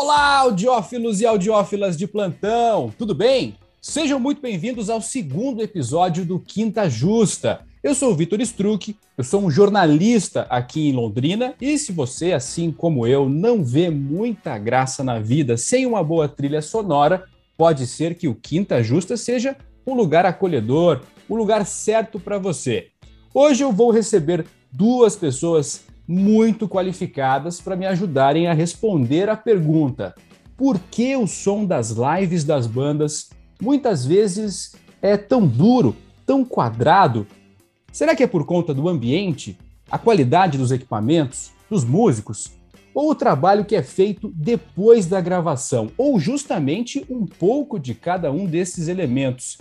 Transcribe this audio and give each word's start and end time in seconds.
Olá, 0.00 0.36
audiófilos 0.36 1.20
e 1.20 1.26
audiófilas 1.26 1.96
de 1.96 2.06
plantão, 2.06 2.94
tudo 2.96 3.16
bem? 3.16 3.56
Sejam 3.82 4.20
muito 4.20 4.40
bem-vindos 4.40 4.88
ao 4.88 5.02
segundo 5.02 5.60
episódio 5.60 6.24
do 6.24 6.38
Quinta 6.38 6.88
Justa. 6.88 7.62
Eu 7.82 7.96
sou 7.96 8.12
o 8.12 8.14
Vitor 8.14 8.40
Struck, 8.40 8.94
eu 9.16 9.24
sou 9.24 9.42
um 9.42 9.50
jornalista 9.50 10.42
aqui 10.42 10.88
em 10.88 10.92
Londrina 10.92 11.52
e 11.60 11.76
se 11.76 11.90
você, 11.90 12.32
assim 12.32 12.70
como 12.70 13.08
eu, 13.08 13.28
não 13.28 13.64
vê 13.64 13.90
muita 13.90 14.56
graça 14.56 15.02
na 15.02 15.18
vida 15.18 15.56
sem 15.56 15.84
uma 15.84 16.04
boa 16.04 16.28
trilha 16.28 16.62
sonora, 16.62 17.24
pode 17.56 17.84
ser 17.84 18.14
que 18.14 18.28
o 18.28 18.36
Quinta 18.36 18.80
Justa 18.84 19.16
seja 19.16 19.56
um 19.84 19.94
lugar 19.94 20.24
acolhedor, 20.24 21.00
um 21.28 21.34
lugar 21.34 21.66
certo 21.66 22.20
para 22.20 22.38
você. 22.38 22.86
Hoje 23.34 23.64
eu 23.64 23.72
vou 23.72 23.90
receber 23.90 24.46
duas 24.70 25.16
pessoas 25.16 25.87
muito 26.08 26.66
qualificadas 26.66 27.60
para 27.60 27.76
me 27.76 27.86
ajudarem 27.86 28.46
a 28.46 28.54
responder 28.54 29.28
a 29.28 29.36
pergunta: 29.36 30.14
por 30.56 30.78
que 30.90 31.14
o 31.14 31.26
som 31.26 31.66
das 31.66 31.90
lives 31.90 32.42
das 32.44 32.66
bandas 32.66 33.28
muitas 33.60 34.06
vezes 34.06 34.74
é 35.02 35.18
tão 35.18 35.46
duro, 35.46 35.94
tão 36.24 36.42
quadrado? 36.46 37.26
Será 37.92 38.16
que 38.16 38.22
é 38.22 38.26
por 38.26 38.46
conta 38.46 38.72
do 38.72 38.88
ambiente, 38.88 39.58
a 39.90 39.98
qualidade 39.98 40.56
dos 40.56 40.72
equipamentos, 40.72 41.50
dos 41.68 41.84
músicos, 41.84 42.52
ou 42.94 43.10
o 43.10 43.14
trabalho 43.14 43.64
que 43.64 43.76
é 43.76 43.82
feito 43.82 44.32
depois 44.34 45.06
da 45.06 45.20
gravação, 45.20 45.90
ou 45.98 46.18
justamente 46.18 47.04
um 47.10 47.26
pouco 47.26 47.78
de 47.78 47.94
cada 47.94 48.32
um 48.32 48.46
desses 48.46 48.88
elementos? 48.88 49.58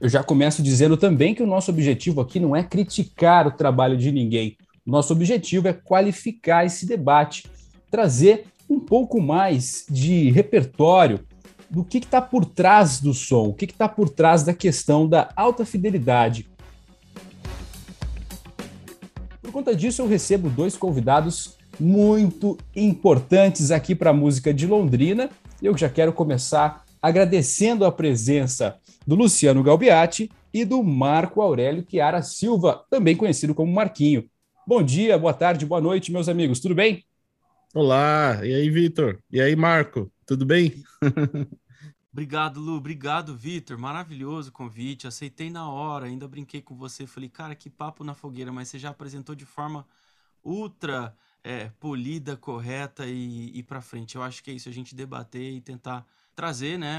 Eu 0.00 0.08
já 0.08 0.22
começo 0.22 0.62
dizendo 0.62 0.96
também 0.96 1.34
que 1.34 1.42
o 1.42 1.46
nosso 1.46 1.70
objetivo 1.70 2.20
aqui 2.20 2.38
não 2.38 2.54
é 2.54 2.62
criticar 2.62 3.46
o 3.46 3.50
trabalho 3.50 3.96
de 3.96 4.12
ninguém, 4.12 4.56
nosso 4.86 5.12
objetivo 5.12 5.66
é 5.66 5.72
qualificar 5.72 6.64
esse 6.64 6.86
debate, 6.86 7.50
trazer 7.90 8.46
um 8.70 8.78
pouco 8.78 9.20
mais 9.20 9.84
de 9.90 10.30
repertório 10.30 11.20
do 11.68 11.84
que 11.84 11.98
está 11.98 12.22
por 12.22 12.44
trás 12.44 13.00
do 13.00 13.12
som, 13.12 13.48
o 13.48 13.54
que 13.54 13.64
está 13.64 13.88
por 13.88 14.08
trás 14.08 14.44
da 14.44 14.54
questão 14.54 15.08
da 15.08 15.28
alta 15.34 15.64
fidelidade. 15.64 16.48
Por 19.42 19.50
conta 19.50 19.74
disso, 19.74 20.02
eu 20.02 20.08
recebo 20.08 20.48
dois 20.48 20.76
convidados 20.76 21.56
muito 21.78 22.56
importantes 22.74 23.70
aqui 23.70 23.94
para 23.94 24.10
a 24.10 24.14
música 24.14 24.54
de 24.54 24.66
Londrina. 24.66 25.30
Eu 25.60 25.76
já 25.76 25.88
quero 25.88 26.12
começar 26.12 26.84
agradecendo 27.02 27.84
a 27.84 27.92
presença 27.92 28.76
do 29.06 29.14
Luciano 29.14 29.62
Galbiati 29.62 30.30
e 30.52 30.64
do 30.64 30.82
Marco 30.82 31.40
Aurélio 31.40 31.84
Chiara 31.88 32.22
Silva, 32.22 32.84
também 32.90 33.16
conhecido 33.16 33.54
como 33.54 33.72
Marquinho. 33.72 34.24
Bom 34.68 34.82
dia, 34.82 35.16
boa 35.16 35.32
tarde, 35.32 35.64
boa 35.64 35.80
noite, 35.80 36.10
meus 36.10 36.28
amigos, 36.28 36.58
tudo 36.58 36.74
bem? 36.74 37.06
Olá, 37.72 38.44
e 38.44 38.52
aí, 38.52 38.68
Vitor? 38.68 39.22
E 39.30 39.40
aí, 39.40 39.54
Marco, 39.54 40.10
tudo 40.26 40.44
bem? 40.44 40.82
Obrigado, 42.12 42.58
Lu. 42.58 42.74
Obrigado, 42.74 43.36
Vitor. 43.36 43.78
Maravilhoso 43.78 44.48
o 44.48 44.52
convite. 44.52 45.06
Aceitei 45.06 45.50
na 45.50 45.70
hora. 45.70 46.06
Ainda 46.06 46.26
brinquei 46.26 46.60
com 46.60 46.74
você. 46.74 47.06
Falei, 47.06 47.28
cara, 47.28 47.54
que 47.54 47.70
papo 47.70 48.02
na 48.02 48.12
fogueira. 48.12 48.50
Mas 48.50 48.68
você 48.68 48.76
já 48.76 48.90
apresentou 48.90 49.36
de 49.36 49.44
forma 49.44 49.86
ultra 50.42 51.14
é, 51.44 51.70
polida, 51.78 52.36
correta 52.36 53.06
e, 53.06 53.56
e 53.56 53.62
para 53.62 53.80
frente. 53.80 54.16
Eu 54.16 54.22
acho 54.24 54.42
que 54.42 54.50
é 54.50 54.54
isso, 54.54 54.68
a 54.68 54.72
gente 54.72 54.96
debater 54.96 55.52
e 55.52 55.60
tentar 55.60 56.04
trazer, 56.34 56.76
né, 56.76 56.98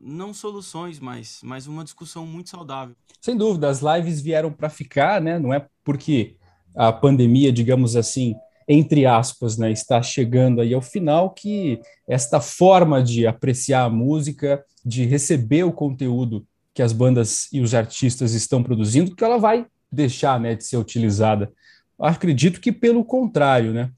não 0.00 0.32
soluções, 0.32 0.98
mas, 0.98 1.40
mas 1.44 1.66
uma 1.66 1.84
discussão 1.84 2.26
muito 2.26 2.48
saudável. 2.48 2.96
Sem 3.20 3.36
dúvida, 3.36 3.68
as 3.68 3.80
lives 3.80 4.22
vieram 4.22 4.50
para 4.50 4.70
ficar, 4.70 5.20
né? 5.20 5.38
Não 5.38 5.52
é 5.52 5.68
porque 5.84 6.36
a 6.74 6.92
pandemia, 6.92 7.52
digamos 7.52 7.96
assim, 7.96 8.34
entre 8.68 9.06
aspas, 9.06 9.56
né, 9.58 9.70
está 9.70 10.02
chegando 10.02 10.60
aí 10.60 10.72
ao 10.72 10.82
final, 10.82 11.30
que 11.30 11.80
esta 12.08 12.40
forma 12.40 13.02
de 13.02 13.26
apreciar 13.26 13.84
a 13.84 13.90
música, 13.90 14.64
de 14.84 15.04
receber 15.04 15.64
o 15.64 15.72
conteúdo 15.72 16.46
que 16.72 16.82
as 16.82 16.92
bandas 16.92 17.48
e 17.52 17.60
os 17.60 17.74
artistas 17.74 18.32
estão 18.32 18.62
produzindo, 18.62 19.14
que 19.14 19.22
ela 19.22 19.38
vai 19.38 19.66
deixar 19.90 20.40
né, 20.40 20.54
de 20.54 20.64
ser 20.64 20.76
utilizada. 20.76 21.52
Acredito 21.98 22.60
que 22.60 22.72
pelo 22.72 23.04
contrário, 23.04 23.72
né? 23.72 23.90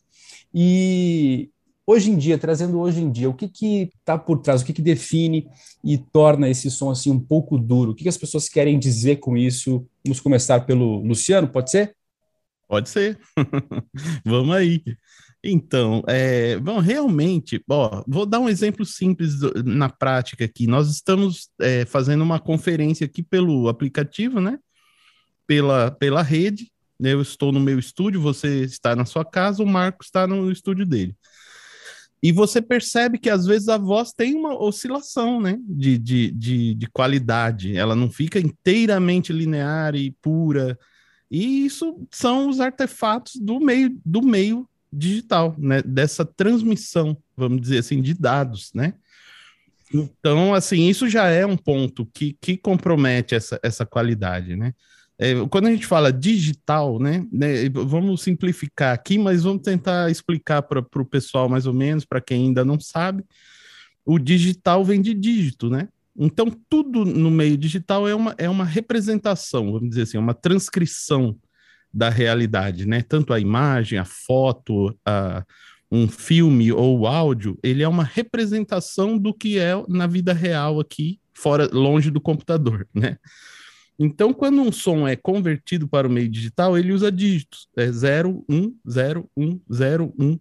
E 0.52 1.48
hoje 1.86 2.10
em 2.10 2.18
dia, 2.18 2.36
trazendo 2.36 2.78
hoje 2.78 3.00
em 3.00 3.10
dia, 3.10 3.30
o 3.30 3.34
que 3.34 3.48
que 3.48 3.90
está 3.98 4.18
por 4.18 4.38
trás, 4.38 4.60
o 4.60 4.64
que 4.64 4.74
que 4.74 4.82
define 4.82 5.48
e 5.82 5.96
torna 5.96 6.48
esse 6.50 6.70
som 6.70 6.90
assim 6.90 7.10
um 7.10 7.18
pouco 7.18 7.56
duro? 7.56 7.92
O 7.92 7.94
que, 7.94 8.02
que 8.02 8.08
as 8.08 8.18
pessoas 8.18 8.48
querem 8.48 8.78
dizer 8.78 9.16
com 9.16 9.36
isso? 9.36 9.86
Vamos 10.04 10.20
começar 10.20 10.60
pelo 10.66 11.00
Luciano, 11.00 11.48
pode 11.48 11.70
ser? 11.70 11.95
Pode 12.68 12.88
ser. 12.88 13.18
Vamos 14.24 14.54
aí. 14.54 14.82
Então, 15.42 16.02
é, 16.08 16.58
bom, 16.58 16.80
realmente, 16.80 17.62
ó, 17.68 18.02
vou 18.06 18.26
dar 18.26 18.40
um 18.40 18.48
exemplo 18.48 18.84
simples 18.84 19.38
do, 19.38 19.62
na 19.62 19.88
prática 19.88 20.44
aqui. 20.44 20.66
Nós 20.66 20.90
estamos 20.90 21.48
é, 21.60 21.84
fazendo 21.84 22.22
uma 22.22 22.40
conferência 22.40 23.04
aqui 23.04 23.22
pelo 23.22 23.68
aplicativo, 23.68 24.40
né? 24.40 24.58
Pela, 25.46 25.92
pela 25.92 26.22
rede. 26.22 26.72
Eu 26.98 27.20
estou 27.20 27.52
no 27.52 27.60
meu 27.60 27.78
estúdio, 27.78 28.20
você 28.20 28.64
está 28.64 28.96
na 28.96 29.04
sua 29.04 29.24
casa, 29.24 29.62
o 29.62 29.66
Marco 29.66 30.02
está 30.02 30.26
no 30.26 30.50
estúdio 30.50 30.84
dele. 30.84 31.14
E 32.22 32.32
você 32.32 32.60
percebe 32.60 33.18
que 33.18 33.30
às 33.30 33.46
vezes 33.46 33.68
a 33.68 33.76
voz 33.76 34.12
tem 34.12 34.34
uma 34.34 34.60
oscilação, 34.60 35.40
né? 35.40 35.58
De, 35.62 35.96
de, 35.96 36.30
de, 36.32 36.74
de 36.74 36.86
qualidade. 36.88 37.76
Ela 37.76 37.94
não 37.94 38.10
fica 38.10 38.40
inteiramente 38.40 39.32
linear 39.32 39.94
e 39.94 40.10
pura 40.10 40.76
e 41.30 41.66
isso 41.66 42.06
são 42.10 42.48
os 42.48 42.60
artefatos 42.60 43.36
do 43.36 43.60
meio, 43.60 43.98
do 44.04 44.22
meio 44.22 44.68
digital, 44.92 45.54
né? 45.58 45.82
Dessa 45.82 46.24
transmissão, 46.24 47.16
vamos 47.36 47.60
dizer 47.60 47.78
assim, 47.78 48.00
de 48.00 48.14
dados, 48.14 48.70
né? 48.74 48.94
Então, 49.92 50.54
assim, 50.54 50.88
isso 50.88 51.08
já 51.08 51.28
é 51.28 51.46
um 51.46 51.56
ponto 51.56 52.06
que, 52.06 52.36
que 52.40 52.56
compromete 52.56 53.34
essa, 53.34 53.58
essa 53.62 53.86
qualidade, 53.86 54.56
né? 54.56 54.74
É, 55.18 55.32
quando 55.48 55.66
a 55.66 55.70
gente 55.70 55.86
fala 55.86 56.12
digital, 56.12 56.98
né, 56.98 57.26
né, 57.32 57.68
vamos 57.70 58.22
simplificar 58.22 58.92
aqui, 58.92 59.18
mas 59.18 59.44
vamos 59.44 59.62
tentar 59.62 60.10
explicar 60.10 60.60
para 60.62 60.80
o 60.80 61.06
pessoal 61.06 61.48
mais 61.48 61.66
ou 61.66 61.72
menos, 61.72 62.04
para 62.04 62.20
quem 62.20 62.48
ainda 62.48 62.64
não 62.64 62.78
sabe. 62.78 63.24
O 64.04 64.18
digital 64.18 64.84
vem 64.84 65.00
de 65.00 65.14
dígito, 65.14 65.70
né? 65.70 65.88
Então, 66.18 66.50
tudo 66.68 67.04
no 67.04 67.30
meio 67.30 67.56
digital 67.56 68.08
é 68.08 68.14
uma, 68.14 68.34
é 68.38 68.48
uma 68.48 68.64
representação, 68.64 69.72
vamos 69.72 69.90
dizer 69.90 70.02
assim, 70.02 70.16
é 70.16 70.20
uma 70.20 70.34
transcrição 70.34 71.36
da 71.92 72.08
realidade, 72.08 72.86
né? 72.86 73.02
Tanto 73.02 73.32
a 73.32 73.40
imagem, 73.40 73.98
a 73.98 74.04
foto, 74.04 74.96
a, 75.04 75.44
um 75.90 76.08
filme 76.08 76.72
ou 76.72 77.00
o 77.00 77.06
áudio, 77.06 77.58
ele 77.62 77.82
é 77.82 77.88
uma 77.88 78.04
representação 78.04 79.16
do 79.16 79.32
que 79.32 79.58
é 79.58 79.72
na 79.88 80.06
vida 80.06 80.32
real 80.32 80.80
aqui, 80.80 81.20
fora, 81.34 81.68
longe 81.72 82.10
do 82.10 82.20
computador, 82.20 82.86
né? 82.94 83.16
Então, 83.98 84.32
quando 84.32 84.60
um 84.60 84.70
som 84.70 85.08
é 85.08 85.16
convertido 85.16 85.88
para 85.88 86.06
o 86.06 86.10
meio 86.10 86.28
digital, 86.28 86.76
ele 86.76 86.92
usa 86.92 87.10
dígitos. 87.10 87.66
É 87.74 87.90
0, 87.90 88.44
1, 88.46 88.74
0, 88.86 89.30
1, 89.34 89.60
0, 89.72 90.14
1, 90.18 90.38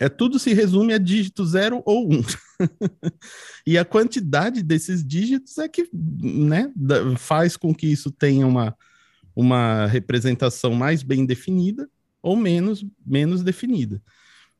é 0.00 0.08
tudo 0.08 0.38
se 0.38 0.52
resume 0.52 0.92
a 0.92 0.98
dígito 0.98 1.44
0 1.44 1.82
ou 1.84 2.10
1. 2.10 2.16
Um. 2.16 2.22
e 3.66 3.78
a 3.78 3.84
quantidade 3.84 4.62
desses 4.62 5.04
dígitos 5.04 5.58
é 5.58 5.68
que 5.68 5.88
né, 5.92 6.72
faz 7.16 7.56
com 7.56 7.74
que 7.74 7.86
isso 7.86 8.10
tenha 8.10 8.46
uma, 8.46 8.76
uma 9.34 9.86
representação 9.86 10.74
mais 10.74 11.02
bem 11.02 11.24
definida 11.24 11.88
ou 12.22 12.36
menos, 12.36 12.84
menos 13.04 13.42
definida. 13.42 14.02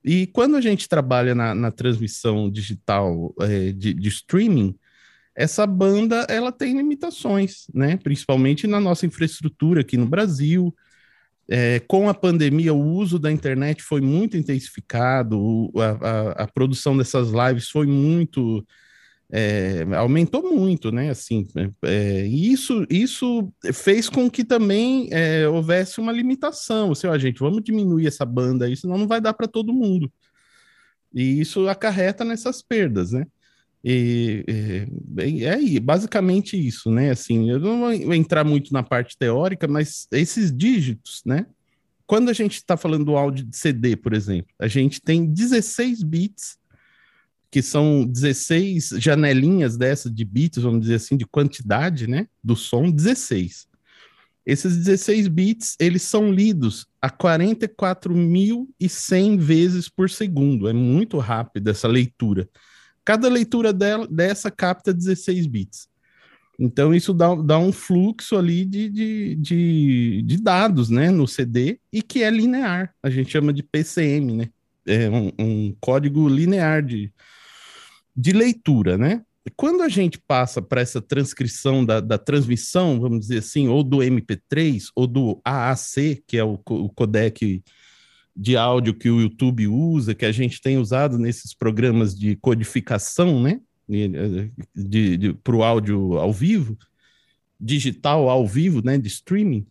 E 0.04 0.26
quando 0.26 0.54
a 0.56 0.60
gente 0.60 0.86
trabalha 0.86 1.34
na, 1.34 1.54
na 1.54 1.70
transmissão 1.70 2.50
digital 2.50 3.34
é, 3.40 3.72
de, 3.72 3.94
de, 3.94 4.08
streaming, 4.10 4.78
essa 5.34 5.66
banda 5.66 6.26
ela 6.28 6.52
tem 6.52 6.76
limitações, 6.76 7.66
né? 7.72 7.96
principalmente 7.96 8.66
na 8.66 8.78
nossa 8.78 9.06
infraestrutura 9.06 9.80
aqui 9.80 9.96
no 9.96 10.06
Brasil, 10.06 10.74
é, 11.48 11.80
com 11.80 12.08
a 12.08 12.14
pandemia, 12.14 12.72
o 12.72 12.82
uso 12.82 13.18
da 13.18 13.30
internet 13.30 13.82
foi 13.82 14.00
muito 14.00 14.36
intensificado, 14.36 15.70
a, 15.76 16.08
a, 16.08 16.30
a 16.44 16.48
produção 16.48 16.96
dessas 16.96 17.30
lives 17.30 17.68
foi 17.68 17.86
muito. 17.86 18.66
É, 19.30 19.84
aumentou 19.96 20.42
muito, 20.54 20.92
né? 20.92 21.10
Assim, 21.10 21.46
é, 21.56 22.22
é 22.22 22.26
isso, 22.26 22.86
isso 22.88 23.52
fez 23.72 24.08
com 24.08 24.30
que 24.30 24.44
também 24.44 25.08
é, 25.10 25.48
houvesse 25.48 26.00
uma 26.00 26.12
limitação. 26.12 26.92
Assim, 26.92 27.06
ó, 27.06 27.18
gente, 27.18 27.40
vamos 27.40 27.62
diminuir 27.64 28.06
essa 28.06 28.24
banda 28.24 28.66
aí, 28.66 28.76
senão 28.76 28.96
não 28.96 29.08
vai 29.08 29.20
dar 29.20 29.34
para 29.34 29.48
todo 29.48 29.72
mundo. 29.72 30.10
E 31.12 31.40
isso 31.40 31.68
acarreta 31.68 32.24
nessas 32.24 32.62
perdas, 32.62 33.12
né? 33.12 33.26
E, 33.86 34.42
e, 35.18 35.44
é 35.44 35.80
basicamente 35.80 36.56
isso, 36.56 36.90
né? 36.90 37.10
Assim, 37.10 37.50
eu 37.50 37.60
não 37.60 37.80
vou 37.80 38.14
entrar 38.14 38.42
muito 38.42 38.72
na 38.72 38.82
parte 38.82 39.14
teórica, 39.18 39.68
mas 39.68 40.08
esses 40.10 40.50
dígitos, 40.50 41.20
né? 41.26 41.44
Quando 42.06 42.30
a 42.30 42.32
gente 42.32 42.54
está 42.54 42.78
falando 42.78 43.04
do 43.04 43.14
áudio 43.16 43.44
de 43.44 43.54
CD, 43.56 43.94
por 43.94 44.14
exemplo, 44.14 44.50
a 44.58 44.66
gente 44.68 45.02
tem 45.02 45.26
16 45.26 46.02
bits, 46.02 46.56
que 47.50 47.60
são 47.60 48.06
16 48.06 48.94
janelinhas 48.98 49.76
dessa 49.76 50.10
de 50.10 50.24
bits, 50.24 50.62
vamos 50.62 50.80
dizer 50.80 50.94
assim, 50.94 51.14
de 51.16 51.26
quantidade, 51.26 52.06
né? 52.06 52.26
Do 52.42 52.56
som, 52.56 52.90
16. 52.90 53.68
Esses 54.46 54.78
16 54.78 55.28
bits, 55.28 55.76
eles 55.78 56.00
são 56.02 56.32
lidos 56.32 56.86
a 57.00 57.08
44.100 57.10 59.38
vezes 59.38 59.88
por 59.90 60.08
segundo. 60.08 60.68
É 60.68 60.72
muito 60.72 61.18
rápido 61.18 61.68
essa 61.68 61.86
leitura. 61.86 62.48
Cada 63.04 63.28
leitura 63.28 63.72
dela, 63.72 64.06
dessa 64.08 64.50
capta 64.50 64.92
16 64.92 65.46
bits. 65.46 65.88
Então, 66.58 66.94
isso 66.94 67.12
dá, 67.12 67.34
dá 67.34 67.58
um 67.58 67.72
fluxo 67.72 68.36
ali 68.36 68.64
de, 68.64 68.88
de, 68.88 69.34
de, 69.36 70.22
de, 70.22 70.40
dados 70.40 70.88
né, 70.88 71.10
no 71.10 71.26
CD 71.26 71.80
e 71.92 72.00
que 72.00 72.22
é 72.22 72.30
linear. 72.30 72.94
A 73.02 73.10
gente 73.10 73.30
chama 73.32 73.52
de 73.52 73.62
PCM, 73.62 74.36
né? 74.36 74.48
É 74.86 75.10
um, 75.10 75.32
um 75.38 75.76
código 75.80 76.28
linear 76.28 76.82
de, 76.82 77.12
de 78.16 78.32
leitura, 78.32 78.96
né? 78.96 79.22
quando 79.56 79.82
a 79.82 79.88
gente 79.88 80.18
passa 80.18 80.62
para 80.62 80.80
essa 80.80 81.02
transcrição 81.02 81.84
da, 81.84 82.00
da, 82.00 82.16
transmissão, 82.16 82.98
vamos 82.98 83.20
dizer 83.20 83.38
assim, 83.38 83.68
ou 83.68 83.82
do 83.82 83.98
MP3 83.98 84.86
ou 84.94 85.06
do 85.06 85.40
AAC, 85.44 86.22
que 86.26 86.38
é 86.38 86.44
o, 86.44 86.58
o 86.66 86.88
codec 86.88 87.62
de 88.36 88.56
áudio 88.56 88.94
que 88.94 89.08
o 89.08 89.20
YouTube 89.20 89.68
usa, 89.68 90.14
que 90.14 90.24
a 90.24 90.32
gente 90.32 90.60
tem 90.60 90.78
usado 90.78 91.18
nesses 91.18 91.54
programas 91.54 92.18
de 92.18 92.36
codificação, 92.36 93.40
né? 93.40 93.60
Para 95.42 95.56
o 95.56 95.62
áudio 95.62 96.18
ao 96.18 96.32
vivo, 96.32 96.76
digital 97.60 98.28
ao 98.28 98.46
vivo, 98.46 98.82
né? 98.84 98.98
De 98.98 99.08
streaming. 99.08 99.66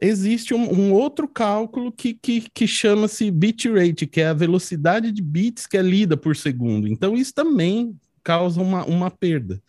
Existe 0.00 0.54
um, 0.54 0.72
um 0.72 0.92
outro 0.92 1.26
cálculo 1.26 1.90
que, 1.90 2.14
que, 2.14 2.48
que 2.54 2.68
chama-se 2.68 3.30
bitrate, 3.32 4.06
que 4.06 4.20
é 4.20 4.28
a 4.28 4.34
velocidade 4.34 5.10
de 5.10 5.20
bits 5.20 5.66
que 5.66 5.76
é 5.76 5.82
lida 5.82 6.16
por 6.16 6.36
segundo. 6.36 6.86
Então, 6.86 7.16
isso 7.16 7.34
também 7.34 7.98
causa 8.22 8.60
uma, 8.60 8.84
uma 8.84 9.10
perda 9.10 9.60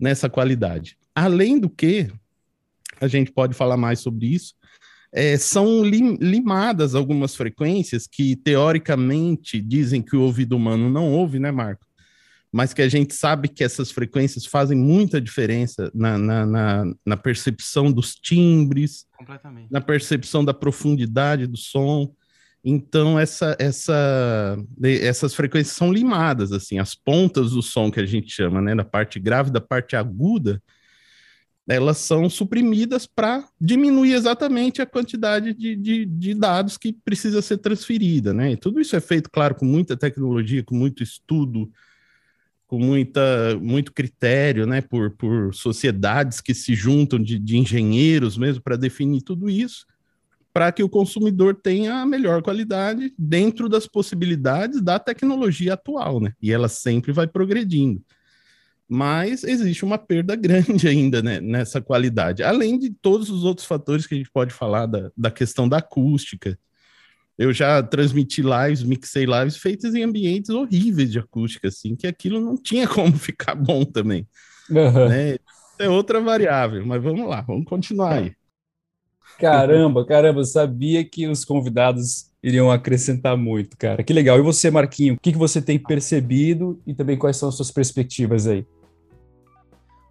nessa 0.00 0.30
qualidade. 0.30 0.96
Além 1.14 1.58
do 1.58 1.68
que, 1.68 2.10
a 2.98 3.08
gente 3.08 3.30
pode 3.30 3.52
falar 3.52 3.76
mais 3.76 4.00
sobre 4.00 4.26
isso, 4.26 4.54
é, 5.16 5.38
são 5.38 5.82
lim, 5.82 6.18
limadas 6.20 6.94
algumas 6.94 7.34
frequências 7.34 8.06
que, 8.06 8.36
teoricamente, 8.36 9.62
dizem 9.62 10.02
que 10.02 10.14
o 10.14 10.20
ouvido 10.20 10.54
humano 10.54 10.90
não 10.90 11.10
ouve, 11.10 11.38
né, 11.38 11.50
Marco? 11.50 11.86
Mas 12.52 12.74
que 12.74 12.82
a 12.82 12.88
gente 12.88 13.14
sabe 13.14 13.48
que 13.48 13.64
essas 13.64 13.90
frequências 13.90 14.44
fazem 14.44 14.76
muita 14.76 15.18
diferença 15.18 15.90
na, 15.94 16.18
na, 16.18 16.44
na, 16.44 16.84
na 17.04 17.16
percepção 17.16 17.90
dos 17.90 18.14
timbres, 18.14 19.06
na 19.70 19.80
percepção 19.80 20.44
da 20.44 20.52
profundidade 20.52 21.46
do 21.46 21.56
som. 21.56 22.12
Então, 22.62 23.18
essa, 23.18 23.56
essa, 23.58 24.58
essas 24.82 25.34
frequências 25.34 25.74
são 25.74 25.90
limadas, 25.90 26.52
assim, 26.52 26.78
as 26.78 26.94
pontas 26.94 27.52
do 27.52 27.62
som 27.62 27.90
que 27.90 28.00
a 28.00 28.06
gente 28.06 28.30
chama, 28.30 28.60
né, 28.60 28.74
da 28.74 28.84
parte 28.84 29.18
grave, 29.18 29.50
da 29.50 29.62
parte 29.62 29.96
aguda, 29.96 30.62
elas 31.68 31.98
são 31.98 32.30
suprimidas 32.30 33.06
para 33.06 33.44
diminuir 33.60 34.12
exatamente 34.12 34.80
a 34.80 34.86
quantidade 34.86 35.52
de, 35.52 35.74
de, 35.74 36.06
de, 36.06 36.34
dados 36.34 36.78
que 36.78 36.92
precisa 36.92 37.42
ser 37.42 37.58
transferida, 37.58 38.32
né? 38.32 38.52
E 38.52 38.56
tudo 38.56 38.80
isso 38.80 38.94
é 38.94 39.00
feito, 39.00 39.30
claro, 39.30 39.54
com 39.54 39.64
muita 39.64 39.96
tecnologia, 39.96 40.62
com 40.62 40.76
muito 40.76 41.02
estudo, 41.02 41.70
com 42.66 42.78
muita, 42.78 43.58
muito 43.60 43.92
critério, 43.92 44.66
né, 44.66 44.80
por, 44.80 45.10
por 45.12 45.54
sociedades 45.54 46.40
que 46.40 46.54
se 46.54 46.74
juntam 46.74 47.20
de, 47.20 47.38
de 47.38 47.56
engenheiros 47.56 48.36
mesmo 48.36 48.62
para 48.62 48.76
definir 48.76 49.22
tudo 49.22 49.48
isso 49.48 49.86
para 50.56 50.72
que 50.72 50.82
o 50.82 50.88
consumidor 50.88 51.54
tenha 51.54 51.96
a 51.96 52.06
melhor 52.06 52.40
qualidade 52.40 53.12
dentro 53.18 53.68
das 53.68 53.86
possibilidades 53.86 54.80
da 54.80 54.98
tecnologia 54.98 55.74
atual, 55.74 56.18
né? 56.18 56.32
E 56.40 56.50
ela 56.50 56.66
sempre 56.66 57.12
vai 57.12 57.26
progredindo. 57.26 58.02
Mas 58.88 59.42
existe 59.42 59.84
uma 59.84 59.98
perda 59.98 60.36
grande 60.36 60.86
ainda 60.88 61.20
né, 61.22 61.40
nessa 61.40 61.80
qualidade, 61.80 62.42
além 62.42 62.78
de 62.78 62.90
todos 62.90 63.30
os 63.30 63.44
outros 63.44 63.66
fatores 63.66 64.06
que 64.06 64.14
a 64.14 64.18
gente 64.18 64.30
pode 64.30 64.52
falar 64.52 64.86
da, 64.86 65.10
da 65.16 65.30
questão 65.30 65.68
da 65.68 65.78
acústica. 65.78 66.58
Eu 67.38 67.52
já 67.52 67.82
transmiti 67.82 68.42
lives, 68.42 68.82
mixei 68.82 69.26
lives 69.26 69.58
feitas 69.58 69.94
em 69.94 70.02
ambientes 70.02 70.48
horríveis 70.50 71.10
de 71.10 71.18
acústica, 71.18 71.68
assim, 71.68 71.94
que 71.94 72.06
aquilo 72.06 72.40
não 72.40 72.56
tinha 72.56 72.86
como 72.88 73.12
ficar 73.16 73.54
bom 73.54 73.84
também. 73.84 74.26
Uhum. 74.70 75.08
Né? 75.08 75.36
É 75.78 75.88
outra 75.88 76.20
variável, 76.20 76.84
mas 76.86 77.02
vamos 77.02 77.28
lá, 77.28 77.42
vamos 77.42 77.66
continuar 77.66 78.14
aí. 78.14 78.32
Caramba, 79.38 80.06
caramba, 80.06 80.44
sabia 80.44 81.04
que 81.04 81.28
os 81.28 81.44
convidados 81.44 82.30
iriam 82.42 82.70
acrescentar 82.70 83.36
muito, 83.36 83.76
cara. 83.76 84.02
Que 84.02 84.12
legal. 84.12 84.38
E 84.38 84.42
você, 84.42 84.70
Marquinho, 84.70 85.14
o 85.14 85.20
que, 85.20 85.32
que 85.32 85.38
você 85.38 85.60
tem 85.60 85.78
percebido 85.78 86.80
e 86.86 86.94
também 86.94 87.18
quais 87.18 87.36
são 87.36 87.48
as 87.48 87.54
suas 87.54 87.70
perspectivas 87.70 88.46
aí? 88.46 88.64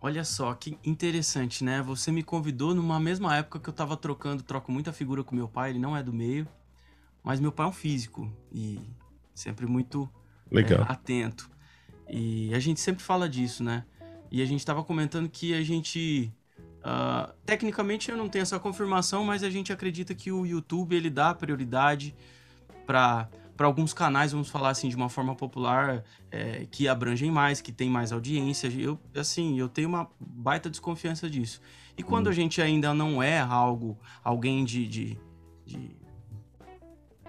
Olha 0.06 0.24
só, 0.24 0.54
que 0.54 0.78
interessante, 0.86 1.64
né? 1.64 1.82
Você 1.82 2.12
me 2.12 2.22
convidou 2.22 2.76
numa 2.76 3.00
mesma 3.00 3.36
época 3.36 3.60
que 3.60 3.68
eu 3.68 3.74
tava 3.74 3.98
trocando, 3.98 4.44
troco 4.44 4.72
muita 4.72 4.94
figura 4.94 5.24
com 5.24 5.36
meu 5.36 5.48
pai, 5.48 5.72
ele 5.72 5.80
não 5.80 5.98
é 5.98 6.04
do 6.04 6.14
meio, 6.14 6.48
mas 7.24 7.40
meu 7.40 7.52
pai 7.52 7.66
é 7.66 7.70
um 7.70 7.74
físico 7.74 8.32
e 8.52 8.80
sempre 9.34 9.66
muito. 9.66 10.08
É, 10.52 10.92
atento. 10.92 11.50
E 12.08 12.54
a 12.54 12.60
gente 12.60 12.80
sempre 12.80 13.04
fala 13.04 13.28
disso, 13.28 13.64
né? 13.64 13.84
E 14.30 14.44
a 14.44 14.46
gente 14.46 14.64
tava 14.64 14.84
comentando 14.84 15.28
que 15.28 15.56
a 15.56 15.64
gente 15.64 16.32
Uh, 16.86 17.34
tecnicamente 17.44 18.12
eu 18.12 18.16
não 18.16 18.30
tenho 18.30 18.44
essa 18.44 18.60
confirmação, 18.60 19.24
mas 19.24 19.42
a 19.42 19.50
gente 19.50 19.74
acredita 19.74 20.14
que 20.14 20.32
o 20.32 20.46
YouTube 20.46 20.96
ele 20.96 21.10
dá 21.10 21.34
prioridade 21.34 22.16
para 22.86 23.28
para 23.56 23.68
alguns 23.68 23.94
canais, 23.94 24.32
vamos 24.32 24.50
falar 24.50 24.70
assim 24.70 24.90
de 24.90 24.96
uma 24.96 25.10
forma 25.10 25.36
popular, 25.36 26.04
é, 26.32 26.68
que 26.70 26.88
abrangem 26.88 27.32
mais, 27.32 27.62
que 27.62 27.72
tem 27.72 27.90
mais 27.90 28.12
audiência. 28.12 28.68
Eu 28.68 29.00
assim, 29.16 29.60
eu 29.60 29.70
tenho 29.70 29.88
uma 29.88 30.10
baita 30.20 30.70
desconfiança 30.70 31.30
disso. 31.30 31.62
E 31.98 32.04
quando 32.04 32.28
hum. 32.28 32.30
a 32.30 32.34
gente 32.34 32.62
ainda 32.62 32.94
não 32.94 33.24
é 33.24 33.40
algo, 33.40 33.98
alguém 34.24 34.66
de, 34.66 34.88
de, 34.88 35.20
de 35.66 36.06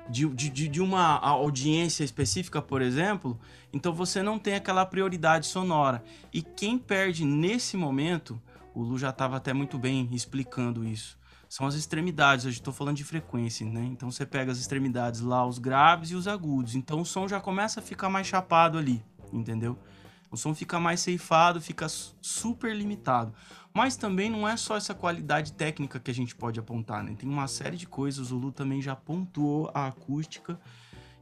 de, 0.09 0.29
de, 0.29 0.69
de, 0.69 0.81
uma 0.81 1.19
audiência 1.19 2.05
específica, 2.05 2.63
por 2.63 2.81
exemplo, 2.81 3.37
então 3.73 3.93
você 3.93 4.23
não 4.23 4.39
tem 4.39 4.55
aquela 4.55 4.87
prioridade 4.87 5.47
sonora. 5.47 6.01
E 6.33 6.43
quem 6.43 6.79
perde 6.79 7.25
nesse 7.25 7.77
momento 7.77 8.41
o 8.77 8.83
Lu 8.83 8.99
já 8.99 9.09
estava 9.09 9.39
até 9.39 9.55
muito 9.55 9.79
bem 9.79 10.07
explicando 10.13 10.85
isso. 10.85 11.19
São 11.57 11.67
as 11.67 11.75
extremidades, 11.75 12.45
hoje 12.45 12.59
estou 12.59 12.71
falando 12.71 12.99
de 12.99 13.05
frequência, 13.05 13.65
né? 13.65 13.83
Então 13.87 14.11
você 14.11 14.27
pega 14.27 14.53
as 14.53 14.59
extremidades 14.59 15.23
lá, 15.23 15.47
os 15.47 15.59
graves 15.59 16.11
e 16.11 16.15
os 16.15 16.29
agudos. 16.29 16.75
Então 16.75 17.01
o 17.01 17.07
som 17.07 17.27
já 17.27 17.41
começa 17.41 17.81
a 17.81 17.83
ficar 17.83 18.11
mais 18.11 18.27
chapado 18.27 18.77
ali, 18.77 19.03
entendeu? 19.33 19.79
O 20.31 20.37
som 20.37 20.55
fica 20.55 20.79
mais 20.79 21.01
ceifado, 21.01 21.59
fica 21.59 21.87
super 21.89 22.77
limitado. 22.77 23.33
Mas 23.73 23.97
também 23.97 24.29
não 24.29 24.47
é 24.47 24.55
só 24.55 24.77
essa 24.77 24.93
qualidade 24.93 25.55
técnica 25.55 25.99
que 25.99 26.11
a 26.11 26.15
gente 26.15 26.37
pode 26.37 26.61
apontar, 26.61 27.03
né? 27.03 27.17
Tem 27.19 27.27
uma 27.27 27.49
série 27.49 27.79
de 27.79 27.87
coisas, 27.87 28.31
o 28.31 28.37
Lu 28.37 28.53
também 28.53 28.83
já 28.83 28.95
pontuou 28.95 29.71
a 29.73 29.87
acústica. 29.87 30.61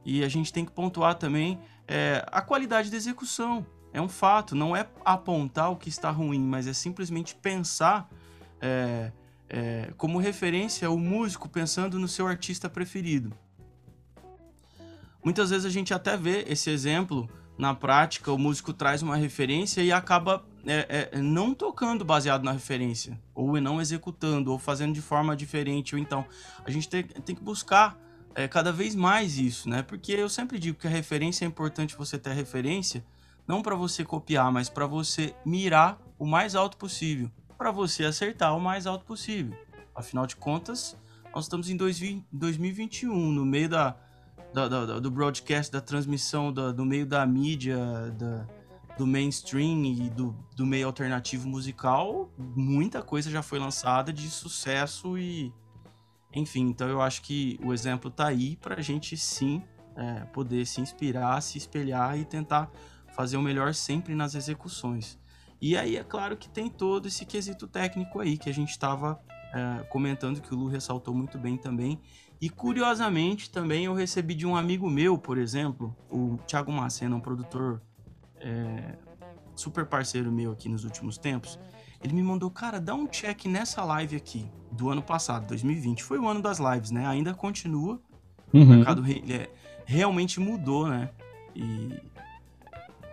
E 0.03 0.21
a 0.21 0.27
gente 0.27 0.51
tem 0.51 0.65
que 0.65 0.71
pontuar 0.73 1.15
também 1.15 1.57
é, 1.87 2.25
a 2.29 2.41
qualidade 2.41 2.91
da 2.91 2.97
execução. 2.97 3.65
É 3.93 4.01
um 4.01 4.09
fato, 4.09 4.53
não 4.53 4.75
é 4.75 4.85
apontar 5.05 5.71
o 5.71 5.77
que 5.77 5.87
está 5.87 6.11
ruim, 6.11 6.41
mas 6.41 6.67
é 6.67 6.73
simplesmente 6.73 7.33
pensar 7.35 8.09
é, 8.59 9.13
é, 9.49 9.93
como 9.97 10.19
referência 10.19 10.89
o 10.89 10.97
músico 10.97 11.47
pensando 11.47 11.99
no 11.99 12.07
seu 12.07 12.27
artista 12.27 12.69
preferido. 12.69 13.33
Muitas 15.23 15.49
vezes 15.49 15.65
a 15.65 15.69
gente 15.69 15.93
até 15.93 16.15
vê 16.15 16.45
esse 16.47 16.69
exemplo 16.69 17.29
na 17.57 17.73
prática, 17.73 18.31
o 18.31 18.37
músico 18.37 18.73
traz 18.73 19.01
uma 19.01 19.15
referência 19.15 19.81
e 19.81 19.91
acaba 19.91 20.45
é, 20.65 21.09
é, 21.13 21.21
não 21.21 21.53
tocando 21.53 22.03
baseado 22.03 22.43
na 22.43 22.51
referência, 22.51 23.19
ou 23.33 23.59
não 23.61 23.79
executando, 23.79 24.51
ou 24.51 24.59
fazendo 24.59 24.93
de 24.93 25.01
forma 25.01 25.35
diferente. 25.35 25.95
Ou 25.95 26.01
então, 26.01 26.25
a 26.63 26.69
gente 26.69 26.89
tem, 26.89 27.03
tem 27.03 27.35
que 27.35 27.41
buscar 27.41 27.97
é, 28.35 28.47
cada 28.47 28.71
vez 28.71 28.93
mais 28.93 29.37
isso, 29.37 29.69
né? 29.69 29.81
Porque 29.81 30.11
eu 30.11 30.27
sempre 30.27 30.59
digo 30.59 30.77
que 30.77 30.87
a 30.87 30.89
referência 30.89 31.45
é 31.45 31.47
importante 31.47 31.95
você 31.95 32.19
ter 32.19 32.33
referência, 32.33 33.05
não 33.47 33.61
para 33.61 33.75
você 33.75 34.03
copiar, 34.03 34.51
mas 34.51 34.69
para 34.69 34.85
você 34.85 35.33
mirar 35.45 35.99
o 36.19 36.25
mais 36.25 36.55
alto 36.55 36.77
possível, 36.77 37.31
para 37.57 37.71
você 37.71 38.05
acertar 38.05 38.55
o 38.55 38.59
mais 38.59 38.85
alto 38.85 39.05
possível. 39.05 39.57
Afinal 39.93 40.27
de 40.27 40.35
contas, 40.35 40.97
nós 41.33 41.45
estamos 41.45 41.69
em 41.69 41.77
2021, 41.77 43.31
no 43.31 43.45
meio 43.45 43.69
da, 43.69 43.95
da, 44.53 44.67
da 44.67 44.99
do 44.99 45.11
broadcast, 45.11 45.71
da 45.71 45.81
transmissão, 45.81 46.51
da, 46.51 46.71
do 46.71 46.85
meio 46.85 47.05
da 47.05 47.25
mídia, 47.25 47.77
da, 48.17 48.47
do 48.97 49.05
mainstream 49.05 49.85
e 49.85 50.09
do, 50.09 50.35
do 50.55 50.65
meio 50.65 50.87
alternativo 50.87 51.47
musical, 51.47 52.29
muita 52.37 53.01
coisa 53.01 53.29
já 53.29 53.41
foi 53.41 53.59
lançada 53.59 54.11
de 54.13 54.29
sucesso 54.29 55.17
e. 55.17 55.53
Enfim, 56.33 56.67
então 56.67 56.89
eu 56.89 57.01
acho 57.01 57.21
que 57.21 57.57
o 57.63 57.73
exemplo 57.73 58.11
tá 58.11 58.27
aí 58.27 58.57
para 58.57 58.75
a 58.75 58.81
gente 58.81 59.15
sim 59.15 59.63
é, 59.95 60.25
poder 60.25 60.65
se 60.65 60.81
inspirar, 60.81 61.39
se 61.41 61.57
espelhar 61.57 62.17
e 62.19 62.25
tentar 62.25 62.69
fazer 63.13 63.37
o 63.37 63.41
melhor 63.41 63.73
sempre 63.73 64.13
nas 64.13 64.35
execuções. 64.35 65.17
E 65.61 65.77
aí 65.77 65.97
é 65.97 66.03
claro 66.03 66.35
que 66.35 66.49
tem 66.49 66.69
todo 66.69 67.07
esse 67.07 67.25
quesito 67.25 67.67
técnico 67.67 68.19
aí 68.19 68.37
que 68.37 68.49
a 68.49 68.53
gente 68.53 68.69
estava 68.69 69.19
é, 69.53 69.83
comentando 69.85 70.41
que 70.41 70.53
o 70.53 70.57
Lu 70.57 70.67
ressaltou 70.67 71.13
muito 71.13 71.37
bem 71.37 71.57
também. 71.57 71.99
E 72.41 72.49
curiosamente 72.49 73.49
também 73.49 73.85
eu 73.85 73.93
recebi 73.93 74.35
de 74.35 74.45
um 74.45 74.55
amigo 74.55 74.89
meu, 74.89 75.17
por 75.17 75.37
exemplo, 75.37 75.95
o 76.09 76.37
Thiago 76.45 76.71
Macena, 76.71 77.15
um 77.15 77.21
produtor 77.21 77.81
é, 78.37 78.97
super 79.55 79.85
parceiro 79.85 80.31
meu 80.31 80.51
aqui 80.51 80.67
nos 80.67 80.83
últimos 80.83 81.17
tempos. 81.17 81.57
Ele 82.03 82.13
me 82.13 82.21
mandou, 82.21 82.51
cara, 82.51 82.79
dá 82.79 82.93
um 82.93 83.07
check 83.07 83.45
nessa 83.45 83.83
live 83.83 84.15
aqui 84.17 84.45
do 84.71 84.89
ano 84.89 85.01
passado, 85.01 85.47
2020. 85.47 86.03
Foi 86.03 86.19
o 86.19 86.27
ano 86.27 86.41
das 86.41 86.59
lives, 86.59 86.91
né? 86.91 87.07
Ainda 87.07 87.33
continua. 87.33 87.99
Uhum. 88.53 88.63
O 88.63 88.65
mercado 88.65 89.01
re 89.01 89.23
é, 89.29 89.49
realmente 89.85 90.39
mudou, 90.39 90.87
né? 90.87 91.09
E 91.55 91.97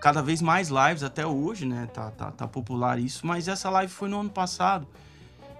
cada 0.02 0.20
vez 0.20 0.42
mais 0.42 0.68
lives 0.68 1.04
até 1.04 1.24
hoje, 1.24 1.64
né? 1.64 1.88
Tá, 1.94 2.10
tá, 2.10 2.32
tá 2.32 2.48
popular 2.48 2.98
isso, 2.98 3.24
mas 3.24 3.46
essa 3.46 3.70
live 3.70 3.90
foi 3.90 4.08
no 4.08 4.18
ano 4.18 4.30
passado. 4.30 4.84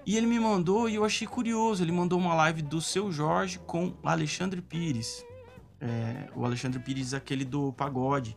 E 0.04 0.16
ele 0.16 0.26
me 0.26 0.40
mandou 0.40 0.88
e 0.88 0.96
eu 0.96 1.04
achei 1.04 1.28
curioso. 1.28 1.80
Ele 1.80 1.92
mandou 1.92 2.18
uma 2.18 2.34
live 2.34 2.60
do 2.60 2.80
seu 2.80 3.12
Jorge 3.12 3.60
com 3.60 3.94
Alexandre 4.02 4.60
Pires. 4.60 5.24
É, 5.80 6.28
o 6.34 6.44
Alexandre 6.44 6.80
Pires, 6.80 7.14
aquele 7.14 7.44
do 7.44 7.72
pagode, 7.72 8.36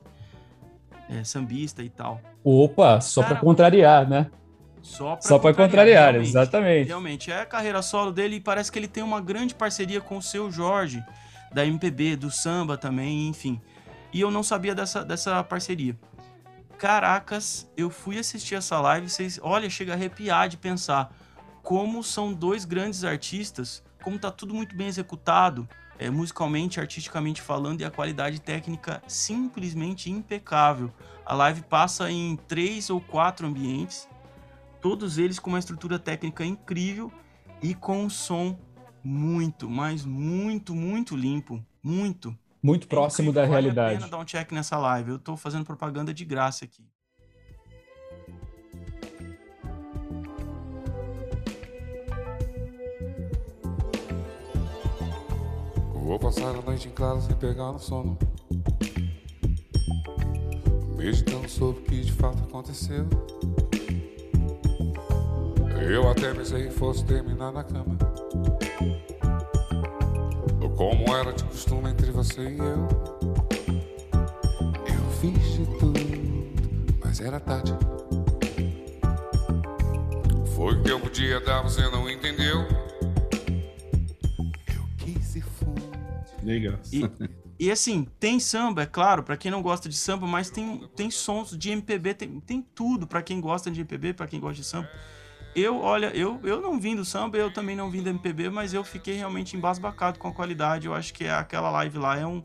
é, 1.09 1.23
sambista 1.23 1.81
e 1.81 1.89
tal. 1.89 2.21
Opa, 2.43 3.01
só 3.01 3.23
para 3.23 3.37
contrariar, 3.37 4.07
né? 4.07 4.29
Só 4.83 5.15
para 5.15 5.39
contrariar, 5.39 5.55
contrariar 5.55 6.11
realmente, 6.11 6.29
exatamente. 6.29 6.87
Realmente, 6.87 7.31
é 7.31 7.41
a 7.41 7.45
carreira 7.47 7.81
solo 7.81 8.11
dele 8.11 8.35
e 8.35 8.39
parece 8.39 8.71
que 8.71 8.77
ele 8.77 8.87
tem 8.87 9.03
uma 9.03 9.19
grande 9.19 9.55
parceria 9.55 9.99
com 9.99 10.17
o 10.17 10.21
seu 10.21 10.51
Jorge, 10.51 11.03
da 11.51 11.65
MPB, 11.65 12.15
do 12.15 12.29
samba 12.29 12.77
também, 12.77 13.27
enfim. 13.27 13.59
E 14.15 14.21
eu 14.21 14.31
não 14.31 14.43
sabia 14.43 14.73
dessa, 14.73 15.03
dessa 15.03 15.43
parceria. 15.43 15.99
Caracas, 16.77 17.69
eu 17.75 17.89
fui 17.89 18.17
assistir 18.17 18.55
essa 18.55 18.79
live, 18.79 19.09
vocês, 19.09 19.37
olha, 19.43 19.69
chega 19.69 19.91
a 19.91 19.95
arrepiar 19.95 20.47
de 20.47 20.55
pensar 20.55 21.13
como 21.61 22.01
são 22.01 22.31
dois 22.31 22.63
grandes 22.63 23.03
artistas, 23.03 23.83
como 24.01 24.17
tá 24.17 24.31
tudo 24.31 24.53
muito 24.53 24.73
bem 24.73 24.87
executado, 24.87 25.67
é, 25.99 26.09
musicalmente, 26.09 26.79
artisticamente 26.79 27.41
falando, 27.41 27.81
e 27.81 27.83
a 27.83 27.91
qualidade 27.91 28.39
técnica 28.39 29.03
simplesmente 29.05 30.09
impecável. 30.09 30.93
A 31.25 31.35
live 31.35 31.63
passa 31.63 32.09
em 32.09 32.37
três 32.37 32.89
ou 32.89 33.01
quatro 33.01 33.45
ambientes, 33.45 34.07
todos 34.81 35.17
eles 35.17 35.39
com 35.39 35.49
uma 35.49 35.59
estrutura 35.59 35.99
técnica 35.99 36.45
incrível 36.45 37.11
e 37.61 37.75
com 37.75 38.05
um 38.05 38.09
som 38.09 38.57
muito, 39.03 39.69
mas 39.69 40.05
muito, 40.05 40.73
muito 40.73 41.17
limpo, 41.17 41.61
muito. 41.83 42.33
Muito 42.65 42.87
próximo 42.87 43.31
da 43.31 43.41
vale 43.41 43.51
realidade. 43.51 43.75
Vale 43.75 43.95
a 43.95 43.99
pena 43.99 44.11
dar 44.11 44.17
um 44.17 44.25
check 44.25 44.51
nessa 44.51 44.75
live. 44.75 45.11
Eu 45.11 45.19
tô 45.19 45.37
fazendo 45.37 45.63
propaganda 45.63 46.11
de 46.11 46.25
graça 46.25 46.65
aqui. 46.65 46.83
Vou 55.93 56.17
passar 56.17 56.55
a 56.55 56.61
noite 56.63 56.87
em 56.87 56.91
casa 56.91 57.27
sem 57.27 57.35
pegar 57.35 57.71
no 57.71 57.77
sono. 57.77 58.17
Meditando 60.97 61.47
sobre 61.47 61.81
o 61.81 61.85
que 61.85 62.01
de 62.01 62.13
fato 62.13 62.41
aconteceu. 62.45 63.07
Eu 65.87 66.09
até 66.09 66.33
pensei 66.33 66.67
que 66.67 66.73
fosse 66.73 67.05
terminar 67.05 67.51
na 67.51 67.63
cama. 67.63 67.95
Como 70.75 71.15
era 71.15 71.31
de 71.31 71.43
costume 71.43 71.89
entre 71.89 72.11
você 72.11 72.41
e 72.41 72.57
eu. 72.57 72.87
Eu 74.87 75.11
fiz 75.21 75.53
de 75.53 75.65
tudo, 75.79 75.99
mas 77.03 77.19
era 77.21 77.39
tarde. 77.39 77.73
Foi 80.55 80.75
o 80.75 80.83
que 80.83 80.91
eu 80.91 80.99
podia 80.99 81.39
dar, 81.39 81.61
você 81.61 81.81
não 81.89 82.09
entendeu. 82.09 82.67
Legal. 86.45 86.79
E, 86.93 87.03
e 87.67 87.71
assim, 87.71 88.07
tem 88.19 88.39
samba, 88.39 88.83
é 88.83 88.85
claro, 88.85 89.23
para 89.23 89.35
quem 89.35 89.49
não 89.49 89.61
gosta 89.61 89.89
de 89.89 89.95
samba, 89.95 90.27
mas 90.27 90.49
tem, 90.49 90.87
tem 90.95 91.09
sons 91.09 91.57
de 91.57 91.71
MPB, 91.71 92.13
tem, 92.13 92.39
tem 92.39 92.61
tudo 92.61 93.07
para 93.07 93.23
quem 93.23 93.41
gosta 93.41 93.71
de 93.71 93.81
MPB, 93.81 94.13
para 94.13 94.27
quem 94.27 94.39
gosta 94.39 94.61
de 94.61 94.67
samba. 94.67 94.89
Eu, 95.55 95.77
olha, 95.77 96.07
eu, 96.07 96.39
eu 96.43 96.59
não 96.61 96.77
vim 96.77 96.97
do 96.97 97.05
samba, 97.05 97.37
eu 97.37 97.51
também 97.51 97.77
não 97.77 97.89
vim 97.89 98.03
do 98.03 98.09
MPB, 98.09 98.49
mas 98.49 98.73
eu 98.73 98.83
fiquei 98.83 99.15
realmente 99.15 99.55
embasbacado 99.55 100.19
com 100.19 100.27
a 100.27 100.33
qualidade. 100.33 100.85
Eu 100.85 100.93
acho 100.93 101.13
que 101.13 101.25
aquela 101.27 101.71
live 101.71 101.97
lá 101.97 102.19
é 102.19 102.27
um, 102.27 102.43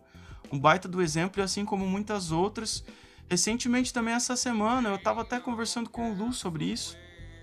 um 0.52 0.58
baita 0.58 0.86
do 0.86 1.02
exemplo, 1.02 1.40
e 1.40 1.42
assim 1.42 1.64
como 1.64 1.84
muitas 1.86 2.30
outras. 2.30 2.84
Recentemente, 3.28 3.92
também 3.92 4.14
essa 4.14 4.36
semana, 4.36 4.90
eu 4.90 4.94
estava 4.94 5.22
até 5.22 5.40
conversando 5.40 5.90
com 5.90 6.12
o 6.12 6.14
Lu 6.14 6.32
sobre 6.32 6.64
isso, 6.64 6.96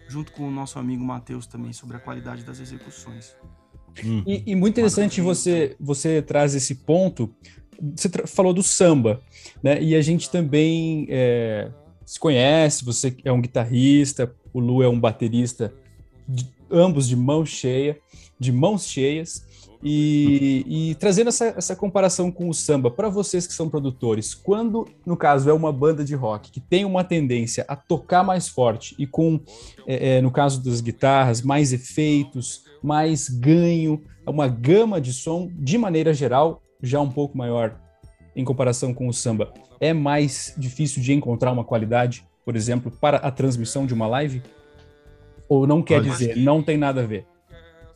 junto 0.08 0.32
com 0.32 0.48
o 0.48 0.52
nosso 0.52 0.80
amigo 0.80 1.04
Matheus 1.04 1.46
também, 1.46 1.74
sobre 1.74 1.98
a 1.98 2.00
qualidade 2.00 2.44
das 2.44 2.62
execuções. 2.62 3.36
Hum. 4.06 4.24
E, 4.26 4.44
e, 4.48 4.56
muito 4.56 4.74
interessante 4.74 5.20
você, 5.20 5.76
você 5.80 6.22
traz 6.22 6.56
esse 6.56 6.76
ponto. 6.76 7.34
Você 7.96 8.10
falou 8.26 8.54
do 8.54 8.64
samba, 8.64 9.22
né? 9.62 9.82
E 9.82 9.96
a 9.96 10.02
gente 10.02 10.30
também 10.30 11.08
é, 11.10 11.72
se 12.06 12.20
conhece, 12.20 12.86
você 12.86 13.16
é 13.24 13.32
um 13.32 13.42
guitarrista, 13.42 14.34
o 14.58 14.60
Lu 14.60 14.82
é 14.82 14.90
um 14.90 15.00
baterista, 15.00 15.72
de, 16.28 16.50
ambos 16.72 17.08
de 17.08 17.16
mão 17.16 17.46
cheia, 17.46 18.00
de 18.40 18.52
mãos 18.52 18.88
cheias. 18.88 19.46
E, 19.84 20.66
e, 20.68 20.96
trazendo 20.96 21.28
essa, 21.28 21.54
essa 21.56 21.76
comparação 21.76 22.32
com 22.32 22.50
o 22.50 22.54
samba, 22.54 22.90
para 22.90 23.08
vocês 23.08 23.46
que 23.46 23.54
são 23.54 23.70
produtores, 23.70 24.34
quando, 24.34 24.88
no 25.06 25.16
caso, 25.16 25.48
é 25.48 25.54
uma 25.54 25.72
banda 25.72 26.04
de 26.04 26.16
rock 26.16 26.50
que 26.50 26.60
tem 26.60 26.84
uma 26.84 27.04
tendência 27.04 27.64
a 27.68 27.76
tocar 27.76 28.24
mais 28.24 28.48
forte 28.48 28.96
e 28.98 29.06
com, 29.06 29.40
é, 29.86 30.18
é, 30.18 30.22
no 30.22 30.32
caso 30.32 30.64
das 30.64 30.82
guitarras, 30.82 31.44
mais 31.44 31.72
efeitos, 31.72 32.66
mais 32.82 33.30
ganho, 33.30 34.02
uma 34.26 34.48
gama 34.48 35.00
de 35.00 35.14
som, 35.14 35.52
de 35.54 35.78
maneira 35.78 36.12
geral, 36.12 36.64
já 36.82 37.00
um 37.00 37.12
pouco 37.12 37.38
maior 37.38 37.80
em 38.36 38.44
comparação 38.44 38.96
com 38.96 39.08
o 39.08 39.14
samba, 39.14 39.54
é 39.80 39.94
mais 39.94 40.56
difícil 40.58 41.04
de 41.04 41.14
encontrar 41.14 41.52
uma 41.52 41.64
qualidade, 41.64 42.26
por 42.48 42.56
exemplo, 42.56 42.90
para 42.90 43.18
a 43.18 43.30
transmissão 43.30 43.86
de 43.86 43.94
uma 43.94 44.08
live? 44.08 44.42
Ou 45.50 45.68
não 45.68 45.84
quer 45.84 46.00
Olha, 46.00 46.10
dizer, 46.10 46.34
que... 46.34 46.40
não 46.40 46.64
tem 46.64 46.78
nada 46.78 47.04
a 47.04 47.06
ver? 47.06 47.28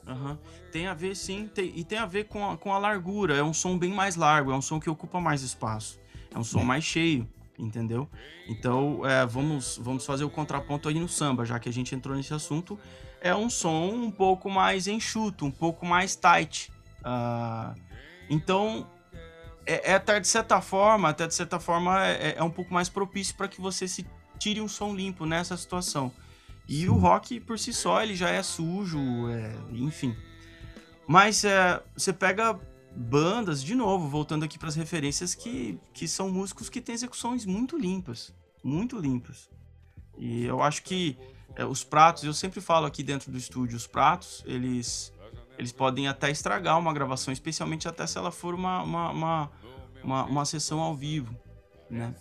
Uhum. 0.06 0.38
Tem 0.70 0.88
a 0.88 0.94
ver 0.94 1.16
sim, 1.16 1.48
tem, 1.48 1.72
e 1.74 1.86
tem 1.86 1.98
a 1.98 2.06
ver 2.06 2.26
com 2.26 2.46
a, 2.46 2.58
com 2.58 2.74
a 2.74 2.78
largura. 2.78 3.34
É 3.34 3.42
um 3.42 3.54
som 3.54 3.78
bem 3.78 3.94
mais 3.94 4.18
largo, 4.18 4.52
é 4.52 4.54
um 4.54 4.62
som 4.62 4.78
que 4.78 4.90
ocupa 4.90 5.22
mais 5.22 5.42
espaço. 5.42 5.98
É 6.36 6.38
um 6.38 6.44
som 6.44 6.60
é. 6.60 6.64
mais 6.66 6.84
cheio, 6.84 7.26
entendeu? 7.58 8.10
Então, 8.46 9.08
é, 9.08 9.26
vamos, 9.26 9.80
vamos 9.82 10.06
fazer 10.06 10.26
o 10.26 10.30
contraponto 10.30 10.90
aí 10.90 11.00
no 11.00 11.08
samba, 11.08 11.46
já 11.46 11.58
que 11.58 11.70
a 11.70 11.74
gente 11.74 11.96
entrou 11.96 12.14
nesse 12.14 12.34
assunto. 12.34 12.78
É 13.22 13.34
um 13.34 13.50
som 13.50 13.88
um 13.88 14.12
pouco 14.12 14.50
mais 14.50 14.86
enxuto, 14.86 15.46
um 15.46 15.52
pouco 15.52 15.86
mais 15.86 16.14
tight. 16.14 16.70
Uh, 17.00 17.74
então, 18.30 18.86
é, 19.66 19.92
é, 19.92 19.94
até 19.94 20.20
de 20.20 20.28
certa 20.28 20.60
forma, 20.60 21.08
até 21.08 21.26
de 21.26 21.34
certa 21.34 21.58
forma, 21.58 22.06
é, 22.06 22.36
é 22.38 22.44
um 22.44 22.52
pouco 22.52 22.74
mais 22.74 22.90
propício 22.90 23.34
para 23.36 23.48
que 23.48 23.62
você 23.62 23.88
se 23.88 24.06
tire 24.42 24.60
um 24.60 24.68
som 24.68 24.96
limpo 24.96 25.26
nessa 25.26 25.56
situação. 25.56 26.12
E 26.68 26.90
o 26.90 26.96
rock, 26.96 27.40
por 27.40 27.60
si 27.60 27.72
só, 27.72 28.02
ele 28.02 28.16
já 28.16 28.30
é 28.30 28.42
sujo, 28.42 29.00
é, 29.30 29.54
enfim. 29.72 30.16
Mas 31.08 31.44
é, 31.44 31.82
você 31.96 32.12
pega 32.12 32.60
bandas, 32.96 33.64
de 33.64 33.76
novo, 33.76 34.08
voltando 34.08 34.44
aqui 34.44 34.58
para 34.58 34.70
as 34.70 34.76
referências, 34.76 35.36
que, 35.36 35.80
que 35.94 36.08
são 36.08 36.32
músicos 36.32 36.70
que 36.70 36.82
têm 36.82 36.96
execuções 36.96 37.46
muito 37.46 37.78
limpas. 37.78 38.34
Muito 38.64 38.98
limpas. 38.98 39.48
E 40.18 40.44
eu 40.46 40.62
acho 40.62 40.82
que 40.84 41.18
é, 41.56 41.64
os 41.64 41.84
pratos, 41.84 42.24
eu 42.24 42.34
sempre 42.34 42.62
falo 42.62 42.88
aqui 42.88 43.04
dentro 43.04 43.32
do 43.32 43.38
estúdio, 43.38 43.78
os 43.78 43.86
pratos, 43.86 44.44
eles, 44.48 45.14
eles 45.58 45.72
podem 45.72 46.08
até 46.08 46.32
estragar 46.32 46.80
uma 46.80 46.94
gravação, 46.94 47.32
especialmente 47.32 47.88
até 47.88 48.08
se 48.08 48.18
ela 48.18 48.32
for 48.32 48.56
uma, 48.56 48.82
uma, 48.82 49.12
uma, 49.12 49.52
uma, 50.04 50.26
uma 50.26 50.46
sessão 50.46 50.80
ao 50.80 50.96
vivo, 50.96 51.36
né? 51.90 52.16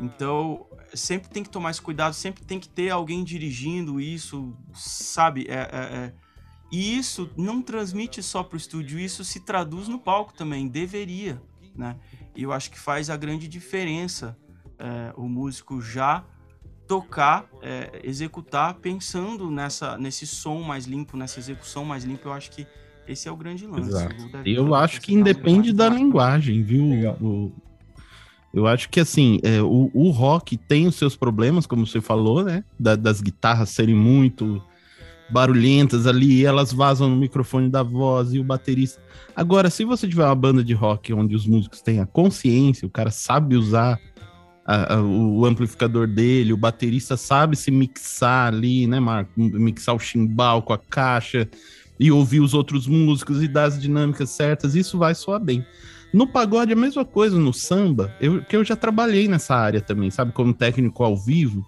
Então, 0.00 0.66
sempre 0.94 1.28
tem 1.28 1.42
que 1.42 1.50
tomar 1.50 1.70
esse 1.70 1.82
cuidado, 1.82 2.14
sempre 2.14 2.42
tem 2.42 2.58
que 2.58 2.68
ter 2.68 2.90
alguém 2.90 3.22
dirigindo 3.22 4.00
isso, 4.00 4.56
sabe? 4.74 5.46
É, 5.48 5.54
é, 5.54 5.96
é. 5.96 6.12
E 6.72 6.96
isso 6.96 7.30
não 7.36 7.60
transmite 7.60 8.22
só 8.22 8.42
para 8.42 8.54
o 8.54 8.56
estúdio, 8.56 8.98
isso 8.98 9.24
se 9.24 9.40
traduz 9.40 9.88
no 9.88 9.98
palco 9.98 10.32
também, 10.32 10.68
deveria, 10.68 11.40
né? 11.74 11.96
E 12.34 12.44
eu 12.44 12.52
acho 12.52 12.70
que 12.70 12.78
faz 12.78 13.10
a 13.10 13.16
grande 13.16 13.46
diferença 13.48 14.38
é, 14.78 15.12
o 15.16 15.28
músico 15.28 15.80
já 15.82 16.24
tocar, 16.86 17.46
é, 17.62 18.00
executar, 18.02 18.74
pensando 18.74 19.50
nessa, 19.50 19.98
nesse 19.98 20.26
som 20.26 20.60
mais 20.62 20.86
limpo, 20.86 21.16
nessa 21.16 21.38
execução 21.38 21.84
mais 21.84 22.04
limpa. 22.04 22.28
Eu 22.28 22.32
acho 22.32 22.50
que 22.50 22.66
esse 23.06 23.28
é 23.28 23.32
o 23.32 23.36
grande 23.36 23.66
lance. 23.66 23.90
Exato. 23.90 24.14
Eu 24.44 24.74
acho 24.74 25.00
que 25.00 25.12
independe 25.12 25.72
da 25.72 25.88
linguagem, 25.88 26.62
viu? 26.62 26.84
O, 27.20 27.52
eu 28.52 28.66
acho 28.66 28.88
que 28.88 29.00
assim, 29.00 29.38
é, 29.42 29.62
o, 29.62 29.90
o, 29.94 30.10
rock 30.10 30.56
tem 30.56 30.86
os 30.86 30.96
seus 30.96 31.14
problemas, 31.14 31.66
como 31.66 31.86
você 31.86 32.00
falou, 32.00 32.44
né? 32.44 32.64
Da, 32.78 32.96
das 32.96 33.20
guitarras 33.20 33.70
serem 33.70 33.94
muito 33.94 34.62
barulhentas 35.30 36.06
ali, 36.06 36.44
elas 36.44 36.72
vazam 36.72 37.08
no 37.08 37.16
microfone 37.16 37.68
da 37.68 37.82
voz 37.82 38.34
e 38.34 38.40
o 38.40 38.44
baterista. 38.44 39.00
Agora, 39.34 39.70
se 39.70 39.84
você 39.84 40.08
tiver 40.08 40.24
uma 40.24 40.34
banda 40.34 40.64
de 40.64 40.74
rock 40.74 41.12
onde 41.12 41.36
os 41.36 41.46
músicos 41.46 41.80
têm 41.80 42.00
a 42.00 42.06
consciência, 42.06 42.86
o 42.86 42.90
cara 42.90 43.12
sabe 43.12 43.54
usar 43.54 44.00
a, 44.66 44.94
a, 44.94 45.02
o 45.02 45.46
amplificador 45.46 46.08
dele, 46.08 46.52
o 46.52 46.56
baterista 46.56 47.16
sabe 47.16 47.56
se 47.56 47.70
mixar 47.70 48.52
ali, 48.52 48.86
né, 48.88 48.98
Marco? 48.98 49.30
Mixar 49.36 49.94
o 49.94 50.00
chimbal 50.00 50.62
com 50.62 50.72
a 50.72 50.78
caixa 50.78 51.48
e 51.98 52.10
ouvir 52.10 52.40
os 52.40 52.54
outros 52.54 52.86
músicos 52.86 53.42
e 53.42 53.48
dar 53.48 53.64
as 53.64 53.80
dinâmicas 53.80 54.30
certas, 54.30 54.74
isso 54.74 54.98
vai 54.98 55.14
soar 55.14 55.38
bem. 55.38 55.64
No 56.12 56.26
pagode, 56.26 56.72
a 56.72 56.76
mesma 56.76 57.04
coisa, 57.04 57.38
no 57.38 57.52
samba, 57.52 58.12
eu, 58.20 58.42
que 58.42 58.56
eu 58.56 58.64
já 58.64 58.74
trabalhei 58.74 59.28
nessa 59.28 59.54
área 59.54 59.80
também, 59.80 60.10
sabe? 60.10 60.32
Como 60.32 60.52
técnico 60.52 61.04
ao 61.04 61.16
vivo. 61.16 61.64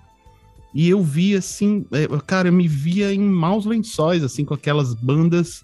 E 0.75 0.89
eu 0.89 1.03
via 1.03 1.39
assim, 1.39 1.87
é, 1.93 2.07
cara, 2.27 2.49
eu 2.49 2.53
me 2.53 2.67
via 2.67 3.13
em 3.13 3.21
maus 3.21 3.67
lençóis, 3.67 4.25
assim, 4.25 4.45
com 4.45 4.55
aquelas 4.55 4.95
bandas. 4.95 5.63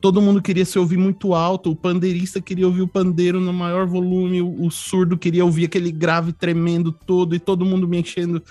Todo 0.00 0.22
mundo 0.22 0.40
queria 0.40 0.64
se 0.64 0.78
ouvir 0.78 0.96
muito 0.96 1.34
alto, 1.34 1.70
o 1.70 1.76
pandeirista 1.76 2.40
queria 2.40 2.66
ouvir 2.66 2.82
o 2.82 2.88
pandeiro 2.88 3.40
no 3.40 3.52
maior 3.52 3.86
volume, 3.86 4.40
o, 4.40 4.64
o 4.64 4.70
surdo 4.70 5.18
queria 5.18 5.44
ouvir 5.44 5.66
aquele 5.66 5.90
grave 5.90 6.32
tremendo 6.32 6.92
todo, 6.92 7.34
e 7.34 7.38
todo 7.38 7.64
mundo 7.66 7.88
me 7.88 7.98
enchendo. 7.98 8.42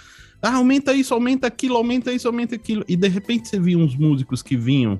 Ah, 0.41 0.55
aumenta 0.55 0.93
isso, 0.93 1.13
aumenta 1.13 1.47
aquilo, 1.47 1.77
aumenta 1.77 2.11
isso, 2.11 2.27
aumenta 2.27 2.55
aquilo. 2.55 2.83
E 2.87 2.95
de 2.95 3.07
repente 3.07 3.47
você 3.47 3.59
via 3.59 3.77
uns 3.77 3.95
músicos 3.95 4.43
que 4.43 4.55
vinham 4.55 4.99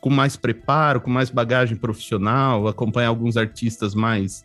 com 0.00 0.10
mais 0.10 0.36
preparo, 0.36 1.00
com 1.00 1.10
mais 1.10 1.30
bagagem 1.30 1.76
profissional, 1.76 2.68
acompanhar 2.68 3.08
alguns 3.08 3.36
artistas 3.36 3.94
mais 3.94 4.44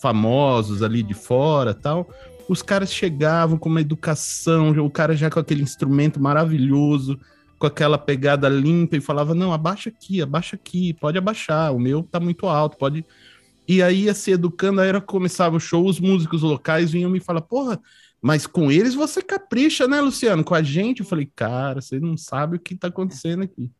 famosos 0.00 0.82
ali 0.82 1.02
de 1.02 1.14
fora 1.14 1.74
tal 1.74 2.08
os 2.50 2.62
caras 2.62 2.92
chegavam 2.92 3.56
com 3.56 3.68
uma 3.68 3.80
educação, 3.80 4.72
o 4.84 4.90
cara 4.90 5.14
já 5.14 5.30
com 5.30 5.38
aquele 5.38 5.62
instrumento 5.62 6.20
maravilhoso, 6.20 7.16
com 7.56 7.66
aquela 7.66 7.96
pegada 7.96 8.48
limpa 8.48 8.96
e 8.96 9.00
falava: 9.00 9.36
"Não, 9.36 9.52
abaixa 9.52 9.88
aqui, 9.88 10.20
abaixa 10.20 10.56
aqui, 10.56 10.92
pode 10.94 11.16
abaixar, 11.16 11.72
o 11.72 11.78
meu 11.78 12.02
tá 12.02 12.18
muito 12.18 12.48
alto, 12.48 12.76
pode". 12.76 13.04
E 13.68 13.80
aí 13.80 14.04
ia 14.04 14.14
se 14.14 14.32
educando, 14.32 14.80
aí 14.80 14.88
era 14.88 15.00
começava 15.00 15.56
o 15.56 15.60
show, 15.60 15.86
os 15.86 16.00
músicos 16.00 16.42
locais 16.42 16.90
vinham 16.90 17.08
me 17.08 17.20
falar: 17.20 17.42
"Porra, 17.42 17.80
mas 18.22 18.46
com 18.46 18.70
eles 18.70 18.94
você 18.94 19.22
capricha, 19.22 19.88
né, 19.88 20.00
Luciano? 20.00 20.44
Com 20.44 20.54
a 20.54 20.62
gente, 20.62 21.00
eu 21.00 21.06
falei, 21.06 21.30
cara, 21.34 21.80
você 21.80 21.98
não 21.98 22.16
sabe 22.16 22.56
o 22.56 22.60
que 22.60 22.76
tá 22.76 22.88
acontecendo 22.88 23.42
aqui. 23.42 23.70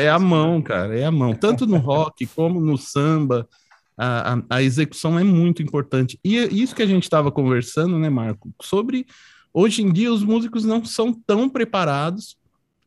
É 0.00 0.10
a 0.10 0.18
mão, 0.18 0.60
cara, 0.60 0.98
é 0.98 1.04
a 1.04 1.12
mão. 1.12 1.34
Tanto 1.34 1.66
no 1.66 1.76
rock 1.76 2.26
como 2.26 2.60
no 2.60 2.76
samba, 2.76 3.48
a, 3.96 4.34
a, 4.34 4.42
a 4.50 4.62
execução 4.62 5.18
é 5.18 5.22
muito 5.22 5.62
importante. 5.62 6.18
E 6.24 6.38
é 6.38 6.46
isso 6.46 6.74
que 6.74 6.82
a 6.82 6.86
gente 6.86 7.04
estava 7.04 7.30
conversando, 7.30 7.98
né, 7.98 8.10
Marco? 8.10 8.52
Sobre 8.60 9.06
hoje 9.54 9.82
em 9.82 9.92
dia 9.92 10.12
os 10.12 10.24
músicos 10.24 10.64
não 10.64 10.84
são 10.84 11.12
tão 11.12 11.48
preparados 11.48 12.36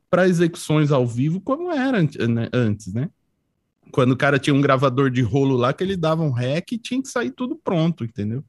para 0.10 0.28
execuções 0.28 0.92
ao 0.92 1.08
vivo 1.08 1.40
como 1.40 1.72
era 1.72 2.02
né, 2.02 2.50
antes, 2.54 2.94
né? 2.94 3.10
Quando 3.92 4.12
o 4.12 4.18
cara 4.18 4.40
tinha 4.40 4.54
um 4.54 4.62
gravador 4.62 5.10
de 5.10 5.22
rolo 5.22 5.56
lá 5.56 5.72
que 5.72 5.84
ele 5.84 5.96
dava 5.96 6.24
um 6.24 6.32
rec 6.32 6.72
e 6.72 6.78
tinha 6.78 7.02
que 7.02 7.08
sair 7.08 7.32
tudo 7.32 7.56
pronto, 7.56 8.04
entendeu? 8.04 8.44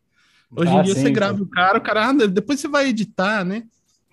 Hoje 0.56 0.70
ah, 0.70 0.80
em 0.80 0.82
dia 0.82 0.94
sim, 0.94 1.02
você 1.02 1.10
grava 1.10 1.42
o 1.42 1.46
cara, 1.46 1.78
o 1.78 1.80
cara, 1.80 2.08
ah, 2.08 2.12
depois 2.26 2.60
você 2.60 2.68
vai 2.68 2.88
editar, 2.88 3.44
né? 3.44 3.64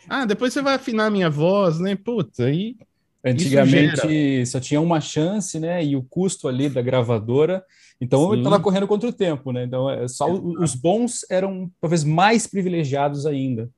Ah, 0.10 0.26
depois 0.26 0.54
você 0.54 0.62
vai 0.62 0.76
afinar 0.76 1.06
a 1.06 1.12
minha 1.12 1.30
voz, 1.30 1.80
né? 1.80 1.96
Putz, 1.96 2.40
aí. 2.40 2.76
Antigamente 3.24 4.46
só 4.48 4.60
tinha 4.60 4.82
uma 4.82 5.00
chance, 5.00 5.60
né? 5.60 5.86
E 5.86 5.96
o 5.96 6.02
custo 6.02 6.48
ali 6.48 6.70
da 6.70 6.82
gravadora 6.82 7.64
então 8.02 8.26
Sim. 8.26 8.32
eu 8.32 8.38
estava 8.38 8.60
correndo 8.60 8.88
contra 8.88 9.08
o 9.08 9.14
tempo, 9.14 9.52
né? 9.52 9.64
Então 9.64 9.88
é, 9.88 10.08
só 10.08 10.28
Exato. 10.28 10.60
os 10.60 10.74
bons 10.74 11.24
eram 11.30 11.72
talvez 11.80 12.04
mais 12.04 12.48
privilegiados 12.48 13.28
ainda, 13.28 13.70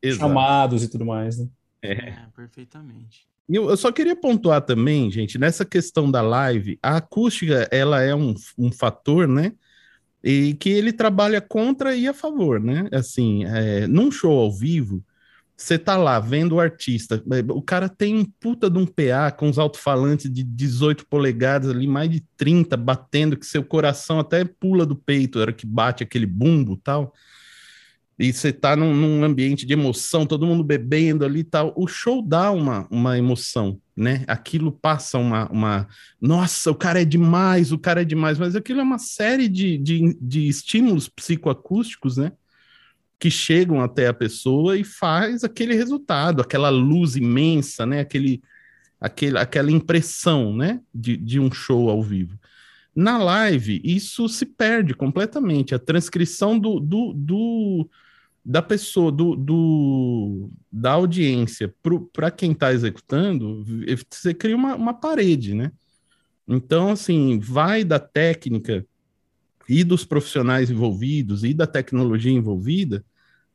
Exato. 0.00 0.20
chamados 0.20 0.84
e 0.84 0.88
tudo 0.88 1.04
mais, 1.04 1.36
né? 1.36 1.48
É, 1.82 1.92
é 1.92 2.26
perfeitamente. 2.34 3.26
Eu, 3.48 3.68
eu, 3.68 3.76
só 3.76 3.90
queria 3.90 4.14
pontuar 4.14 4.62
também, 4.62 5.10
gente, 5.10 5.36
nessa 5.36 5.64
questão 5.64 6.08
da 6.08 6.22
live, 6.22 6.78
a 6.80 6.98
acústica 6.98 7.68
ela 7.72 8.00
é 8.00 8.14
um, 8.14 8.34
um 8.56 8.70
fator, 8.70 9.26
né? 9.26 9.52
E 10.22 10.54
que 10.54 10.68
ele 10.70 10.92
trabalha 10.92 11.40
contra 11.40 11.94
e 11.96 12.06
a 12.06 12.14
favor, 12.14 12.60
né? 12.60 12.88
Assim, 12.92 13.44
é, 13.44 13.86
num 13.86 14.10
show 14.10 14.38
ao 14.38 14.52
vivo, 14.52 15.04
você 15.56 15.78
tá 15.78 15.96
lá 15.96 16.18
vendo 16.18 16.56
o 16.56 16.60
artista, 16.60 17.22
é, 17.30 17.52
o 17.52 17.62
cara 17.62 17.88
tem 17.88 18.16
um 18.16 18.24
puta 18.24 18.68
de 18.68 18.78
um 18.78 18.86
PA 18.86 19.30
com 19.30 19.48
os 19.48 19.58
alto-falantes 19.58 20.32
de 20.32 20.42
18 20.42 21.06
polegadas 21.06 21.70
ali, 21.70 21.86
mais 21.86 22.10
de 22.10 22.20
30 22.36 22.76
batendo, 22.76 23.36
que 23.36 23.46
seu 23.46 23.62
coração 23.62 24.18
até 24.18 24.44
pula 24.44 24.84
do 24.84 24.96
peito, 24.96 25.40
era 25.40 25.52
que 25.52 25.66
bate 25.66 26.02
aquele 26.02 26.26
bumbo 26.26 26.76
tal. 26.76 27.12
E 28.18 28.32
você 28.32 28.52
tá 28.52 28.76
num, 28.76 28.94
num, 28.94 29.24
ambiente 29.24 29.64
de 29.64 29.72
emoção, 29.72 30.26
todo 30.26 30.46
mundo 30.46 30.62
bebendo 30.62 31.24
ali 31.24 31.40
e 31.40 31.44
tal. 31.44 31.72
O 31.76 31.86
show 31.86 32.22
dá 32.22 32.50
uma, 32.50 32.86
uma 32.90 33.18
emoção, 33.18 33.80
né? 33.96 34.24
Aquilo 34.28 34.70
passa 34.70 35.18
uma, 35.18 35.48
uma. 35.50 35.88
Nossa, 36.20 36.70
o 36.70 36.74
cara 36.74 37.02
é 37.02 37.04
demais, 37.04 37.72
o 37.72 37.78
cara 37.78 38.02
é 38.02 38.04
demais, 38.04 38.38
mas 38.38 38.54
aquilo 38.54 38.80
é 38.80 38.82
uma 38.82 38.98
série 38.98 39.48
de, 39.48 39.78
de, 39.78 40.16
de 40.20 40.48
estímulos 40.48 41.08
psicoacústicos, 41.08 42.16
né? 42.16 42.32
que 43.22 43.30
chegam 43.30 43.80
até 43.80 44.08
a 44.08 44.12
pessoa 44.12 44.76
e 44.76 44.82
faz 44.82 45.44
aquele 45.44 45.76
resultado, 45.76 46.42
aquela 46.42 46.70
luz 46.70 47.14
imensa, 47.14 47.86
né? 47.86 48.00
Aquele, 48.00 48.42
aquele, 49.00 49.38
aquela 49.38 49.70
impressão, 49.70 50.52
né? 50.52 50.80
De, 50.92 51.16
de 51.16 51.38
um 51.38 51.48
show 51.48 51.88
ao 51.88 52.02
vivo. 52.02 52.36
Na 52.94 53.18
live, 53.18 53.80
isso 53.84 54.28
se 54.28 54.44
perde 54.44 54.92
completamente. 54.92 55.72
A 55.72 55.78
transcrição 55.78 56.58
do, 56.58 56.80
do, 56.80 57.12
do 57.14 57.90
da 58.44 58.60
pessoa, 58.60 59.12
do, 59.12 59.36
do 59.36 60.50
da 60.70 60.92
audiência 60.92 61.72
para 62.12 62.30
quem 62.30 62.52
está 62.52 62.72
executando, 62.72 63.64
você 64.10 64.34
cria 64.34 64.56
uma, 64.56 64.74
uma 64.74 64.94
parede, 64.94 65.54
né? 65.54 65.70
Então, 66.48 66.90
assim, 66.90 67.38
vai 67.38 67.84
da 67.84 68.00
técnica 68.00 68.84
e 69.68 69.84
dos 69.84 70.04
profissionais 70.04 70.70
envolvidos 70.70 71.44
e 71.44 71.54
da 71.54 71.66
tecnologia 71.66 72.32
envolvida 72.32 73.04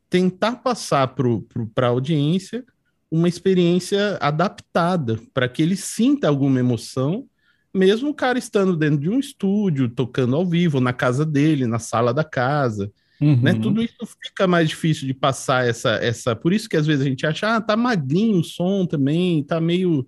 tentar 0.10 0.58
passar 0.58 1.08
para 1.08 1.88
a 1.88 1.90
audiência 1.90 2.64
uma 3.10 3.28
experiência 3.28 4.18
adaptada 4.20 5.20
para 5.34 5.48
que 5.48 5.62
ele 5.62 5.76
sinta 5.76 6.28
alguma 6.28 6.60
emoção, 6.60 7.28
mesmo 7.74 8.10
o 8.10 8.14
cara 8.14 8.38
estando 8.38 8.76
dentro 8.76 9.00
de 9.00 9.10
um 9.10 9.20
estúdio, 9.20 9.90
tocando 9.90 10.36
ao 10.36 10.46
vivo, 10.46 10.80
na 10.80 10.94
casa 10.94 11.26
dele, 11.26 11.66
na 11.66 11.80
sala 11.80 12.14
da 12.14 12.24
casa. 12.24 12.92
Uhum. 13.20 13.42
Né? 13.42 13.54
Tudo 13.54 13.82
isso 13.82 13.96
fica 14.24 14.48
mais 14.48 14.70
difícil 14.70 15.08
de 15.08 15.14
passar 15.14 15.68
essa, 15.68 15.92
essa. 15.96 16.36
Por 16.36 16.54
isso 16.54 16.70
que 16.70 16.78
às 16.78 16.86
vezes 16.86 17.06
a 17.06 17.10
gente 17.10 17.26
acha, 17.26 17.56
ah, 17.56 17.62
tá 17.62 17.76
magrinho 17.76 18.40
o 18.40 18.44
som 18.44 18.86
também, 18.86 19.44
tá 19.44 19.60
meio 19.60 20.08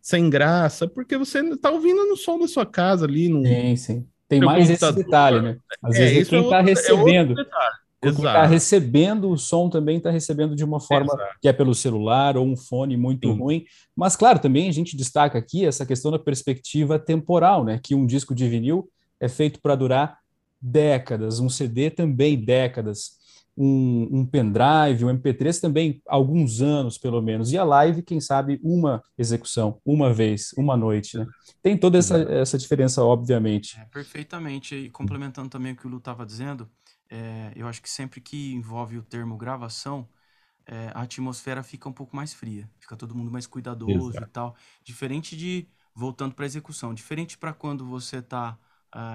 sem 0.00 0.28
graça, 0.28 0.86
porque 0.86 1.16
você 1.16 1.56
tá 1.56 1.70
ouvindo 1.70 2.06
no 2.06 2.16
som 2.16 2.38
da 2.38 2.46
sua 2.46 2.66
casa 2.66 3.06
ali. 3.06 3.28
No... 3.28 3.44
Sim, 3.44 3.76
sim. 3.76 4.06
Tem 4.28 4.40
mais 4.40 4.68
computador. 4.68 4.98
esse 4.98 5.04
detalhe, 5.04 5.40
né? 5.40 5.56
Às 5.82 5.96
é, 5.96 5.98
vezes 5.98 6.26
é 6.26 6.30
quem 6.30 6.42
está 6.42 6.58
é 6.58 6.62
recebendo. 6.62 7.34
É 7.40 8.08
está 8.08 8.46
recebendo 8.46 9.30
o 9.30 9.38
som 9.38 9.70
também 9.70 9.96
está 9.96 10.10
recebendo 10.10 10.54
de 10.54 10.62
uma 10.62 10.78
forma 10.78 11.14
Exato. 11.14 11.38
que 11.40 11.48
é 11.48 11.52
pelo 11.52 11.74
celular 11.74 12.36
ou 12.36 12.46
um 12.46 12.56
fone 12.56 12.96
muito 12.96 13.32
Sim. 13.32 13.38
ruim. 13.38 13.64
Mas, 13.96 14.14
claro, 14.14 14.38
também 14.38 14.68
a 14.68 14.72
gente 14.72 14.96
destaca 14.96 15.38
aqui 15.38 15.64
essa 15.64 15.86
questão 15.86 16.10
da 16.10 16.18
perspectiva 16.18 16.98
temporal, 16.98 17.64
né? 17.64 17.80
Que 17.82 17.94
um 17.94 18.06
disco 18.06 18.34
de 18.34 18.46
vinil 18.46 18.88
é 19.18 19.28
feito 19.28 19.60
para 19.60 19.74
durar 19.74 20.18
décadas, 20.64 21.40
um 21.40 21.50
CD 21.50 21.90
também 21.90 22.42
décadas, 22.42 23.18
um, 23.56 24.08
um 24.10 24.26
pendrive, 24.26 25.04
um 25.04 25.08
MP3 25.08 25.60
também 25.60 26.02
alguns 26.06 26.62
anos, 26.62 26.96
pelo 26.96 27.20
menos. 27.20 27.52
E 27.52 27.58
a 27.58 27.64
live, 27.64 28.02
quem 28.02 28.20
sabe, 28.20 28.58
uma 28.62 29.02
execução, 29.16 29.80
uma 29.84 30.12
vez, 30.12 30.52
uma 30.56 30.76
noite, 30.76 31.18
né? 31.18 31.26
Tem 31.62 31.76
toda 31.76 31.98
essa, 31.98 32.16
essa 32.16 32.58
diferença, 32.58 33.04
obviamente. 33.04 33.78
É, 33.78 33.84
perfeitamente. 33.84 34.74
E 34.74 34.90
complementando 34.90 35.48
também 35.50 35.72
o 35.72 35.76
que 35.76 35.86
o 35.86 35.90
Lu 35.90 35.98
estava 35.98 36.24
dizendo, 36.24 36.68
é, 37.10 37.52
eu 37.54 37.68
acho 37.68 37.82
que 37.82 37.90
sempre 37.90 38.20
que 38.20 38.52
envolve 38.54 38.98
o 38.98 39.02
termo 39.02 39.36
gravação, 39.36 40.08
é, 40.66 40.90
a 40.94 41.02
atmosfera 41.02 41.62
fica 41.62 41.88
um 41.88 41.92
pouco 41.92 42.16
mais 42.16 42.32
fria, 42.32 42.68
fica 42.80 42.96
todo 42.96 43.14
mundo 43.14 43.30
mais 43.30 43.46
cuidadoso 43.46 44.10
Exato. 44.10 44.26
e 44.26 44.30
tal. 44.30 44.56
Diferente 44.82 45.36
de, 45.36 45.68
voltando 45.94 46.34
para 46.34 46.44
a 46.44 46.46
execução, 46.46 46.94
diferente 46.94 47.36
para 47.36 47.52
quando 47.52 47.84
você 47.84 48.16
está 48.16 48.58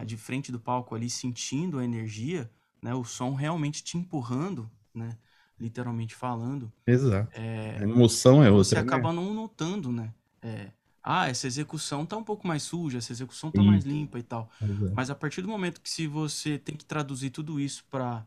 de 0.05 0.17
frente 0.17 0.51
do 0.51 0.59
palco 0.59 0.93
ali 0.93 1.09
sentindo 1.09 1.79
a 1.79 1.83
energia, 1.83 2.49
né, 2.81 2.93
o 2.93 3.03
som 3.03 3.33
realmente 3.33 3.83
te 3.83 3.97
empurrando, 3.97 4.69
né, 4.93 5.17
literalmente 5.59 6.15
falando. 6.15 6.71
Exato. 6.85 7.29
É, 7.33 7.77
a 7.79 7.83
emoção 7.83 8.43
é 8.43 8.49
outra. 8.49 8.63
Você 8.63 8.75
né? 8.75 8.81
acaba 8.81 9.11
não 9.13 9.33
notando, 9.33 9.91
né? 9.91 10.13
É, 10.41 10.71
ah, 11.03 11.27
essa 11.27 11.47
execução 11.47 12.05
tá 12.05 12.17
um 12.17 12.23
pouco 12.23 12.47
mais 12.47 12.63
suja, 12.63 12.97
essa 12.97 13.11
execução 13.11 13.51
tá 13.51 13.61
mais 13.61 13.83
limpa 13.83 14.19
e 14.19 14.23
tal. 14.23 14.49
Exato. 14.61 14.93
Mas 14.95 15.09
a 15.09 15.15
partir 15.15 15.41
do 15.41 15.47
momento 15.47 15.81
que 15.81 15.89
se 15.89 16.07
você 16.07 16.57
tem 16.57 16.75
que 16.75 16.85
traduzir 16.85 17.29
tudo 17.29 17.59
isso 17.59 17.85
para 17.89 18.25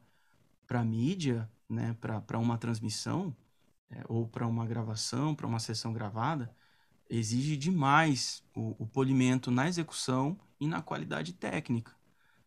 para 0.66 0.82
mídia, 0.82 1.50
né, 1.68 1.94
para 2.00 2.38
uma 2.38 2.56
transmissão 2.56 3.36
é, 3.90 4.02
ou 4.08 4.26
para 4.26 4.46
uma 4.46 4.64
gravação, 4.64 5.34
para 5.34 5.46
uma 5.46 5.58
sessão 5.58 5.92
gravada, 5.92 6.50
exige 7.16 7.56
demais 7.56 8.42
o, 8.54 8.74
o, 8.78 8.86
polimento 8.86 9.50
na 9.50 9.68
execução 9.68 10.38
e 10.58 10.66
na 10.66 10.80
qualidade 10.80 11.32
técnica. 11.32 11.92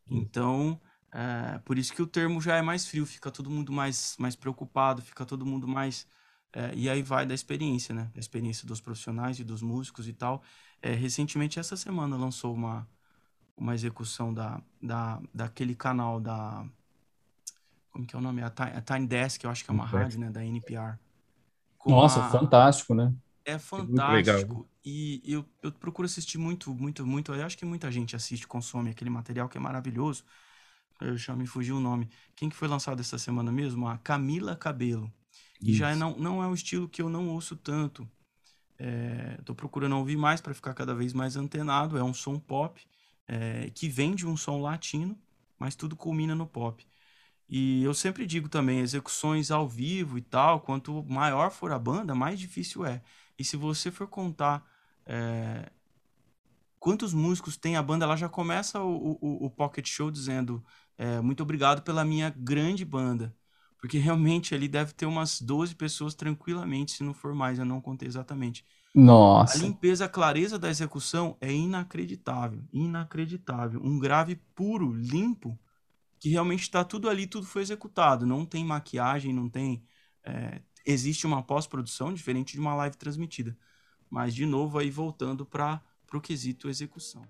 Então, 0.10 0.80
é, 1.12 1.60
por 1.60 1.78
isso 1.78 1.93
que 1.93 2.01
o 2.01 2.08
termo 2.08 2.41
já 2.41 2.56
é 2.56 2.62
mais 2.62 2.88
frio, 2.88 3.06
fica 3.06 3.30
todo 3.32 3.49
mundo 3.49 3.71
mais, 3.71 4.15
mais 4.19 4.36
preocupado, 4.36 5.01
fica 5.01 5.25
todo 5.25 5.45
mundo 5.45 5.67
mais 5.67 6.08
é, 6.56 6.73
e 6.73 6.89
aí 6.89 7.01
vai 7.01 7.25
da 7.25 7.34
experiência, 7.34 7.93
né? 7.93 8.10
Da 8.13 8.19
experiência 8.19 8.65
dos 8.65 8.80
profissionais 8.80 9.38
e 9.39 9.43
dos 9.43 9.62
músicos 9.62 10.08
e 10.08 10.13
tal. 10.13 10.41
É, 10.82 10.91
recentemente, 10.93 11.60
essa 11.60 11.75
semana, 11.75 12.15
lançou 12.15 12.54
uma, 12.54 12.88
uma 13.58 13.75
execução 13.75 14.34
da, 14.34 14.62
da, 14.82 15.21
daquele 15.34 15.75
canal 15.75 16.17
da. 16.17 16.65
Como 17.91 18.06
que 18.06 18.15
é 18.15 18.19
o 18.19 18.21
nome? 18.21 18.41
A 18.41 18.49
Time, 18.49 18.71
a 18.71 18.82
Time 18.82 19.06
Desk, 19.06 19.43
eu 19.43 19.49
acho 19.51 19.65
que 19.65 19.69
é 19.69 19.73
uma 19.73 19.86
rádio, 19.86 20.17
né? 20.17 20.30
Da 20.30 20.45
NPR. 20.45 20.97
Nossa, 21.86 22.23
a... 22.23 22.30
fantástico, 22.30 22.95
né? 22.95 23.13
É 23.45 23.60
fantástico. 23.60 24.67
E 24.84 25.21
eu, 25.23 25.45
eu 25.62 25.71
procuro 25.71 26.05
assistir 26.08 26.38
muito, 26.38 26.73
muito, 26.73 27.05
muito. 27.05 27.34
Eu 27.34 27.45
acho 27.45 27.58
que 27.58 27.65
muita 27.65 27.91
gente 27.91 28.15
assiste, 28.15 28.47
consome 28.47 28.89
aquele 28.89 29.10
material 29.10 29.47
que 29.47 29.58
é 29.58 29.62
maravilhoso. 29.62 30.23
Eu 30.99 31.17
já 31.17 31.36
me 31.36 31.45
fugiu 31.45 31.77
o 31.77 31.79
nome. 31.79 32.10
Quem 32.36 32.49
que 32.49 32.55
foi 32.55 32.67
lançado 32.67 32.99
essa 33.01 33.17
semana 33.17 33.51
mesmo? 33.51 33.88
A 33.88 33.97
Camila 33.97 34.55
Cabelo. 34.55 35.12
E 35.62 35.73
já 35.73 35.91
é 35.91 35.95
não, 35.95 36.17
não 36.17 36.43
é 36.43 36.47
um 36.47 36.53
estilo 36.53 36.89
que 36.89 37.01
eu 37.01 37.10
não 37.10 37.29
ouço 37.29 37.55
tanto. 37.55 38.10
Estou 39.39 39.53
é, 39.53 39.58
procurando 39.58 39.97
ouvir 39.97 40.17
mais 40.17 40.41
para 40.41 40.53
ficar 40.53 40.73
cada 40.73 40.95
vez 40.95 41.13
mais 41.13 41.36
antenado. 41.36 41.97
É 41.97 42.03
um 42.03 42.13
som 42.13 42.39
pop 42.39 42.81
é, 43.27 43.69
que 43.71 43.88
vem 43.89 44.15
de 44.15 44.27
um 44.27 44.36
som 44.38 44.62
latino, 44.62 45.17
mas 45.60 45.75
tudo 45.75 45.95
culmina 45.95 46.36
no 46.36 46.47
pop. 46.47 46.86
E 47.47 47.84
eu 47.84 47.93
sempre 47.93 48.25
digo 48.25 48.49
também, 48.49 48.79
execuções 48.79 49.51
ao 49.51 49.67
vivo 49.67 50.17
e 50.17 50.21
tal, 50.21 50.62
quanto 50.62 51.03
maior 51.03 51.51
for 51.51 51.71
a 51.71 51.79
banda, 51.79 52.15
mais 52.15 52.39
difícil 52.39 52.86
é. 52.86 53.01
E 53.38 53.43
se 53.43 53.58
você 53.58 53.91
for 53.91 54.08
contar 54.08 54.65
é, 55.06 55.69
quantos 56.80 57.13
músicos 57.13 57.58
tem 57.58 57.76
a 57.76 57.84
banda, 57.84 58.06
ela 58.06 58.15
já 58.15 58.30
começa 58.30 58.82
o, 58.82 59.17
o, 59.21 59.45
o 59.45 59.50
Pocket 59.50 59.88
Show 59.88 60.12
dizendo 60.12 60.63
é, 60.98 61.19
muito 61.19 61.43
obrigado 61.43 61.82
pela 61.82 62.06
minha 62.06 62.34
grande 62.38 62.86
banda. 62.86 63.36
Porque 63.80 63.98
realmente 63.98 64.56
ali 64.56 64.67
deve 64.67 64.93
ter 64.93 65.06
umas 65.06 65.39
12 65.39 65.76
pessoas 65.76 66.15
tranquilamente, 66.15 66.93
se 66.93 67.04
não 67.04 67.13
for 67.13 67.36
mais, 67.36 67.60
eu 67.60 67.65
não 67.65 67.80
contei 67.80 68.08
exatamente. 68.08 68.65
Nossa. 68.95 69.58
A 69.58 69.62
limpeza, 69.62 70.06
a 70.06 70.10
clareza 70.10 70.58
da 70.58 70.69
execução 70.69 71.38
é 71.41 71.52
inacreditável. 71.52 72.63
Inacreditável. 72.71 73.82
Um 73.84 74.00
grave 74.00 74.38
puro, 74.56 74.93
limpo, 74.93 75.60
que 76.19 76.30
realmente 76.30 76.62
está 76.62 76.84
tudo 76.84 77.10
ali, 77.10 77.28
tudo 77.28 77.45
foi 77.45 77.62
executado. 77.62 78.26
Não 78.26 78.45
tem 78.45 78.63
maquiagem, 78.63 79.34
não 79.34 79.50
tem. 79.50 79.84
É, 80.24 80.62
existe 80.86 81.26
uma 81.26 81.41
pós-produção 81.41 82.13
diferente 82.13 82.54
de 82.54 82.60
uma 82.60 82.76
live 82.76 82.98
transmitida. 82.98 83.58
Mas, 84.10 84.34
de 84.34 84.45
novo, 84.45 84.78
aí 84.78 84.89
voltando 84.89 85.45
para 85.45 85.82
o 86.13 86.21
quesito 86.21 86.69
execução. 86.69 87.28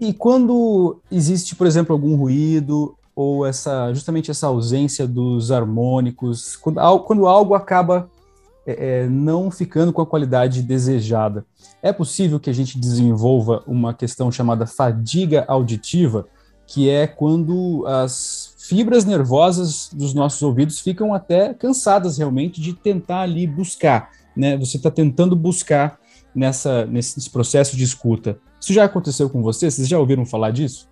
E, 0.00 0.12
quando 0.12 1.00
existe, 1.10 1.54
por 1.54 1.66
exemplo, 1.66 1.92
algum 1.92 2.16
ruído 2.16 2.96
ou 3.14 3.46
essa 3.46 3.92
justamente 3.94 4.30
essa 4.30 4.46
ausência 4.46 5.06
dos 5.06 5.50
harmônicos, 5.50 6.54
quando, 6.56 6.98
quando 7.00 7.26
algo 7.26 7.54
acaba 7.54 8.10
é, 8.66 9.04
é, 9.04 9.08
não 9.08 9.50
ficando 9.50 9.92
com 9.92 10.02
a 10.02 10.06
qualidade 10.06 10.60
desejada, 10.62 11.46
é 11.82 11.92
possível 11.92 12.38
que 12.38 12.50
a 12.50 12.52
gente 12.52 12.78
desenvolva 12.78 13.62
uma 13.66 13.94
questão 13.94 14.30
chamada 14.30 14.66
fadiga 14.66 15.44
auditiva, 15.48 16.26
que 16.66 16.90
é 16.90 17.06
quando 17.06 17.84
as 17.86 18.54
fibras 18.58 19.04
nervosas 19.04 19.88
dos 19.92 20.12
nossos 20.12 20.42
ouvidos 20.42 20.80
ficam 20.80 21.14
até 21.14 21.54
cansadas 21.54 22.18
realmente 22.18 22.60
de 22.60 22.72
tentar 22.72 23.20
ali 23.20 23.46
buscar, 23.46 24.10
né? 24.36 24.56
Você 24.58 24.76
está 24.76 24.90
tentando 24.90 25.36
buscar 25.36 25.98
nessa 26.34 26.84
nesse 26.84 27.30
processo 27.30 27.76
de 27.76 27.84
escuta. 27.84 28.38
Isso 28.66 28.72
já 28.72 28.84
aconteceu 28.84 29.30
com 29.30 29.42
você? 29.42 29.70
Vocês 29.70 29.86
já 29.86 29.96
ouviram 29.96 30.26
falar 30.26 30.50
disso? 30.50 30.88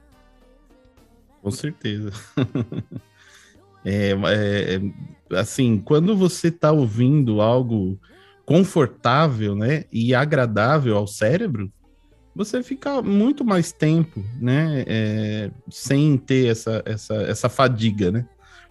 Com 1.42 1.50
certeza. 1.50 2.12
é, 3.84 4.12
é, 4.12 5.36
assim, 5.36 5.82
quando 5.84 6.16
você 6.16 6.48
está 6.48 6.70
ouvindo 6.70 7.40
algo 7.40 7.98
confortável, 8.46 9.56
né, 9.56 9.86
e 9.90 10.14
agradável 10.14 10.96
ao 10.96 11.08
cérebro, 11.08 11.68
você 12.32 12.62
fica 12.62 13.02
muito 13.02 13.44
mais 13.44 13.72
tempo, 13.72 14.24
né, 14.40 14.84
é, 14.86 15.50
sem 15.68 16.16
ter 16.16 16.52
essa, 16.52 16.80
essa, 16.86 17.14
essa 17.22 17.48
fadiga, 17.48 18.12
né? 18.12 18.24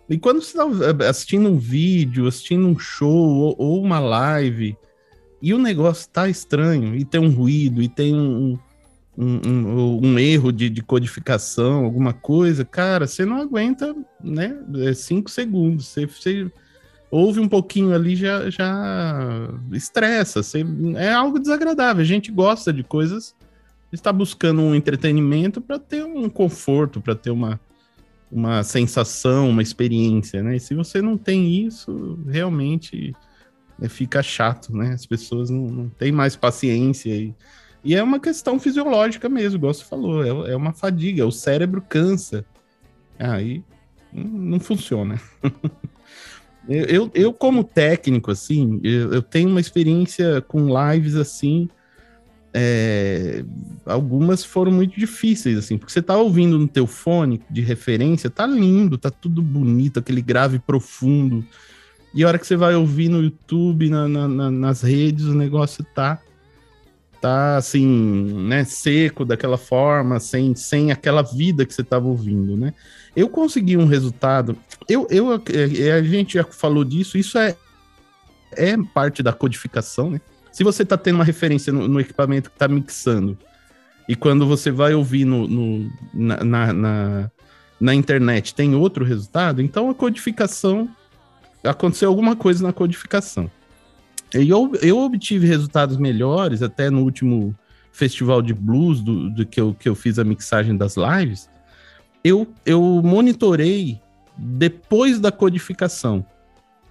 E 0.09 0.17
quando 0.17 0.41
você 0.41 0.57
está 0.57 1.09
assistindo 1.09 1.49
um 1.49 1.57
vídeo, 1.57 2.25
assistindo 2.25 2.65
um 2.65 2.79
show 2.79 3.09
ou, 3.09 3.55
ou, 3.57 3.83
uma 3.83 3.99
live, 3.99 4.77
e 5.41 5.53
o 5.53 5.59
negócio 5.59 6.09
tá 6.09 6.29
estranho, 6.29 6.95
e 6.95 7.03
tem 7.03 7.19
um 7.19 7.35
ruído, 7.35 7.81
e 7.81 7.89
tem 7.89 8.15
um, 8.15 8.57
um, 9.17 9.41
um, 9.47 10.05
um 10.07 10.19
erro 10.19 10.51
de, 10.51 10.69
de, 10.69 10.81
codificação, 10.81 11.85
alguma 11.85 12.13
coisa, 12.13 12.65
cara, 12.65 13.05
você 13.05 13.25
não 13.25 13.37
aguenta, 13.37 13.95
né? 14.23 14.57
É 14.77 14.93
cinco 14.93 15.29
segundos. 15.29 15.87
Você, 15.87 16.05
você 16.05 16.51
ouve 17.11 17.39
um 17.39 17.47
pouquinho 17.47 17.93
ali, 17.93 18.15
já, 18.15 18.49
já 18.49 19.49
estressa. 19.71 20.41
Você, 20.41 20.65
é 20.95 21.13
algo 21.13 21.39
desagradável. 21.39 22.01
A 22.01 22.05
gente 22.05 22.31
gosta 22.31 22.73
de 22.73 22.83
coisas, 22.83 23.35
está 23.91 24.11
buscando 24.11 24.61
um 24.61 24.73
entretenimento 24.73 25.61
para 25.61 25.77
ter 25.77 26.03
um 26.03 26.27
conforto, 26.27 26.99
para 26.99 27.13
ter 27.13 27.29
uma, 27.29 27.59
uma 28.31 28.63
sensação, 28.63 29.49
uma 29.49 29.61
experiência, 29.61 30.41
né? 30.41 30.55
E 30.55 30.59
se 30.59 30.73
você 30.73 31.03
não 31.03 31.17
tem 31.17 31.65
isso, 31.67 32.17
realmente 32.27 33.13
é, 33.79 33.87
fica 33.87 34.23
chato, 34.23 34.75
né? 34.75 34.93
As 34.93 35.05
pessoas 35.05 35.51
não, 35.51 35.67
não 35.67 35.89
têm 35.89 36.11
mais 36.11 36.35
paciência 36.35 37.09
e 37.09 37.35
e 37.83 37.95
é 37.95 38.01
uma 38.01 38.19
questão 38.19 38.59
fisiológica 38.59 39.27
mesmo, 39.27 39.57
igual 39.57 39.73
você 39.73 39.83
falou, 39.83 40.23
é, 40.23 40.53
é 40.53 40.55
uma 40.55 40.73
fadiga, 40.73 41.25
o 41.25 41.31
cérebro 41.31 41.81
cansa. 41.81 42.45
Aí 43.19 43.63
não 44.13 44.59
funciona. 44.59 45.19
eu, 46.69 46.85
eu, 46.85 47.11
eu, 47.13 47.33
como 47.33 47.63
técnico, 47.63 48.31
assim, 48.31 48.79
eu, 48.83 49.13
eu, 49.13 49.21
tenho 49.21 49.49
uma 49.49 49.59
experiência 49.59 50.41
com 50.41 50.69
lives 50.91 51.15
assim. 51.15 51.67
É, 52.55 53.43
algumas 53.83 54.45
foram 54.45 54.71
muito 54.71 54.97
difíceis, 54.97 55.57
assim, 55.57 55.75
porque 55.75 55.91
você 55.91 56.03
tá 56.03 56.15
ouvindo 56.15 56.57
no 56.59 56.67
teu 56.67 56.85
fone 56.85 57.41
de 57.49 57.61
referência, 57.61 58.29
tá 58.29 58.45
lindo, 58.45 58.95
tá 58.95 59.09
tudo 59.09 59.41
bonito, 59.41 59.99
aquele 59.99 60.21
grave 60.21 60.59
profundo. 60.59 61.43
E 62.13 62.23
a 62.23 62.27
hora 62.27 62.37
que 62.37 62.45
você 62.45 62.55
vai 62.55 62.75
ouvir 62.75 63.09
no 63.09 63.23
YouTube, 63.23 63.89
na, 63.89 64.07
na, 64.07 64.51
nas 64.51 64.83
redes, 64.83 65.25
o 65.25 65.33
negócio 65.33 65.83
tá 65.95 66.21
tá 67.23 67.55
assim, 67.55 67.87
né, 68.49 68.65
seco 68.65 69.23
daquela 69.23 69.57
forma, 69.57 70.19
sem, 70.19 70.53
sem 70.55 70.91
aquela 70.91 71.21
vida 71.21 71.65
que 71.65 71.73
você 71.73 71.81
estava 71.81 72.05
ouvindo, 72.05 72.57
né? 72.57 72.73
Eu 73.15 73.29
consegui 73.29 73.77
um 73.77 73.85
resultado. 73.85 74.57
Eu, 74.89 75.07
eu 75.09 75.31
é, 75.33 75.93
a 75.93 76.03
gente 76.03 76.33
já 76.33 76.43
falou 76.43 76.83
disso. 76.83 77.17
Isso 77.17 77.37
é 77.37 77.55
é 78.57 78.75
parte 78.93 79.23
da 79.23 79.31
codificação, 79.31 80.11
né? 80.11 80.21
Se 80.51 80.65
você 80.65 80.83
está 80.83 80.97
tendo 80.97 81.15
uma 81.15 81.23
referência 81.23 81.71
no, 81.71 81.87
no 81.87 82.01
equipamento 82.01 82.49
que 82.49 82.57
está 82.57 82.67
mixando 82.67 83.37
e 84.07 84.17
quando 84.17 84.45
você 84.45 84.69
vai 84.69 84.93
ouvir 84.93 85.23
no, 85.23 85.47
no 85.47 85.89
na, 86.13 86.43
na, 86.43 86.73
na, 86.73 87.31
na 87.79 87.95
internet 87.95 88.53
tem 88.53 88.75
outro 88.75 89.05
resultado, 89.05 89.61
então 89.61 89.89
a 89.89 89.95
codificação 89.95 90.89
aconteceu 91.63 92.09
alguma 92.09 92.35
coisa 92.35 92.61
na 92.61 92.73
codificação. 92.73 93.49
Eu, 94.33 94.71
eu 94.81 94.97
obtive 94.97 95.47
resultados 95.47 95.97
melhores 95.97 96.61
até 96.61 96.89
no 96.89 97.03
último 97.03 97.55
festival 97.91 98.41
de 98.41 98.53
blues 98.53 99.01
do, 99.01 99.29
do 99.29 99.45
que, 99.45 99.61
eu, 99.61 99.73
que 99.73 99.87
eu 99.87 99.95
fiz 99.95 100.17
a 100.17 100.23
mixagem 100.23 100.75
das 100.75 100.95
lives. 100.97 101.49
Eu, 102.23 102.47
eu 102.65 102.81
monitorei 103.03 104.01
depois 104.37 105.19
da 105.19 105.31
codificação. 105.31 106.25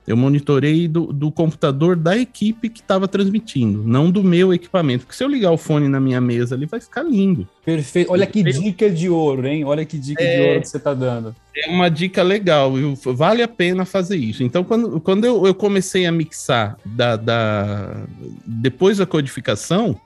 Eu 0.06 0.16
monitorei 0.16 0.88
do, 0.88 1.12
do 1.12 1.30
computador 1.30 1.94
da 1.94 2.18
equipe 2.18 2.68
que 2.68 2.80
estava 2.80 3.06
transmitindo, 3.06 3.84
não 3.84 4.10
do 4.10 4.22
meu 4.22 4.52
equipamento. 4.52 5.04
Porque 5.04 5.16
se 5.16 5.22
eu 5.22 5.28
ligar 5.28 5.52
o 5.52 5.56
fone 5.56 5.88
na 5.88 6.00
minha 6.00 6.20
mesa 6.20 6.56
ali, 6.56 6.66
vai 6.66 6.80
ficar 6.80 7.04
lindo. 7.04 7.46
Perfeito. 7.64 8.10
Olha 8.10 8.26
que 8.26 8.42
dica 8.42 8.90
de 8.90 9.08
ouro, 9.08 9.46
hein? 9.46 9.64
Olha 9.64 9.84
que 9.84 9.96
dica 9.96 10.22
é, 10.22 10.36
de 10.36 10.48
ouro 10.48 10.60
que 10.60 10.68
você 10.68 10.76
está 10.76 10.92
dando. 10.92 11.34
É 11.56 11.70
uma 11.70 11.88
dica 11.88 12.22
legal, 12.22 12.72
vale 13.14 13.42
a 13.42 13.48
pena 13.48 13.84
fazer 13.84 14.16
isso. 14.16 14.42
Então, 14.42 14.64
quando, 14.64 15.00
quando 15.00 15.24
eu, 15.24 15.46
eu 15.46 15.54
comecei 15.54 16.04
a 16.04 16.10
mixar 16.10 16.76
da, 16.84 17.14
da, 17.14 18.04
depois 18.44 18.98
da 18.98 19.06
codificação, 19.06 20.00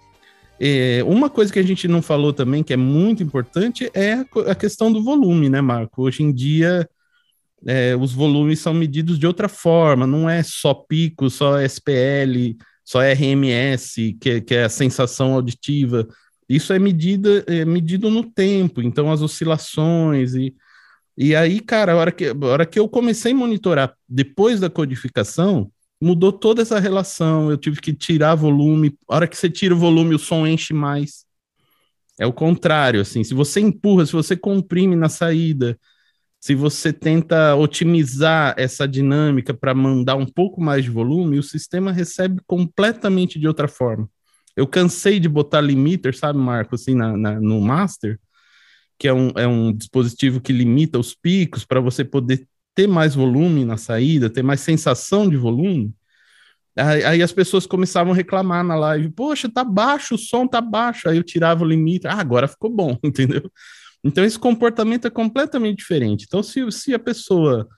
é, 0.61 1.03
uma 1.07 1.31
coisa 1.31 1.53
que 1.53 1.59
a 1.59 1.63
gente 1.63 1.87
não 1.89 2.03
falou 2.03 2.33
também, 2.33 2.63
que 2.63 2.73
é 2.73 2.77
muito 2.77 3.23
importante, 3.23 3.91
é 3.95 4.25
a 4.47 4.55
questão 4.55 4.93
do 4.93 5.03
volume, 5.03 5.49
né, 5.49 5.61
Marco? 5.61 6.03
Hoje 6.03 6.23
em 6.23 6.33
dia 6.33 6.87
é, 7.65 7.97
os 7.97 8.13
volumes 8.13 8.61
são 8.61 8.75
medidos 8.75 9.19
de 9.19 9.27
outra 9.27 9.49
forma, 9.49 10.07
não 10.07 10.29
é 10.29 10.43
só 10.43 10.75
pico, 10.75 11.31
só 11.31 11.61
SPL, 11.61 12.57
só 12.85 13.01
RMS, 13.01 14.17
que, 14.21 14.41
que 14.41 14.55
é 14.55 14.65
a 14.65 14.69
sensação 14.69 15.35
auditiva. 15.35 16.07
Isso 16.49 16.73
é, 16.73 16.79
medida, 16.79 17.45
é 17.47 17.65
medido 17.65 18.11
no 18.11 18.25
tempo, 18.25 18.83
então 18.83 19.11
as 19.11 19.23
oscilações 19.23 20.35
e, 20.35 20.55
E 21.17 21.35
aí, 21.35 21.61
cara, 21.61 21.93
a 21.93 21.97
hora 21.97 22.13
que, 22.13 22.27
a 22.27 22.47
hora 22.47 22.67
que 22.67 22.79
eu 22.79 22.89
comecei 22.89 23.33
a 23.33 23.35
monitorar 23.35 23.95
depois 24.09 24.61
da 24.61 24.71
codificação, 24.71 25.71
mudou 26.01 26.33
toda 26.33 26.63
essa 26.63 26.79
relação. 26.79 27.51
Eu 27.51 27.57
tive 27.57 27.81
que 27.81 27.93
tirar 27.93 28.35
volume. 28.35 28.97
A 29.09 29.17
hora 29.17 29.27
que 29.27 29.37
você 29.37 29.51
tira 29.51 29.75
o 29.75 29.79
volume, 29.79 30.15
o 30.15 30.19
som 30.19 30.47
enche 30.47 30.73
mais. 30.73 31.25
É 32.19 32.27
o 32.27 32.33
contrário, 32.33 33.01
assim. 33.01 33.23
Se 33.25 33.35
você 33.35 33.61
empurra, 33.61 34.07
se 34.07 34.13
você 34.13 34.37
comprime 34.37 34.97
na 34.97 35.09
saída, 35.09 35.79
se 36.47 36.55
você 36.55 36.93
tenta 36.93 37.57
otimizar 37.57 38.55
essa 38.57 38.87
dinâmica 38.87 39.53
para 39.53 39.75
mandar 39.75 40.15
um 40.15 40.25
pouco 40.25 40.61
mais 40.61 40.85
de 40.85 40.91
volume, 40.91 41.41
o 41.41 41.43
sistema 41.43 41.91
recebe 41.91 42.41
completamente 42.47 43.37
de 43.37 43.49
outra 43.49 43.67
forma. 43.67 44.09
Eu 44.55 44.65
cansei 44.65 45.19
de 45.19 45.29
botar 45.29 45.61
limiter, 45.61 46.17
sabe, 46.17 46.39
Marco, 46.39 46.77
assim, 46.77 46.95
na, 46.95 47.17
na 47.17 47.41
no 47.41 47.61
master, 47.61 48.21
que 48.97 49.09
é 49.09 49.13
um, 49.13 49.31
é 49.35 49.45
um 49.45 49.73
dispositivo 49.73 50.41
que 50.41 50.53
limita 50.53 51.01
os 51.01 51.17
picos 51.17 51.65
para 51.65 51.81
você 51.81 52.05
poder 52.05 52.47
ter 52.77 52.87
mais 52.87 53.17
volume 53.17 53.65
na 53.65 53.77
saída, 53.77 54.31
ter 54.31 54.45
mais 54.45 54.61
sensação 54.61 55.29
de 55.29 55.37
volume. 55.37 55.93
Aí, 56.77 57.05
aí, 57.05 57.23
as 57.25 57.33
pessoas 57.33 57.67
começavam 57.67 58.13
a 58.13 58.17
reclamar 58.17 58.63
na 58.63 58.77
live: 58.77 59.11
Poxa, 59.11 59.51
tá 59.53 59.65
baixo, 59.65 60.15
o 60.15 60.19
som 60.19 60.47
tá 60.47 60.61
baixo. 60.61 61.09
Aí 61.09 61.17
eu 61.17 61.25
tirava 61.25 61.65
o 61.65 61.69
limite, 61.69 62.07
ah, 62.07 62.21
agora 62.21 62.47
ficou 62.47 62.71
bom, 62.71 62.97
entendeu? 63.03 63.51
Então 64.07 64.25
esse 64.25 64.39
comportamento 64.39 65.07
é 65.07 65.11
completamente 65.11 65.79
diferente. 65.79 66.25
Então, 66.27 66.43
se, 66.43 66.71
se 66.71 66.95
a 66.95 66.99
pessoa, 66.99 67.69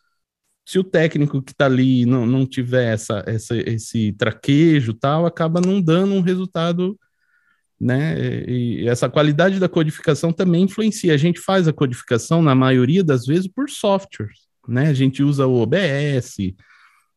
se 0.67 0.79
o 0.79 0.85
técnico 0.85 1.43
que 1.43 1.53
está 1.53 1.67
ali 1.67 2.05
não, 2.07 2.27
não 2.27 2.47
tiver 2.47 2.93
essa, 2.95 3.25
essa, 3.27 3.57
esse 3.57 4.13
traquejo 4.13 4.95
tal, 4.95 5.27
acaba 5.27 5.61
não 5.61 5.81
dando 5.81 6.15
um 6.15 6.21
resultado 6.21 6.99
né? 7.81 8.17
E 8.49 8.89
essa 8.89 9.09
qualidade 9.09 9.61
da 9.61 9.69
codificação 9.69 10.33
também 10.33 10.65
influencia. 10.65 11.15
A 11.15 11.17
gente 11.17 11.41
faz 11.41 11.69
a 11.69 11.73
codificação, 11.73 12.43
na 12.43 12.55
maioria 12.55 13.05
das 13.05 13.25
vezes, 13.27 13.47
por 13.47 13.71
softwares, 13.71 14.41
né? 14.67 14.89
A 14.89 14.95
gente 14.95 15.23
usa 15.23 15.47
o 15.47 15.61
OBS, 15.61 16.55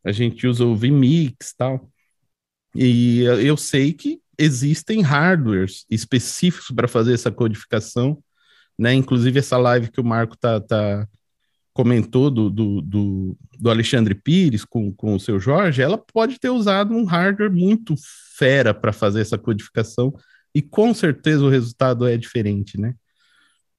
a 0.04 0.12
gente 0.12 0.46
usa 0.46 0.64
o 0.64 0.76
vMix 0.76 1.54
tal. 1.58 1.90
E 2.76 3.22
eu 3.22 3.58
sei 3.58 3.92
que 3.92 4.20
existem 4.38 5.02
hardwares 5.02 5.86
específicos 5.90 6.72
para 6.74 6.88
fazer 6.88 7.14
essa 7.14 7.32
codificação, 7.32 8.24
né? 8.78 8.94
Inclusive 8.94 9.40
essa 9.40 9.58
live 9.58 9.92
que 9.92 10.02
o 10.02 10.04
Marco 10.04 10.38
tá, 10.38 10.60
tá 10.60 11.08
comentou 11.74 12.30
do, 12.30 12.50
do, 12.50 12.82
do, 12.82 13.38
do, 13.60 13.70
Alexandre 13.70 14.14
Pires 14.14 14.66
com, 14.66 14.92
com 14.94 15.16
o 15.16 15.20
seu 15.20 15.40
Jorge, 15.40 15.82
ela 15.82 15.98
pode 15.98 16.40
ter 16.40 16.50
usado 16.50 16.94
um 16.94 17.06
hardware 17.06 17.52
muito 17.52 17.96
fera 18.38 18.74
para 18.74 18.92
fazer 18.92 19.22
essa 19.22 19.38
codificação 19.38 20.14
e 20.54 20.62
com 20.62 20.94
certeza 20.94 21.44
o 21.46 21.50
resultado 21.50 22.06
é 22.08 22.18
diferente, 22.18 22.80
né? 22.80 22.94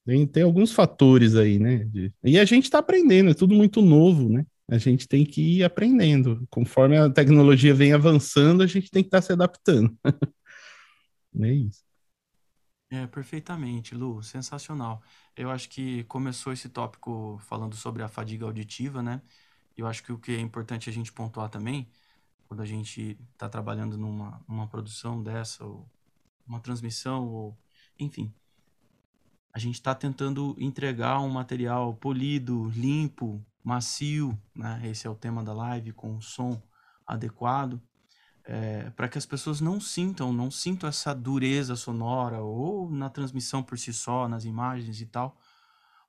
Tem, 0.04 0.26
tem 0.26 0.42
alguns 0.42 0.72
fatores 0.72 1.36
aí, 1.36 1.58
né? 1.58 1.84
De, 1.84 2.12
e 2.24 2.38
a 2.38 2.44
gente 2.44 2.64
está 2.64 2.78
aprendendo, 2.78 3.30
é 3.30 3.34
tudo 3.34 3.54
muito 3.54 3.80
novo, 3.82 4.28
né? 4.28 4.44
A 4.68 4.78
gente 4.78 5.06
tem 5.06 5.24
que 5.24 5.58
ir 5.58 5.64
aprendendo. 5.64 6.46
Conforme 6.50 6.96
a 6.96 7.10
tecnologia 7.10 7.74
vem 7.74 7.92
avançando, 7.92 8.62
a 8.62 8.66
gente 8.66 8.90
tem 8.90 9.02
que 9.02 9.08
estar 9.08 9.18
tá 9.18 9.22
se 9.22 9.32
adaptando. 9.32 9.94
é 11.42 11.52
isso. 11.52 11.91
É, 12.92 13.06
perfeitamente, 13.06 13.94
Lu, 13.94 14.22
sensacional. 14.22 15.02
Eu 15.34 15.50
acho 15.50 15.66
que 15.70 16.04
começou 16.04 16.52
esse 16.52 16.68
tópico 16.68 17.38
falando 17.40 17.74
sobre 17.74 18.02
a 18.02 18.08
fadiga 18.08 18.44
auditiva, 18.44 19.02
né? 19.02 19.22
Eu 19.74 19.86
acho 19.86 20.02
que 20.02 20.12
o 20.12 20.18
que 20.18 20.32
é 20.32 20.40
importante 20.40 20.90
a 20.90 20.92
gente 20.92 21.10
pontuar 21.10 21.48
também, 21.48 21.88
quando 22.46 22.60
a 22.60 22.66
gente 22.66 23.18
está 23.32 23.48
trabalhando 23.48 23.96
numa, 23.96 24.44
numa 24.46 24.66
produção 24.68 25.22
dessa, 25.22 25.64
ou 25.64 25.90
uma 26.46 26.60
transmissão, 26.60 27.26
ou 27.30 27.58
enfim. 27.98 28.30
A 29.54 29.58
gente 29.58 29.76
está 29.76 29.94
tentando 29.94 30.54
entregar 30.58 31.18
um 31.20 31.30
material 31.30 31.94
polido, 31.94 32.68
limpo, 32.68 33.42
macio, 33.64 34.38
né? 34.54 34.82
Esse 34.84 35.06
é 35.06 35.10
o 35.10 35.14
tema 35.14 35.42
da 35.42 35.54
live, 35.54 35.92
com 35.92 36.14
o 36.18 36.20
som 36.20 36.62
adequado, 37.06 37.80
é, 38.44 38.90
para 38.90 39.08
que 39.08 39.18
as 39.18 39.26
pessoas 39.26 39.60
não 39.60 39.80
sintam, 39.80 40.32
não 40.32 40.50
sintam 40.50 40.88
essa 40.88 41.14
dureza 41.14 41.76
sonora 41.76 42.40
ou 42.40 42.90
na 42.90 43.08
transmissão 43.08 43.62
por 43.62 43.78
si 43.78 43.92
só, 43.92 44.28
nas 44.28 44.44
imagens 44.44 45.00
e 45.00 45.06
tal. 45.06 45.36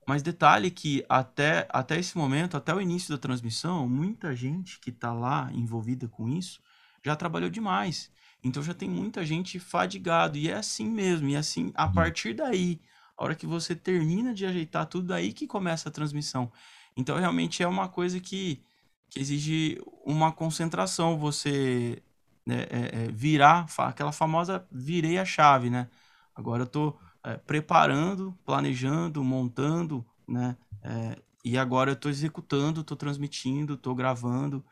Mas 0.06 0.22
detalhe 0.22 0.70
que 0.70 1.04
até, 1.08 1.66
até 1.70 1.98
esse 1.98 2.16
momento, 2.18 2.56
até 2.56 2.74
o 2.74 2.80
início 2.80 3.10
da 3.10 3.18
transmissão, 3.18 3.88
muita 3.88 4.34
gente 4.34 4.78
que 4.78 4.90
está 4.90 5.12
lá 5.12 5.50
envolvida 5.52 6.08
com 6.08 6.28
isso 6.28 6.60
já 7.02 7.16
trabalhou 7.16 7.48
demais. 7.48 8.10
Então 8.42 8.62
já 8.62 8.74
tem 8.74 8.88
muita 8.88 9.24
gente 9.24 9.58
fadigado. 9.58 10.36
E 10.36 10.50
é 10.50 10.54
assim 10.54 10.88
mesmo. 10.88 11.28
E 11.28 11.34
é 11.34 11.38
assim, 11.38 11.72
a 11.74 11.86
uhum. 11.86 11.92
partir 11.92 12.34
daí, 12.34 12.80
a 13.16 13.24
hora 13.24 13.34
que 13.34 13.46
você 13.46 13.74
termina 13.74 14.34
de 14.34 14.44
ajeitar 14.44 14.86
tudo, 14.86 15.08
daí 15.08 15.32
que 15.32 15.46
começa 15.46 15.88
a 15.88 15.92
transmissão. 15.92 16.52
Então 16.96 17.18
realmente 17.18 17.62
é 17.62 17.66
uma 17.66 17.88
coisa 17.88 18.20
que, 18.20 18.62
que 19.08 19.18
exige 19.18 19.80
uma 20.04 20.30
concentração. 20.30 21.18
Você 21.18 22.02
é, 22.52 23.04
é, 23.06 23.08
virar, 23.12 23.66
aquela 23.78 24.12
famosa 24.12 24.66
virei 24.70 25.18
a 25.18 25.24
chave, 25.24 25.70
né? 25.70 25.88
Agora 26.34 26.62
eu 26.62 26.66
tô 26.66 26.96
é, 27.24 27.36
preparando, 27.36 28.36
planejando, 28.44 29.22
montando, 29.24 30.04
né? 30.28 30.56
É, 30.82 31.16
e 31.44 31.58
agora 31.58 31.92
eu 31.92 31.96
tô 31.96 32.08
executando, 32.08 32.84
tô 32.84 32.96
transmitindo, 32.96 33.76
tô 33.76 33.94
gravando. 33.94 34.64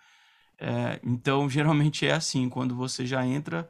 É, 0.58 1.00
então, 1.02 1.48
geralmente 1.50 2.06
é 2.06 2.12
assim, 2.12 2.48
quando 2.48 2.74
você 2.74 3.06
já 3.06 3.24
entra 3.26 3.68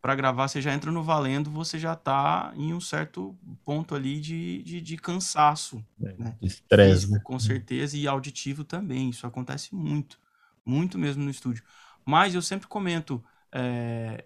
para 0.00 0.16
gravar, 0.16 0.48
você 0.48 0.60
já 0.60 0.74
entra 0.74 0.90
no 0.90 1.02
valendo, 1.02 1.50
você 1.50 1.78
já 1.78 1.92
está 1.92 2.52
em 2.56 2.74
um 2.74 2.80
certo 2.80 3.36
ponto 3.64 3.94
ali 3.94 4.20
de, 4.20 4.62
de, 4.64 4.80
de 4.80 4.96
cansaço. 4.96 5.84
É, 6.02 6.12
né? 6.18 6.36
Estresse, 6.42 7.10
né? 7.10 7.20
Com 7.22 7.38
certeza, 7.38 7.96
e 7.96 8.08
auditivo 8.08 8.64
também. 8.64 9.10
Isso 9.10 9.26
acontece 9.26 9.74
muito, 9.74 10.18
muito 10.66 10.98
mesmo 10.98 11.22
no 11.22 11.30
estúdio. 11.30 11.62
Mas 12.04 12.34
eu 12.34 12.42
sempre 12.42 12.66
comento, 12.66 13.22
é, 13.52 14.24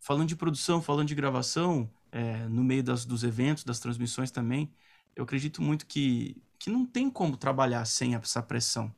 falando 0.00 0.28
de 0.28 0.36
produção, 0.36 0.80
falando 0.80 1.08
de 1.08 1.14
gravação, 1.14 1.90
é, 2.12 2.46
no 2.48 2.62
meio 2.62 2.82
das, 2.82 3.04
dos 3.04 3.24
eventos, 3.24 3.64
das 3.64 3.80
transmissões 3.80 4.30
também, 4.30 4.72
eu 5.14 5.24
acredito 5.24 5.60
muito 5.60 5.86
que, 5.86 6.40
que 6.58 6.70
não 6.70 6.86
tem 6.86 7.10
como 7.10 7.36
trabalhar 7.36 7.84
sem 7.84 8.14
essa 8.14 8.42
pressão. 8.42 8.94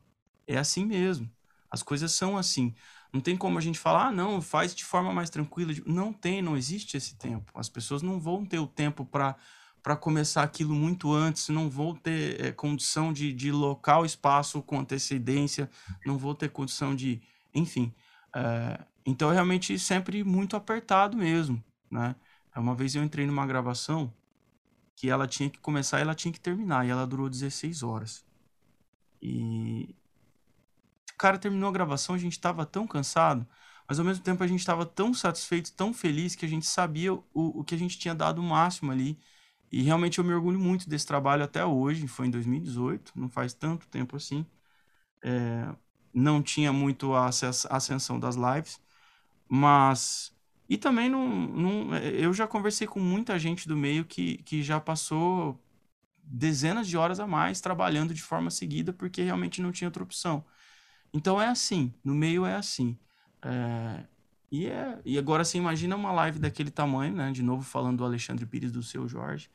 É 0.46 0.58
assim 0.58 0.84
mesmo. 0.84 1.30
As 1.70 1.82
coisas 1.82 2.12
são 2.12 2.37
assim. 2.37 2.74
Não 3.12 3.20
tem 3.20 3.37
como 3.37 3.58
a 3.58 3.61
gente 3.61 3.78
falar, 3.78 4.08
ah, 4.08 4.12
não, 4.12 4.40
faz 4.42 4.74
de 4.74 4.84
forma 4.84 5.12
mais 5.12 5.30
tranquila. 5.30 5.72
Não 5.87 6.12
tem, 6.12 6.42
não 6.42 6.56
existe 6.56 6.96
esse 6.96 7.16
tempo. 7.16 7.52
As 7.54 7.68
pessoas 7.68 8.02
não 8.02 8.20
vão 8.20 8.44
ter 8.44 8.58
o 8.58 8.66
tempo 8.66 9.04
para 9.04 9.37
para 9.80 9.96
começar 9.96 10.42
aquilo 10.42 10.74
muito 10.74 11.12
antes, 11.12 11.48
não 11.48 11.70
vou 11.70 11.94
ter 11.94 12.44
é, 12.44 12.52
condição 12.52 13.12
de, 13.12 13.32
de 13.32 13.50
local 13.50 14.04
espaço 14.04 14.61
com 14.61 14.80
antecedência, 14.80 15.70
não 16.04 16.18
vou 16.18 16.34
ter 16.34 16.50
condição 16.50 16.94
de. 16.94 17.22
Enfim. 17.54 17.94
É, 18.34 18.84
então, 19.11 19.31
realmente 19.31 19.79
sempre 19.79 20.25
muito 20.25 20.57
apertado 20.57 21.16
mesmo. 21.16 21.62
Né? 21.90 22.14
Uma 22.57 22.75
vez 22.75 22.94
eu 22.94 23.03
entrei 23.03 23.27
numa 23.27 23.47
gravação 23.47 24.12
que 24.97 25.09
ela 25.11 25.27
tinha 25.29 25.49
que 25.51 25.59
começar 25.61 25.99
e 25.99 26.03
ela 26.03 26.14
tinha 26.14 26.33
que 26.33 26.40
terminar, 26.40 26.87
e 26.87 26.90
ela 26.90 27.07
durou 27.07 27.29
16 27.31 27.83
horas. 27.83 28.25
E, 29.23 29.94
cara 31.18 31.37
terminou 31.37 31.68
a 31.68 31.73
gravação, 31.73 32.14
a 32.14 32.18
gente 32.18 32.33
estava 32.33 32.64
tão 32.64 32.87
cansado, 32.87 33.47
mas 33.88 33.99
ao 33.99 34.05
mesmo 34.05 34.23
tempo 34.23 34.42
a 34.44 34.47
gente 34.47 34.61
estava 34.61 34.87
tão 34.87 35.12
satisfeito, 35.12 35.73
tão 35.73 35.92
feliz, 35.92 36.35
que 36.35 36.47
a 36.47 36.49
gente 36.49 36.66
sabia 36.66 37.12
o, 37.12 37.23
o 37.35 37.64
que 37.64 37.75
a 37.75 37.79
gente 37.79 37.99
tinha 37.99 38.14
dado 38.14 38.40
o 38.40 38.44
máximo 38.44 38.92
ali. 38.92 39.18
E 39.73 39.83
realmente 39.83 40.18
eu 40.18 40.25
me 40.25 40.33
orgulho 40.33 40.59
muito 40.59 40.88
desse 40.88 41.07
trabalho 41.07 41.44
até 41.44 41.64
hoje, 41.64 42.07
foi 42.07 42.29
em 42.29 42.31
2018, 42.31 43.12
não 43.16 43.29
faz 43.29 43.53
tanto 43.53 43.87
tempo 43.88 44.16
assim. 44.16 44.47
É, 45.23 45.75
não 46.14 46.42
tinha 46.42 46.73
muito 46.73 47.14
a 47.14 47.29
ascensão 47.29 48.21
das 48.21 48.37
lives, 48.37 48.81
mas. 49.48 50.32
E 50.68 50.76
também 50.76 51.08
não, 51.08 51.26
não, 51.28 51.96
eu 51.96 52.32
já 52.34 52.46
conversei 52.46 52.87
com 52.87 53.00
muita 53.00 53.38
gente 53.38 53.66
do 53.66 53.76
meio 53.76 54.04
que, 54.04 54.38
que 54.38 54.62
já 54.62 54.78
passou 54.78 55.58
dezenas 56.22 56.87
de 56.87 56.96
horas 56.96 57.18
a 57.18 57.26
mais 57.26 57.61
trabalhando 57.61 58.12
de 58.12 58.22
forma 58.22 58.50
seguida 58.50 58.92
porque 58.92 59.22
realmente 59.22 59.62
não 59.62 59.72
tinha 59.72 59.88
outra 59.88 60.02
opção. 60.02 60.44
Então 61.12 61.40
é 61.40 61.48
assim, 61.48 61.92
no 62.04 62.14
meio 62.14 62.44
é 62.44 62.54
assim. 62.54 62.98
É, 63.42 64.04
e, 64.50 64.66
é, 64.66 65.00
e 65.04 65.18
agora 65.18 65.44
você 65.44 65.58
imagina 65.58 65.96
uma 65.96 66.12
live 66.12 66.38
daquele 66.38 66.70
tamanho, 66.70 67.14
né? 67.14 67.32
De 67.32 67.42
novo 67.42 67.62
falando 67.62 67.98
do 67.98 68.04
Alexandre 68.04 68.46
Pires, 68.46 68.72
do 68.72 68.82
seu 68.82 69.08
Jorge, 69.08 69.50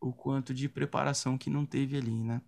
o 0.00 0.12
quanto 0.12 0.54
de 0.54 0.68
preparação 0.68 1.38
que 1.38 1.50
não 1.50 1.64
teve 1.66 1.96
ali, 1.96 2.22
né? 2.22 2.40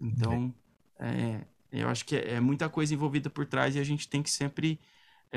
Então, 0.00 0.54
é, 0.98 1.46
eu 1.70 1.88
acho 1.88 2.04
que 2.04 2.16
é, 2.16 2.34
é, 2.34 2.40
muita 2.40 2.68
coisa 2.68 2.94
envolvida 2.94 3.30
por 3.30 3.46
trás 3.46 3.76
e 3.76 3.78
a 3.78 3.84
gente 3.84 4.08
tem 4.08 4.22
que 4.22 4.30
sempre 4.30 4.80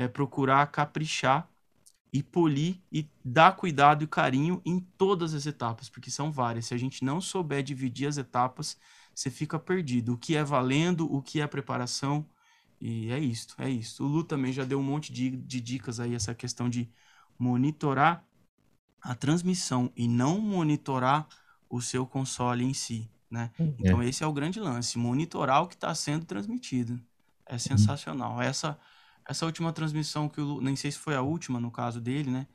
é, 0.00 0.08
procurar 0.08 0.66
caprichar 0.68 1.46
e 2.12 2.22
polir 2.22 2.80
e 2.90 3.06
dar 3.24 3.52
cuidado 3.54 4.02
e 4.02 4.06
carinho 4.06 4.60
em 4.64 4.80
todas 4.80 5.34
as 5.34 5.46
etapas, 5.46 5.88
porque 5.90 6.10
são 6.10 6.32
várias. 6.32 6.66
Se 6.66 6.74
a 6.74 6.78
gente 6.78 7.04
não 7.04 7.20
souber 7.20 7.62
dividir 7.62 8.08
as 8.08 8.16
etapas, 8.16 8.78
você 9.14 9.30
fica 9.30 9.58
perdido. 9.58 10.14
O 10.14 10.18
que 10.18 10.34
é 10.34 10.42
valendo, 10.42 11.12
o 11.12 11.20
que 11.22 11.40
é 11.40 11.46
preparação, 11.46 12.26
e 12.80 13.12
é 13.12 13.18
isso, 13.18 13.54
é 13.58 13.68
isso. 13.68 14.02
O 14.04 14.08
Lu 14.08 14.24
também 14.24 14.52
já 14.52 14.64
deu 14.64 14.80
um 14.80 14.82
monte 14.82 15.12
de, 15.12 15.30
de 15.30 15.60
dicas 15.60 16.00
aí, 16.00 16.14
essa 16.14 16.34
questão 16.34 16.68
de 16.68 16.90
monitorar 17.38 18.24
a 19.02 19.14
transmissão 19.14 19.92
e 19.94 20.08
não 20.08 20.40
monitorar 20.40 21.28
o 21.68 21.80
seu 21.80 22.06
console 22.06 22.64
em 22.64 22.74
si. 22.74 23.08
né? 23.30 23.50
Então 23.78 24.02
esse 24.02 24.24
é 24.24 24.26
o 24.26 24.32
grande 24.32 24.58
lance, 24.58 24.98
monitorar 24.98 25.62
o 25.62 25.68
que 25.68 25.74
está 25.74 25.94
sendo 25.94 26.24
transmitido. 26.24 26.98
É 27.46 27.58
sensacional. 27.58 28.40
Essa 28.40 28.78
essa 29.30 29.46
última 29.46 29.72
transmissão 29.72 30.28
que 30.28 30.40
o 30.40 30.60
nem 30.60 30.74
sei 30.74 30.90
se 30.90 30.98
foi 30.98 31.14
a 31.14 31.22
última 31.22 31.60
no 31.60 31.70
caso 31.70 32.00
dele, 32.00 32.30
né? 32.30 32.48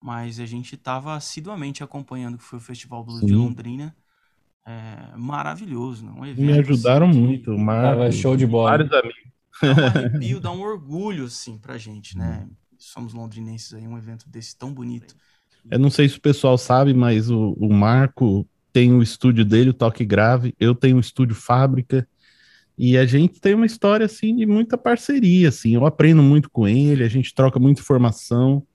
Mas 0.00 0.38
a 0.38 0.46
gente 0.46 0.76
estava 0.76 1.14
assiduamente 1.14 1.82
acompanhando 1.82 2.38
que 2.38 2.44
foi 2.44 2.58
o 2.58 2.62
Festival 2.62 3.04
Blues 3.04 3.26
de 3.26 3.34
Londrina. 3.34 3.94
É, 4.64 5.16
maravilhoso, 5.16 6.04
não? 6.04 6.20
Um 6.20 6.26
evento, 6.26 6.46
Me 6.46 6.52
ajudaram 6.52 7.10
assim, 7.10 7.20
muito, 7.20 7.58
mas 7.58 8.14
show 8.14 8.36
de 8.36 8.46
bola. 8.46 8.70
Vários 8.70 8.92
amigos. 8.92 9.30
Dá 9.60 9.68
um 9.68 9.86
arrepio, 9.86 10.40
dá 10.40 10.50
um 10.52 10.60
orgulho 10.60 11.24
assim 11.24 11.58
pra 11.58 11.76
gente, 11.76 12.16
né? 12.16 12.48
Somos 12.78 13.12
londrinenses 13.12 13.74
aí, 13.74 13.86
um 13.86 13.98
evento 13.98 14.28
desse 14.28 14.56
tão 14.56 14.72
bonito. 14.72 15.16
Eu 15.68 15.80
não 15.80 15.90
sei 15.90 16.08
se 16.08 16.16
o 16.16 16.20
pessoal 16.20 16.56
sabe, 16.56 16.94
mas 16.94 17.28
o, 17.28 17.56
o 17.58 17.72
Marco 17.72 18.46
tem 18.72 18.92
o 18.92 19.02
estúdio 19.02 19.44
dele, 19.44 19.70
o 19.70 19.74
Toque 19.74 20.04
Grave, 20.04 20.54
eu 20.60 20.74
tenho 20.76 20.96
o 20.96 21.00
estúdio 21.00 21.34
Fábrica, 21.34 22.08
e 22.82 22.96
a 22.96 23.04
gente 23.04 23.38
tem 23.42 23.52
uma 23.52 23.66
história, 23.66 24.06
assim, 24.06 24.34
de 24.34 24.46
muita 24.46 24.78
parceria, 24.78 25.50
assim, 25.50 25.74
eu 25.74 25.84
aprendo 25.84 26.22
muito 26.22 26.48
com 26.48 26.66
ele, 26.66 27.04
a 27.04 27.08
gente 27.10 27.34
troca 27.34 27.58
muita 27.58 27.82
informação, 27.82 28.66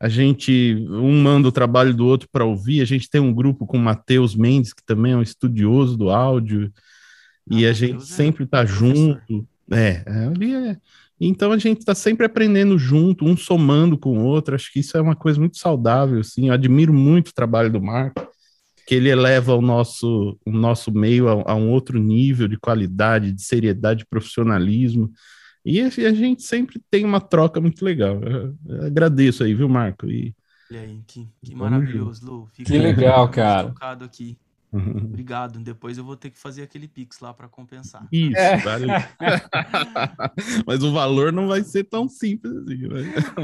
a 0.00 0.08
gente, 0.08 0.84
um 0.90 1.22
manda 1.22 1.46
o 1.46 1.52
trabalho 1.52 1.94
do 1.94 2.04
outro 2.04 2.28
para 2.28 2.44
ouvir, 2.44 2.80
a 2.80 2.84
gente 2.84 3.08
tem 3.08 3.20
um 3.20 3.32
grupo 3.32 3.64
com 3.64 3.76
o 3.76 3.80
Matheus 3.80 4.34
Mendes, 4.34 4.72
que 4.72 4.84
também 4.84 5.12
é 5.12 5.16
um 5.16 5.22
estudioso 5.22 5.96
do 5.96 6.10
áudio, 6.10 6.72
e 7.48 7.64
ah, 7.64 7.70
a 7.70 7.72
gente 7.72 8.02
é 8.02 8.04
sempre 8.04 8.42
está 8.42 8.64
junto, 8.64 9.46
é, 9.70 10.02
ali 10.08 10.56
é... 10.56 10.76
Então 11.20 11.52
a 11.52 11.56
gente 11.56 11.78
está 11.78 11.94
sempre 11.94 12.26
aprendendo 12.26 12.76
junto, 12.76 13.24
um 13.24 13.36
somando 13.36 13.96
com 13.96 14.18
o 14.18 14.24
outro. 14.24 14.56
Acho 14.56 14.72
que 14.72 14.80
isso 14.80 14.96
é 14.96 15.00
uma 15.00 15.14
coisa 15.14 15.38
muito 15.38 15.56
saudável, 15.56 16.18
assim. 16.18 16.48
Eu 16.48 16.52
admiro 16.52 16.92
muito 16.92 17.28
o 17.28 17.32
trabalho 17.32 17.70
do 17.70 17.80
Marco 17.80 18.26
que 18.86 18.94
ele 18.94 19.08
eleva 19.08 19.54
o 19.54 19.62
nosso, 19.62 20.38
o 20.44 20.50
nosso 20.50 20.92
meio 20.92 21.28
a, 21.28 21.52
a 21.52 21.54
um 21.54 21.70
outro 21.70 21.98
nível 21.98 22.48
de 22.48 22.58
qualidade, 22.58 23.32
de 23.32 23.42
seriedade, 23.42 24.00
de 24.00 24.06
profissionalismo. 24.06 25.10
E 25.64 25.80
a, 25.80 25.86
a 25.86 26.12
gente 26.12 26.42
sempre 26.42 26.80
tem 26.90 27.04
uma 27.04 27.20
troca 27.20 27.60
muito 27.60 27.84
legal. 27.84 28.20
Eu, 28.22 28.56
eu 28.66 28.86
agradeço 28.86 29.44
aí, 29.44 29.54
viu, 29.54 29.68
Marco? 29.68 30.06
E, 30.06 30.34
Olha 30.72 30.80
aí, 30.80 31.02
que, 31.06 31.28
que 31.44 31.54
maravilhoso, 31.54 32.24
Lu. 32.24 32.48
Fico 32.54 32.70
que 32.70 32.78
legal, 32.78 33.28
cara. 33.28 33.74
aqui. 34.04 34.38
Uhum. 34.72 35.04
Obrigado. 35.04 35.58
Depois 35.58 35.98
eu 35.98 36.04
vou 36.04 36.16
ter 36.16 36.30
que 36.30 36.38
fazer 36.38 36.62
aquele 36.62 36.88
Pix 36.88 37.20
lá 37.20 37.34
para 37.34 37.46
compensar. 37.46 38.08
Isso, 38.10 38.38
é. 38.38 38.56
vale. 38.56 38.86
Mas 40.66 40.82
o 40.82 40.92
valor 40.92 41.30
não 41.30 41.46
vai 41.46 41.62
ser 41.62 41.84
tão 41.84 42.08
simples 42.08 42.54
assim. 42.56 42.86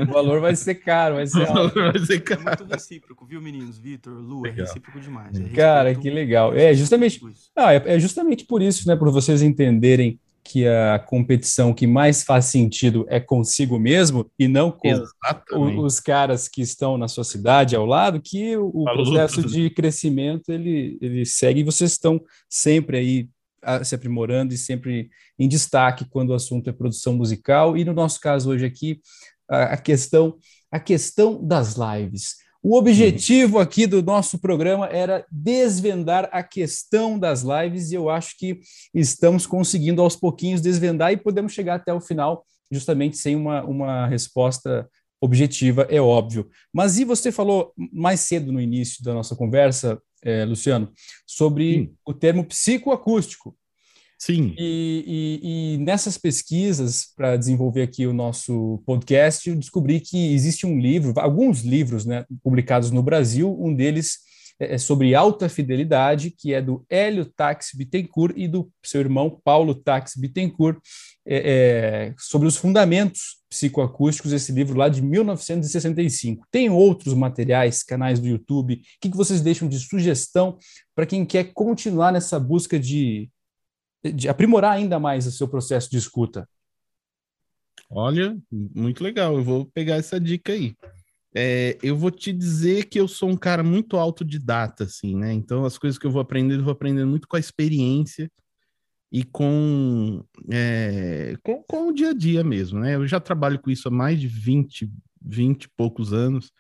O 0.02 0.06
valor 0.06 0.40
vai 0.40 0.56
ser 0.56 0.76
caro, 0.76 1.16
vai 1.16 1.26
ser, 1.26 1.46
vai 1.46 1.98
ser 1.98 2.20
caro. 2.20 2.40
É 2.40 2.44
muito 2.44 2.64
recíproco, 2.64 3.26
viu, 3.26 3.42
meninos? 3.42 3.78
Vitor, 3.78 4.14
Lu, 4.14 4.46
é 4.46 4.50
recíproco 4.50 4.98
demais. 5.00 5.38
É 5.38 5.48
Cara, 5.50 5.94
que 5.94 6.08
legal. 6.08 6.54
É 6.54 6.72
justamente, 6.72 7.20
ah, 7.54 7.74
é, 7.74 7.96
é 7.96 7.98
justamente 7.98 8.46
por 8.46 8.62
isso, 8.62 8.88
né? 8.88 8.96
Por 8.96 9.10
vocês 9.10 9.42
entenderem 9.42 10.18
que 10.42 10.66
a 10.66 10.98
competição 10.98 11.74
que 11.74 11.87
mais 11.87 12.22
faz 12.22 12.46
sentido 12.46 13.05
é 13.09 13.20
consigo 13.20 13.79
mesmo 13.79 14.31
e 14.38 14.48
não 14.48 14.70
com 14.70 15.79
os 15.81 16.01
caras 16.01 16.48
que 16.48 16.62
estão 16.62 16.96
na 16.96 17.07
sua 17.07 17.24
cidade 17.24 17.77
ao 17.77 17.85
lado, 17.85 18.20
que 18.20 18.57
o, 18.57 18.85
processo 18.85 19.42
de 19.46 19.68
crescimento 19.70 20.51
ele, 20.51 20.98
ele 21.03 21.27
segue 21.27 21.61
e 21.61 21.64
vocês 21.64 21.92
estão 21.92 22.20
sempre 22.48 22.96
aí 22.96 23.29
a, 23.62 23.85
se 23.85 23.94
aprimorando 23.94 24.55
e 24.55 24.59
sempre 24.59 25.11
em 25.38 25.48
destaque 25.48 26.07
quando 26.09 26.31
o 26.31 26.35
assunto 26.35 26.70
é 26.70 26.72
produção 26.72 27.14
musical. 27.14 27.77
E 27.77 27.85
no 27.85 27.92
nosso 27.92 28.20
caso 28.20 28.51
hoje 28.51 28.64
aqui 28.64 29.01
a 29.48 29.77
questão 29.77 30.37
a 30.70 30.79
questão 30.79 31.42
das 31.42 31.77
lives. 31.77 32.37
O 32.70 32.76
objetivo 32.76 33.59
aqui 33.59 33.87
do 33.87 34.02
nosso 34.02 34.38
programa 34.38 34.88
era 34.88 35.24
desvendar 35.33 36.28
a 36.31 36.42
questão 36.42 37.18
das 37.18 37.40
lives 37.42 37.90
e 37.90 37.94
eu 37.94 38.11
acho 38.11 38.37
que 38.37 38.61
estamos 38.92 39.46
conseguindo 39.46 40.02
aos 40.02 40.14
pouquinhos 40.14 40.61
desvendar 40.61 41.11
e 41.11 41.16
podemos 41.16 41.54
chegar 41.54 41.76
até 41.76 41.94
o 41.94 42.00
final 42.00 42.44
justamente 42.70 43.16
sem 43.16 43.35
uma, 43.35 43.64
uma 43.64 44.07
resposta 44.07 44.87
objetiva, 45.18 45.87
é 45.88 45.98
óbvio. 45.98 46.46
Mas 46.70 46.98
e 46.98 47.07
você 47.07 47.33
falou 47.33 47.72
mais 47.90 48.20
cedo 48.20 48.52
no 48.52 48.61
início 48.61 49.02
da 49.02 49.14
nossa 49.14 49.35
conversa, 49.35 49.98
é, 50.22 50.44
Luciano, 50.44 50.92
sobre 51.26 51.72
Sim. 51.72 51.94
o 52.04 52.12
termo 52.12 52.44
psicoacústico. 52.44 53.57
Sim. 54.18 54.52
E, 54.59 55.04
e, 55.07 55.74
e 55.74 55.78
nessas 55.78 56.18
pesquisas, 56.18 57.07
para 57.16 57.37
desenvolver 57.37 57.83
aqui 57.83 58.04
o 58.04 58.12
nosso 58.12 58.83
podcast, 58.85 59.48
eu 59.48 59.54
descobri 59.54 60.00
que 60.00 60.35
existe 60.35 60.66
um 60.66 60.78
livro, 60.78 61.12
alguns 61.16 61.62
livros 61.62 62.04
né, 62.04 62.24
publicados 62.42 62.90
no 62.90 63.02
Brasil, 63.02 63.57
um 63.61 63.72
deles 63.72 64.18
é, 64.61 64.74
é 64.74 64.78
sobre 64.78 65.14
alta 65.14 65.48
fidelidade, 65.48 66.33
que 66.33 66.52
é 66.52 66.61
do 66.61 66.85
Hélio 66.90 67.24
Tax 67.24 67.70
Bittencourt 67.74 68.35
e 68.37 68.48
do 68.48 68.68
seu 68.85 69.00
irmão 69.00 69.40
Paulo 69.44 69.72
Tax 69.72 70.14
Bittencourt, 70.16 70.78
é, 71.24 71.37
é, 72.09 72.14
sobre 72.18 72.48
os 72.48 72.57
fundamentos 72.57 73.38
psicoacústicos, 73.48 74.33
esse 74.33 74.50
livro 74.50 74.76
lá 74.76 74.88
de 74.88 75.00
1965. 75.00 76.44
Tem 76.50 76.68
outros 76.68 77.14
materiais, 77.14 77.85
canais 77.85 78.18
do 78.18 78.26
YouTube, 78.26 78.74
o 78.74 78.78
que, 79.00 79.11
que 79.11 79.16
vocês 79.16 79.40
deixam 79.40 79.68
de 79.68 79.78
sugestão 79.78 80.59
para 80.94 81.07
quem 81.07 81.24
quer 81.24 81.52
continuar 81.54 82.12
nessa 82.12 82.40
busca 82.40 82.78
de 82.81 83.31
de 84.04 84.28
aprimorar 84.28 84.72
ainda 84.72 84.98
mais 84.98 85.26
o 85.26 85.32
seu 85.32 85.48
processo 85.48 85.90
de 85.90 85.98
escuta? 85.98 86.48
Olha, 87.90 88.37
muito 88.50 89.02
legal. 89.02 89.37
Eu 89.37 89.42
vou 89.42 89.66
pegar 89.66 89.96
essa 89.96 90.20
dica 90.20 90.52
aí. 90.52 90.74
É, 91.34 91.78
eu 91.82 91.96
vou 91.96 92.11
te 92.11 92.32
dizer 92.32 92.84
que 92.87 92.98
eu 92.98 93.06
sou 93.06 93.28
um 93.28 93.37
cara 93.37 93.62
muito 93.62 93.96
autodidata, 93.96 94.84
assim, 94.84 95.14
né? 95.14 95.32
Então, 95.32 95.64
as 95.64 95.78
coisas 95.78 95.98
que 95.98 96.06
eu 96.06 96.11
vou 96.11 96.20
aprendendo, 96.20 96.61
eu 96.61 96.64
vou 96.64 96.72
aprendendo 96.72 97.08
muito 97.08 97.28
com 97.28 97.37
a 97.37 97.40
experiência 97.40 98.30
e 99.11 99.24
com, 99.24 100.24
é, 100.50 101.37
com, 101.42 101.62
com, 101.62 101.88
o 101.88 101.92
dia 101.92 102.11
a 102.11 102.14
dia 102.14 102.44
mesmo, 102.44 102.80
né? 102.80 102.94
Eu 102.94 103.06
já 103.06 103.20
trabalho 103.20 103.58
com 103.58 103.70
isso 103.70 103.88
há 103.88 103.90
mais 103.90 104.20
de 104.20 104.26
20, 104.26 104.90
20 105.22 105.64
e 105.64 105.68
poucos 105.76 106.12
anos 106.12 106.50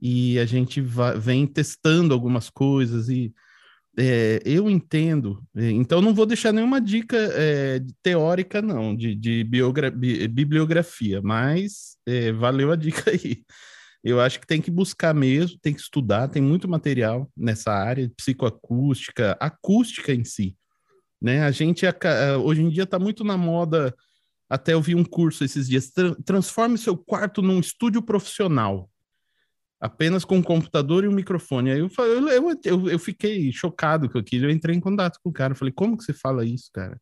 e 0.00 0.38
a 0.38 0.44
gente 0.44 0.80
vai, 0.80 1.18
vem 1.18 1.46
testando 1.46 2.12
algumas 2.12 2.50
coisas 2.50 3.08
e 3.08 3.32
é, 3.98 4.40
eu 4.44 4.70
entendo, 4.70 5.42
é, 5.54 5.70
então 5.70 6.00
não 6.00 6.14
vou 6.14 6.24
deixar 6.24 6.50
nenhuma 6.52 6.80
dica 6.80 7.16
é, 7.34 7.80
teórica, 8.02 8.62
não, 8.62 8.96
de, 8.96 9.14
de 9.14 9.44
bibliografia, 9.44 11.20
mas 11.22 11.96
é, 12.06 12.32
valeu 12.32 12.72
a 12.72 12.76
dica 12.76 13.10
aí. 13.10 13.44
Eu 14.02 14.20
acho 14.20 14.40
que 14.40 14.46
tem 14.46 14.60
que 14.60 14.70
buscar 14.70 15.14
mesmo, 15.14 15.58
tem 15.60 15.72
que 15.74 15.80
estudar, 15.80 16.28
tem 16.28 16.42
muito 16.42 16.68
material 16.68 17.30
nessa 17.36 17.70
área, 17.72 18.10
psicoacústica, 18.16 19.36
acústica 19.38 20.12
em 20.12 20.24
si. 20.24 20.56
Né? 21.20 21.44
A 21.44 21.52
gente, 21.52 21.86
hoje 22.42 22.62
em 22.62 22.68
dia, 22.68 22.82
está 22.82 22.98
muito 22.98 23.22
na 23.22 23.36
moda, 23.36 23.94
até 24.50 24.72
eu 24.72 24.82
vi 24.82 24.96
um 24.96 25.04
curso 25.04 25.44
esses 25.44 25.68
dias, 25.68 25.92
transforme 26.24 26.76
seu 26.76 26.96
quarto 26.96 27.40
num 27.42 27.60
estúdio 27.60 28.02
profissional 28.02 28.90
apenas 29.82 30.24
com 30.24 30.36
um 30.36 30.42
computador 30.42 31.02
e 31.02 31.08
um 31.08 31.12
microfone. 31.12 31.72
Aí 31.72 31.80
eu, 31.80 31.90
eu, 31.98 32.60
eu, 32.64 32.88
eu, 32.88 32.98
fiquei 33.00 33.50
chocado 33.50 34.08
com 34.08 34.16
aquilo. 34.16 34.46
Eu 34.46 34.50
entrei 34.50 34.76
em 34.76 34.80
contato 34.80 35.18
com 35.20 35.28
o 35.28 35.32
cara. 35.32 35.56
Falei, 35.56 35.72
como 35.72 35.96
que 35.96 36.04
você 36.04 36.12
fala 36.12 36.46
isso, 36.46 36.70
cara? 36.72 37.00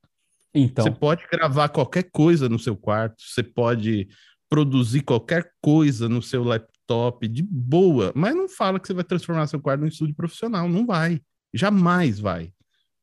Então. 0.55 0.87
Você 0.87 0.91
pode 0.91 1.23
gravar 1.31 1.69
qualquer 1.69 2.05
coisa 2.11 2.49
no 2.49 2.59
seu 2.59 2.75
quarto, 2.75 3.23
você 3.23 3.43
pode 3.43 4.09
produzir 4.49 5.03
qualquer 5.03 5.53
coisa 5.61 6.09
no 6.09 6.23
seu 6.23 6.43
laptop 6.43 7.29
de 7.29 7.43
boa, 7.43 8.13
mas 8.17 8.35
não 8.35 8.49
fala 8.49 8.81
que 8.81 8.89
você 8.89 8.95
vai 8.95 9.05
transformar 9.05 9.47
seu 9.47 9.61
quarto 9.61 9.83
num 9.83 9.87
estúdio 9.87 10.15
profissional. 10.15 10.67
Não 10.67 10.87
vai. 10.87 11.21
Jamais 11.53 12.19
vai. 12.19 12.51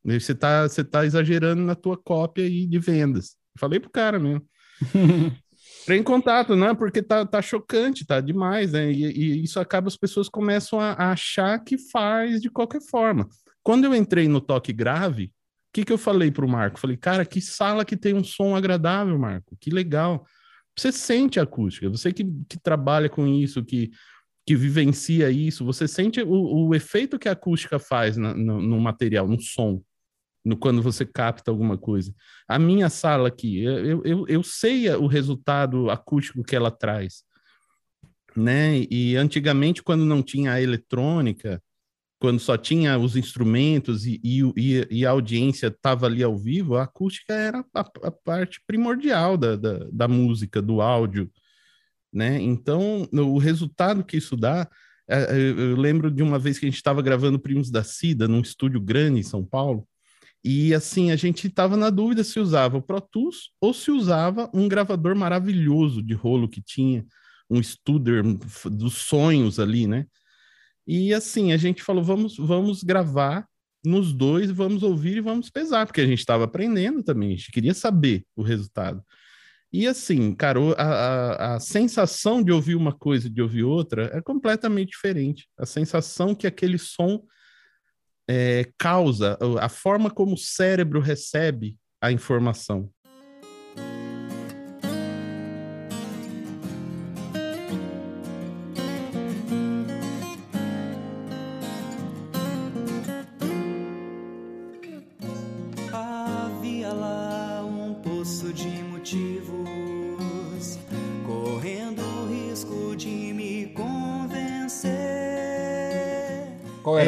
Você 0.04 0.34
tá, 0.34 0.68
você 0.68 0.84
tá 0.84 1.06
exagerando 1.06 1.62
na 1.62 1.76
tua 1.76 1.98
cópia 1.98 2.46
aí 2.46 2.66
de 2.66 2.80
vendas. 2.80 3.36
Falei 3.58 3.80
pro 3.80 3.92
cara 3.92 4.18
mesmo. 4.18 4.42
Entrei 5.88 6.00
em 6.00 6.04
contato, 6.04 6.54
né? 6.54 6.74
Porque 6.74 7.02
tá, 7.02 7.26
tá 7.26 7.42
chocante, 7.42 8.06
tá 8.06 8.20
demais, 8.20 8.74
né? 8.74 8.92
E, 8.92 9.06
e 9.06 9.44
isso 9.46 9.58
acaba, 9.58 9.88
as 9.88 9.96
pessoas 9.96 10.28
começam 10.28 10.82
a, 10.82 10.92
a, 10.92 11.12
achar 11.14 11.64
que 11.64 11.78
faz 11.78 12.42
de 12.42 12.50
qualquer 12.50 12.82
forma. 12.82 13.26
Quando 13.64 13.86
eu 13.86 13.96
entrei 13.96 14.28
no 14.28 14.42
toque 14.42 14.74
grave, 14.74 15.28
o 15.28 15.30
que, 15.72 15.86
que 15.86 15.94
eu 15.94 15.98
falei 15.98 16.30
pro 16.30 16.46
Marco? 16.46 16.78
Falei, 16.78 16.98
cara, 16.98 17.26
que 17.26 17.40
sala 17.40 17.86
que 17.86 17.96
tem 17.96 18.14
um 18.14 18.22
som 18.22 18.54
agradável, 18.54 19.18
Marco, 19.18 19.56
que 19.62 19.70
legal. 19.70 20.26
Você 20.78 20.92
sente 20.92 21.40
a 21.40 21.44
acústica, 21.44 21.90
você 21.90 22.12
que, 22.12 22.26
que 22.50 22.60
trabalha 22.60 23.08
com 23.08 23.26
isso, 23.26 23.64
que, 23.64 23.90
que 24.46 24.58
vivencia 24.58 25.32
isso, 25.32 25.64
você 25.64 25.88
sente 25.88 26.22
o, 26.22 26.68
o 26.68 26.76
efeito 26.76 27.18
que 27.18 27.30
a 27.30 27.32
acústica 27.32 27.80
faz 27.80 28.18
no, 28.18 28.34
no 28.36 28.78
material, 28.82 29.26
no 29.26 29.40
som 29.40 29.82
no, 30.48 30.56
quando 30.56 30.82
você 30.82 31.06
capta 31.06 31.52
alguma 31.52 31.78
coisa. 31.78 32.14
A 32.48 32.58
minha 32.58 32.90
sala 32.90 33.28
aqui, 33.28 33.62
eu, 33.64 34.02
eu, 34.06 34.28
eu 34.28 34.44
sei 34.44 34.90
o 34.92 35.06
resultado 35.06 35.90
acústico 35.90 36.44
que 36.44 36.56
ela 36.56 36.72
traz. 36.72 37.24
Né? 38.36 38.86
E 38.90 39.16
antigamente, 39.18 39.84
quando 39.84 40.06
não 40.06 40.24
tinha 40.24 40.54
a 40.54 40.62
eletrônica, 40.62 41.62
quando 42.20 42.40
só 42.40 42.58
tinha 42.58 42.98
os 42.98 43.16
instrumentos 43.16 44.06
e, 44.06 44.22
e, 44.24 44.88
e 44.90 45.06
a 45.06 45.12
audiência 45.12 45.68
estava 45.68 46.06
ali 46.06 46.24
ao 46.24 46.38
vivo, 46.38 46.76
a 46.76 46.84
acústica 46.84 47.34
era 47.34 47.64
a, 47.74 47.82
a 48.04 48.12
parte 48.12 48.62
primordial 48.66 49.38
da, 49.38 49.56
da, 49.56 49.88
da, 49.92 50.08
música, 50.08 50.62
do 50.62 50.82
áudio, 50.82 51.30
né? 52.12 52.42
Então, 52.42 53.08
o 53.12 53.38
resultado 53.38 54.04
que 54.04 54.18
isso 54.18 54.36
dá, 54.36 54.68
é, 55.08 55.18
é, 55.18 55.38
eu 55.38 55.76
lembro 55.76 56.10
de 56.10 56.24
uma 56.24 56.40
vez 56.40 56.58
que 56.58 56.66
a 56.66 56.70
gente 56.70 56.78
estava 56.78 57.02
gravando 57.02 57.40
Primos 57.40 57.70
da 57.70 57.84
Cida 57.84 58.28
num 58.28 58.42
estúdio 58.42 58.82
grande 58.82 59.20
em 59.20 59.24
São 59.24 59.46
Paulo, 59.46 59.88
E 60.44 60.74
assim, 60.74 61.12
a 61.12 61.16
gente 61.16 61.48
estava 61.48 61.76
na 61.76 61.90
dúvida 61.90 62.24
se 62.24 62.40
usava 62.40 62.78
o 62.78 62.82
Pro 62.82 63.02
Tools 63.02 63.52
ou 63.60 63.74
se 63.74 63.92
usava 63.92 64.50
um 64.54 64.68
gravador 64.68 65.16
maravilhoso 65.16 66.02
de 66.02 66.14
rolo 66.14 66.48
que 66.48 66.62
tinha, 66.62 67.06
um 67.50 67.62
Studer 67.62 68.24
dos 68.66 68.94
sonhos 68.96 69.60
ali, 69.60 69.88
né? 69.88 70.06
E 70.86 71.14
assim, 71.14 71.52
a 71.52 71.58
gente 71.58 71.84
falou, 71.84 72.04
vamos, 72.04 72.38
vamos 72.38 72.84
gravar 72.84 73.46
nos 73.86 74.14
dois, 74.14 74.50
vamos 74.50 74.84
ouvir 74.84 75.18
e 75.18 75.22
vamos 75.22 75.50
pesar, 75.50 75.86
porque 75.86 76.02
a 76.02 76.06
gente 76.06 76.20
estava 76.20 76.46
aprendendo 76.46 77.04
também, 77.04 77.34
a 77.34 77.36
gente 77.36 77.52
queria 77.52 77.74
saber 77.74 78.26
o 78.36 78.42
resultado. 78.42 79.04
E 79.72 79.86
assim, 79.86 80.34
cara, 80.34 80.60
a, 80.78 80.84
a, 80.84 81.56
a, 81.56 81.60
sensação 81.60 82.42
de 82.42 82.52
ouvir 82.52 82.76
uma 82.76 82.94
coisa 82.94 83.28
e 83.28 83.30
de 83.30 83.42
ouvir 83.42 83.64
outra 83.64 84.10
é 84.14 84.22
completamente 84.22 84.92
diferente. 84.92 85.48
A 85.58 85.66
sensação 85.66 86.34
que 86.34 86.48
aquele 86.48 86.78
som 86.78 87.22
é, 88.28 88.70
causa, 88.78 89.38
a 89.60 89.70
forma 89.70 90.10
como 90.12 90.34
o 90.34 90.38
cérebro 90.38 91.00
recebe 91.00 91.78
a 92.02 92.12
informação. 92.12 92.90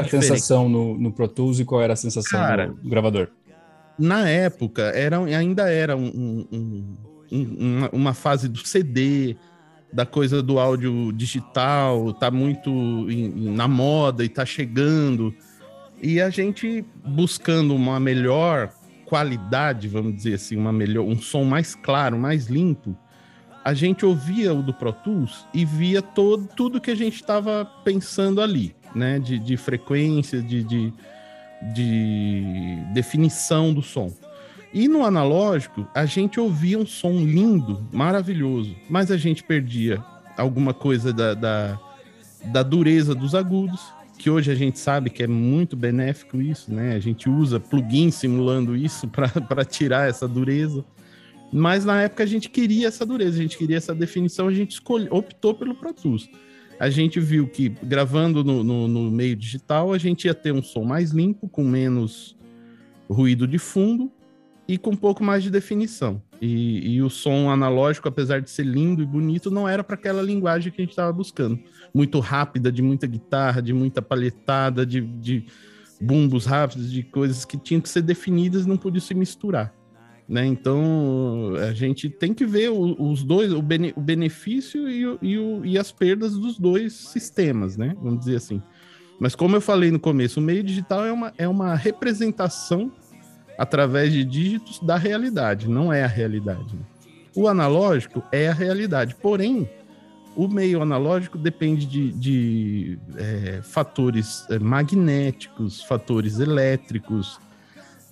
Qual 0.09 0.21
era 0.21 0.33
a 0.33 0.35
sensação 0.35 0.69
no, 0.69 0.97
no 0.97 1.11
Pro 1.11 1.27
Tools 1.27 1.59
e 1.59 1.65
qual 1.65 1.81
era 1.81 1.93
a 1.93 1.95
sensação 1.95 2.39
Cara, 2.39 2.67
no 2.67 2.89
gravador? 2.89 3.29
Na 3.97 4.27
época, 4.29 4.83
era, 4.83 5.17
ainda 5.17 5.69
era 5.69 5.97
um, 5.97 6.45
um, 6.51 6.97
um, 7.31 7.43
uma, 7.59 7.89
uma 7.91 8.13
fase 8.13 8.47
do 8.47 8.59
CD, 8.59 9.35
da 9.91 10.05
coisa 10.05 10.41
do 10.41 10.57
áudio 10.57 11.11
digital, 11.11 12.13
tá 12.13 12.31
muito 12.31 12.69
em, 13.09 13.29
na 13.53 13.67
moda 13.67 14.23
e 14.23 14.29
tá 14.29 14.45
chegando. 14.45 15.33
E 16.01 16.21
a 16.21 16.29
gente 16.29 16.85
buscando 17.05 17.75
uma 17.75 17.99
melhor 17.99 18.71
qualidade, 19.05 19.87
vamos 19.87 20.15
dizer 20.15 20.35
assim, 20.35 20.55
uma 20.55 20.71
melhor, 20.71 21.03
um 21.03 21.19
som 21.19 21.43
mais 21.43 21.75
claro, 21.75 22.17
mais 22.17 22.47
limpo, 22.47 22.95
a 23.65 23.73
gente 23.73 24.05
ouvia 24.05 24.53
o 24.53 24.63
do 24.63 24.73
Pro 24.73 24.93
Tools 24.93 25.45
e 25.53 25.65
via 25.65 26.01
todo, 26.01 26.47
tudo 26.55 26.79
que 26.79 26.91
a 26.91 26.95
gente 26.95 27.15
estava 27.15 27.65
pensando 27.83 28.41
ali 28.41 28.78
né? 28.95 29.19
De, 29.19 29.39
de 29.39 29.57
frequência, 29.57 30.41
de, 30.41 30.63
de, 30.63 30.93
de 31.73 32.77
definição 32.93 33.73
do 33.73 33.81
som. 33.81 34.11
E 34.73 34.87
no 34.87 35.03
analógico, 35.03 35.87
a 35.95 36.05
gente 36.05 36.39
ouvia 36.39 36.77
um 36.77 36.85
som 36.85 37.13
lindo, 37.13 37.83
maravilhoso, 37.91 38.75
mas 38.87 39.09
a 39.09 39.17
gente 39.17 39.43
perdia 39.43 40.03
alguma 40.37 40.73
coisa 40.75 41.11
da, 41.11 41.33
da, 41.33 41.79
da, 42.45 42.61
dureza 42.61 43.15
dos 43.15 43.33
agudos, 43.33 43.81
que 44.17 44.29
hoje 44.29 44.51
a 44.51 44.55
gente 44.55 44.77
sabe 44.77 45.09
que 45.09 45.23
é 45.23 45.27
muito 45.27 45.75
benéfico 45.75 46.39
isso, 46.39 46.71
né? 46.71 46.93
A 46.93 46.99
gente 46.99 47.27
usa 47.27 47.59
plugin 47.59 48.11
simulando 48.11 48.75
isso 48.75 49.07
para 49.09 49.65
tirar 49.65 50.07
essa 50.07 50.27
dureza. 50.27 50.85
Mas 51.51 51.83
na 51.83 52.03
época 52.03 52.23
a 52.23 52.27
gente 52.27 52.47
queria 52.47 52.89
essa 52.89 53.03
dureza, 53.03 53.39
a 53.39 53.41
gente 53.41 53.57
queria 53.57 53.77
essa 53.77 53.95
definição, 53.95 54.47
a 54.47 54.53
gente 54.53 54.73
escolhe, 54.73 55.07
optou 55.09 55.55
pelo 55.55 55.73
Pro 55.73 55.93
Tools 55.93 56.29
a 56.79 56.89
gente 56.89 57.19
viu 57.19 57.45
que 57.45 57.69
gravando 57.83 58.43
no, 58.43 58.63
no, 58.63 58.87
no, 58.87 59.11
meio 59.11 59.35
digital, 59.35 59.91
a 59.91 59.97
gente 59.97 60.25
ia 60.25 60.33
ter 60.33 60.53
um 60.53 60.63
som 60.63 60.83
mais 60.83 61.11
limpo, 61.11 61.49
com 61.49 61.63
menos 61.63 62.37
ruído 63.09 63.45
de 63.45 63.59
fundo 63.59 64.09
e 64.65 64.77
com 64.77 64.91
um 64.91 64.95
pouco 64.95 65.21
mais 65.21 65.43
de 65.43 65.49
definição. 65.49 66.21
E, 66.41 66.95
e 66.95 67.01
o 67.01 67.09
som 67.09 67.49
analógico, 67.49 68.07
apesar 68.07 68.39
de 68.39 68.49
ser 68.49 68.65
lindo 68.65 69.01
e 69.03 69.05
bonito, 69.05 69.51
não 69.51 69.67
era 69.67 69.83
para 69.83 69.95
aquela 69.95 70.21
linguagem 70.21 70.71
que 70.71 70.81
a 70.81 70.83
gente 70.83 70.91
estava 70.91 71.11
buscando. 71.11 71.59
Muito 71.93 72.19
rápida, 72.19 72.71
de 72.71 72.81
muita 72.81 73.05
guitarra, 73.05 73.61
de 73.61 73.73
muita 73.73 74.01
palhetada, 74.01 74.85
de, 74.85 75.01
de 75.01 75.47
bumbos 75.99 76.45
rápidos, 76.45 76.89
de 76.89 77.03
coisas 77.03 77.43
que 77.43 77.57
tinham 77.57 77.81
que 77.81 77.89
ser 77.89 78.03
definidas 78.03 78.65
e 78.65 78.69
não 78.69 78.77
podiam 78.77 79.01
se 79.01 79.13
misturar. 79.13 79.73
Né? 80.29 80.45
Então 80.45 81.53
a 81.67 81.73
gente 81.73 82.07
tem 82.07 82.35
que 82.35 82.45
ver 82.45 82.69
os 82.69 83.23
dois, 83.23 83.51
o, 83.51 83.63
bene, 83.63 83.91
o 83.95 83.99
benefício 83.99 84.87
e, 84.87 85.07
o, 85.07 85.17
e, 85.23 85.39
o, 85.39 85.65
e, 85.65 85.75
as 85.75 85.91
perdas 85.91 86.37
dos 86.37 86.59
dois 86.59 86.93
sistemas, 86.93 87.75
né? 87.75 87.95
Vamos 87.99 88.19
dizer 88.19 88.35
assim. 88.35 88.61
Mas 89.19 89.33
como 89.33 89.55
eu 89.55 89.61
falei 89.61 89.89
no 89.89 89.99
começo, 89.99 90.39
o 90.39 90.43
meio 90.43 90.63
digital 90.63 91.03
é 91.03 91.11
uma, 91.11 91.33
é 91.35 91.47
uma 91.47 91.73
representação 91.73 92.91
através 93.57 94.13
de 94.13 94.23
dígitos 94.23 94.79
da 94.79 94.97
realidade, 94.97 95.67
não 95.67 95.91
é 95.91 96.03
a 96.03 96.07
realidade. 96.07 96.75
Né? 96.75 96.81
O 97.35 97.47
analógico 97.47 98.23
é 98.31 98.49
a 98.49 98.53
realidade, 98.53 99.15
porém 99.15 99.67
o 100.35 100.47
meio 100.47 100.81
analógico 100.81 101.39
depende 101.39 101.87
de, 101.87 102.11
de 102.11 102.99
é, 103.17 103.61
fatores 103.63 104.45
é, 104.49 104.59
magnéticos, 104.59 105.81
fatores 105.81 106.39
elétricos, 106.39 107.39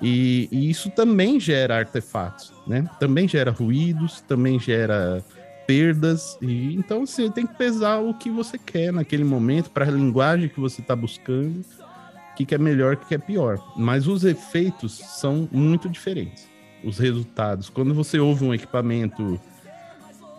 e, 0.01 0.47
e, 0.51 0.69
isso 0.69 0.89
também 0.91 1.39
gera 1.39 1.77
artefatos, 1.77 2.53
né? 2.67 2.87
Também 2.99 3.27
gera 3.27 3.51
ruídos, 3.51 4.21
também 4.21 4.59
gera 4.59 5.23
perdas. 5.65 6.37
E 6.41 6.75
então 6.75 7.05
você 7.05 7.29
tem 7.29 7.47
que 7.47 7.55
pesar 7.55 7.97
o 7.97 8.13
que 8.13 8.29
você 8.29 8.57
quer 8.57 8.93
naquele 8.93 9.23
momento 9.23 9.71
para 9.71 9.85
a 9.85 9.91
linguagem 9.91 10.49
que 10.49 10.59
você 10.59 10.81
está 10.81 10.95
buscando, 10.95 11.61
o 11.61 12.35
que, 12.35 12.45
que 12.45 12.53
é 12.53 12.57
melhor, 12.57 12.93
o 12.93 12.97
que, 12.97 13.07
que 13.07 13.15
é 13.15 13.17
pior. 13.17 13.59
Mas 13.75 14.07
os 14.07 14.23
efeitos 14.23 14.93
são 14.93 15.49
muito 15.51 15.89
diferentes. 15.89 16.47
Os 16.83 16.99
resultados. 16.99 17.69
Quando 17.69 17.93
você 17.93 18.19
ouve 18.19 18.45
um 18.45 18.53
equipamento 18.53 19.41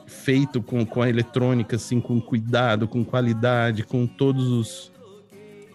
feito 0.07 0.63
com, 0.63 0.87
com 0.87 1.03
a 1.03 1.09
eletrônica, 1.09 1.75
assim, 1.75 2.01
com 2.01 2.21
cuidado, 2.21 2.87
com 2.87 3.05
qualidade, 3.05 3.83
com 3.83 4.07
todos 4.07 4.49
os. 4.49 4.93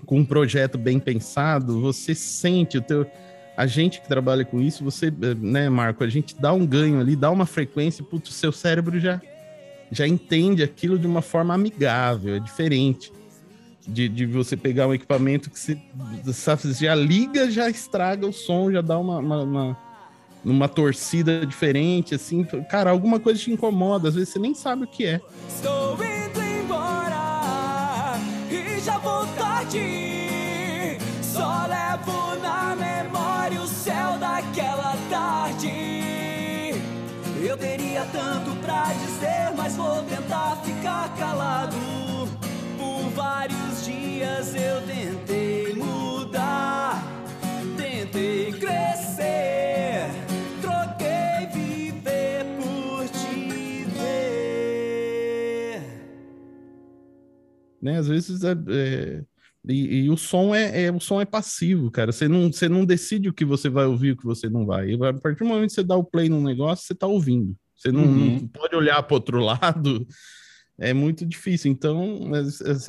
com 0.05 0.19
um 0.19 0.25
projeto 0.25 0.77
bem 0.77 0.99
pensado, 0.99 1.81
você 1.81 2.15
sente 2.15 2.77
o 2.77 2.81
teu 2.81 3.05
a 3.55 3.67
gente 3.67 4.01
que 4.01 4.07
trabalha 4.07 4.43
com 4.43 4.59
isso, 4.59 4.83
você, 4.83 5.11
né, 5.11 5.69
Marco, 5.69 6.03
a 6.03 6.09
gente 6.09 6.35
dá 6.39 6.51
um 6.51 6.65
ganho 6.65 6.99
ali, 6.99 7.15
dá 7.15 7.29
uma 7.29 7.45
frequência, 7.45 8.03
putz, 8.03 8.29
o 8.29 8.33
seu 8.33 8.51
cérebro 8.51 8.99
já, 8.99 9.21
já 9.91 10.07
entende 10.07 10.63
aquilo 10.63 10.97
de 10.97 11.05
uma 11.05 11.21
forma 11.21 11.53
amigável, 11.53 12.35
é 12.35 12.39
diferente. 12.39 13.11
De, 13.85 14.07
de 14.07 14.25
você 14.25 14.55
pegar 14.55 14.87
um 14.87 14.93
equipamento 14.93 15.49
que 15.49 15.59
você, 15.59 15.77
você 16.23 16.85
já 16.85 16.95
liga, 16.95 17.51
já 17.51 17.69
estraga 17.69 18.25
o 18.25 18.31
som, 18.31 18.71
já 18.71 18.79
dá 18.79 18.97
uma, 18.97 19.17
uma, 19.17 19.43
uma, 19.43 19.77
uma 20.43 20.69
torcida 20.69 21.45
diferente, 21.45 22.15
assim. 22.15 22.45
Cara, 22.69 22.91
alguma 22.91 23.19
coisa 23.19 23.41
te 23.41 23.51
incomoda, 23.51 24.07
às 24.07 24.15
vezes 24.15 24.29
você 24.29 24.39
nem 24.39 24.55
sabe 24.55 24.85
o 24.85 24.87
que 24.87 25.05
é. 25.05 25.19
Estou 25.49 25.95
indo 25.95 26.41
embora 26.41 28.17
e 28.49 28.79
já 28.79 28.97
vou 28.99 29.27
tarde. 29.35 30.97
Só 31.21 31.65
levo 31.67 32.41
na 32.41 32.75
memória 33.43 33.61
o 33.61 33.67
céu 33.67 34.17
daquela 34.17 34.95
tarde. 35.09 35.69
Eu 37.45 37.57
teria 37.57 38.05
tanto 38.05 38.55
pra 38.61 38.85
dizer, 38.93 39.53
mas 39.57 39.75
vou 39.75 40.01
tentar 40.03 40.55
ficar 40.63 41.13
calado. 41.17 41.75
Por 42.77 43.09
vários 43.09 43.85
dias 43.85 44.55
eu 44.55 44.81
tentei 44.83 45.73
mudar, 45.73 47.03
tentei 47.75 48.53
crescer, 48.53 50.09
troquei 50.61 51.47
viver 51.53 52.45
por 52.57 53.05
te 53.09 53.83
ver. 53.85 55.81
Né, 57.81 57.97
às 57.97 58.07
vezes 58.07 58.41
é, 58.43 58.51
é 58.51 59.23
e, 59.67 60.03
e, 60.03 60.09
o 60.09 60.17
som 60.17 60.53
é, 60.53 60.83
é, 60.83 60.91
o 60.91 60.99
som 60.99 61.21
é 61.21 61.25
passivo, 61.25 61.89
cara. 61.89 62.11
Você 62.11 62.27
não, 62.27 62.51
você 62.51 62.67
não 62.67 62.83
decide 62.83 63.29
o 63.29 63.33
que 63.33 63.45
você 63.45 63.69
vai 63.69 63.85
ouvir, 63.85 64.11
o 64.11 64.17
que 64.17 64.25
você 64.25 64.49
não 64.49 64.65
vai. 64.65 64.89
E 64.89 64.95
a 64.95 65.13
partir 65.13 65.39
do 65.39 65.45
momento 65.45 65.69
que 65.69 65.75
você 65.75 65.83
dá 65.83 65.95
o 65.95 66.03
play 66.03 66.27
num 66.27 66.43
negócio, 66.43 66.85
você 66.85 66.93
tá 66.93 67.07
ouvindo. 67.07 67.55
Você 67.75 67.91
não, 67.91 68.03
uhum. 68.03 68.39
não 68.41 68.47
pode 68.47 68.75
olhar 68.75 69.01
para 69.03 69.15
outro 69.15 69.39
lado. 69.43 70.05
É 70.77 70.93
muito 70.93 71.25
difícil. 71.25 71.71
Então, 71.71 72.31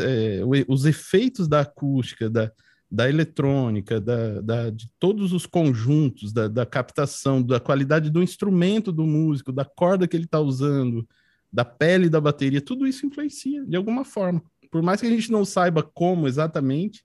é, 0.01 0.41
os 0.67 0.85
efeitos 0.85 1.47
da 1.47 1.61
acústica, 1.61 2.29
da, 2.29 2.51
da 2.91 3.09
eletrônica, 3.09 4.01
da, 4.01 4.41
da, 4.41 4.71
de 4.71 4.91
todos 4.99 5.33
os 5.33 5.47
conjuntos, 5.47 6.33
da, 6.33 6.49
da 6.49 6.67
captação, 6.67 7.41
da 7.41 7.61
qualidade 7.61 8.11
do 8.11 8.23
instrumento 8.23 8.91
do 8.91 9.07
músico, 9.07 9.53
da 9.53 9.65
corda 9.65 10.09
que 10.09 10.17
ele 10.17 10.25
está 10.25 10.41
usando, 10.41 11.07
da 11.53 11.65
pele 11.65 12.09
da 12.09 12.21
bateria, 12.21 12.61
tudo 12.61 12.85
isso 12.85 13.07
influencia 13.07 13.65
de 13.65 13.77
alguma 13.77 14.05
forma 14.05 14.43
por 14.75 14.83
mais 14.83 15.01
que 15.01 15.07
a 15.07 15.11
gente 15.11 15.31
não 15.31 15.45
saiba 15.45 15.85
como 15.85 16.27
exatamente, 16.27 17.05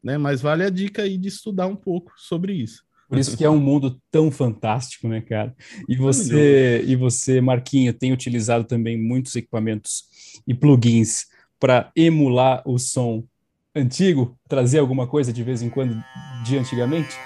né? 0.00 0.16
Mas 0.16 0.40
vale 0.40 0.62
a 0.62 0.70
dica 0.70 1.02
aí 1.02 1.18
de 1.18 1.26
estudar 1.26 1.66
um 1.66 1.74
pouco 1.74 2.12
sobre 2.16 2.52
isso. 2.52 2.84
Por 3.08 3.18
isso 3.18 3.36
que 3.36 3.44
é 3.44 3.50
um 3.50 3.58
mundo 3.58 4.00
tão 4.12 4.30
fantástico, 4.30 5.08
né, 5.08 5.20
cara? 5.20 5.52
E 5.88 5.96
você, 5.96 6.84
e 6.86 6.94
você, 6.94 7.40
Marquinho, 7.40 7.92
tem 7.92 8.12
utilizado 8.12 8.62
também 8.62 8.96
muitos 8.96 9.34
equipamentos 9.34 10.04
e 10.46 10.54
plugins 10.54 11.26
para 11.58 11.90
emular 11.96 12.62
o 12.64 12.78
som 12.78 13.24
antigo, 13.74 14.38
trazer 14.48 14.78
alguma 14.78 15.08
coisa 15.08 15.32
de 15.32 15.42
vez 15.42 15.62
em 15.62 15.70
quando 15.70 16.00
de 16.44 16.56
antigamente? 16.56 17.16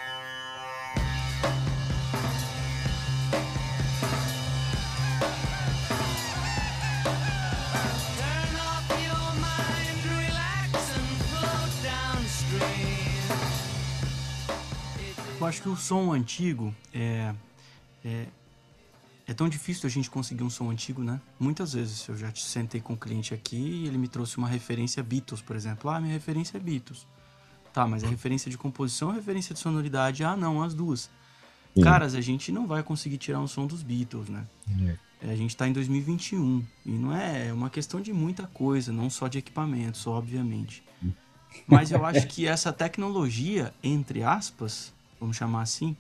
Acho 15.59 15.63
que 15.63 15.69
o 15.69 15.77
som 15.77 16.13
antigo 16.13 16.73
é, 16.95 17.35
é, 18.05 18.27
é 19.27 19.35
tão 19.35 19.49
difícil 19.49 19.89
a 19.89 19.91
gente 19.91 20.09
conseguir 20.09 20.45
um 20.45 20.51
som 20.51 20.71
antigo, 20.71 21.03
né? 21.03 21.21
Muitas 21.39 21.73
vezes 21.73 22.07
eu 22.07 22.17
já 22.17 22.33
sentei 22.35 22.81
com 22.81 22.93
um 22.93 22.97
cliente 22.97 23.35
aqui 23.35 23.57
e 23.57 23.87
ele 23.89 23.99
me 23.99 24.07
trouxe 24.07 24.39
uma 24.39 24.49
referência 24.49 25.03
Beatles, 25.03 25.43
por 25.43 25.57
exemplo. 25.57 25.91
Ah, 25.91 26.01
minha 26.01 26.13
referência 26.13 26.57
é 26.57 26.61
Beatles. 26.61 27.07
Tá, 27.73 27.87
mas 27.87 28.05
a 28.05 28.09
referência 28.09 28.49
de 28.51 28.57
composição, 28.57 29.11
a 29.11 29.15
referência 29.15 29.53
de 29.53 29.61
sonoridade, 29.61 30.23
ah, 30.23 30.37
não, 30.37 30.63
as 30.63 30.75
duas. 30.75 31.11
Sim. 31.75 31.83
Caras, 31.83 32.15
a 32.15 32.21
gente 32.21 32.53
não 32.53 32.67
vai 32.67 32.83
conseguir 32.83 33.19
tirar 33.19 33.41
um 33.41 33.49
som 33.49 33.67
dos 33.67 33.83
Beatles, 33.83 34.29
né? 34.29 34.47
É. 35.21 35.31
A 35.31 35.35
gente 35.35 35.57
tá 35.57 35.67
em 35.67 35.73
2021 35.73 36.65
e 36.87 36.91
não 36.93 37.13
é 37.13 37.53
uma 37.53 37.69
questão 37.69 38.01
de 38.01 38.13
muita 38.13 38.47
coisa, 38.47 38.93
não 38.93 39.11
só 39.11 39.27
de 39.27 39.39
equipamentos, 39.39 40.07
obviamente. 40.07 40.85
Mas 41.67 41.91
eu 41.91 42.05
acho 42.05 42.27
que 42.29 42.47
essa 42.47 42.73
tecnologia, 42.73 43.75
entre 43.83 44.23
aspas, 44.23 44.93
vamos 45.21 45.37
chamar 45.37 45.62
assim, 45.62 45.97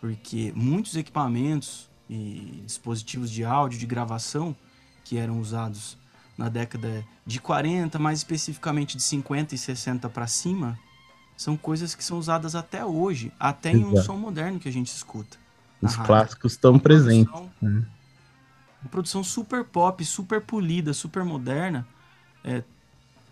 porque 0.00 0.52
muitos 0.54 0.96
equipamentos 0.96 1.88
e 2.08 2.62
dispositivos 2.64 3.30
de 3.30 3.44
áudio, 3.44 3.78
de 3.78 3.86
gravação, 3.86 4.54
que 5.04 5.16
eram 5.16 5.40
usados 5.40 5.96
na 6.36 6.48
década 6.48 7.04
de 7.24 7.40
40, 7.40 7.98
mais 7.98 8.18
especificamente 8.18 8.96
de 8.96 9.02
50 9.02 9.54
e 9.54 9.58
60 9.58 10.08
para 10.08 10.26
cima, 10.26 10.78
são 11.36 11.56
coisas 11.56 11.94
que 11.94 12.04
são 12.04 12.18
usadas 12.18 12.54
até 12.54 12.84
hoje, 12.84 13.32
até 13.38 13.72
em 13.72 13.84
um 13.84 13.96
som 14.02 14.16
moderno 14.16 14.58
que 14.58 14.68
a 14.68 14.72
gente 14.72 14.88
escuta. 14.88 15.36
Os 15.80 15.96
clássicos 15.96 16.52
estão 16.52 16.78
presentes. 16.78 17.32
Né? 17.60 17.84
Uma 18.82 18.90
produção 18.90 19.24
super 19.24 19.64
pop, 19.64 20.04
super 20.04 20.40
polida, 20.40 20.92
super 20.92 21.24
moderna, 21.24 21.86
é, 22.42 22.62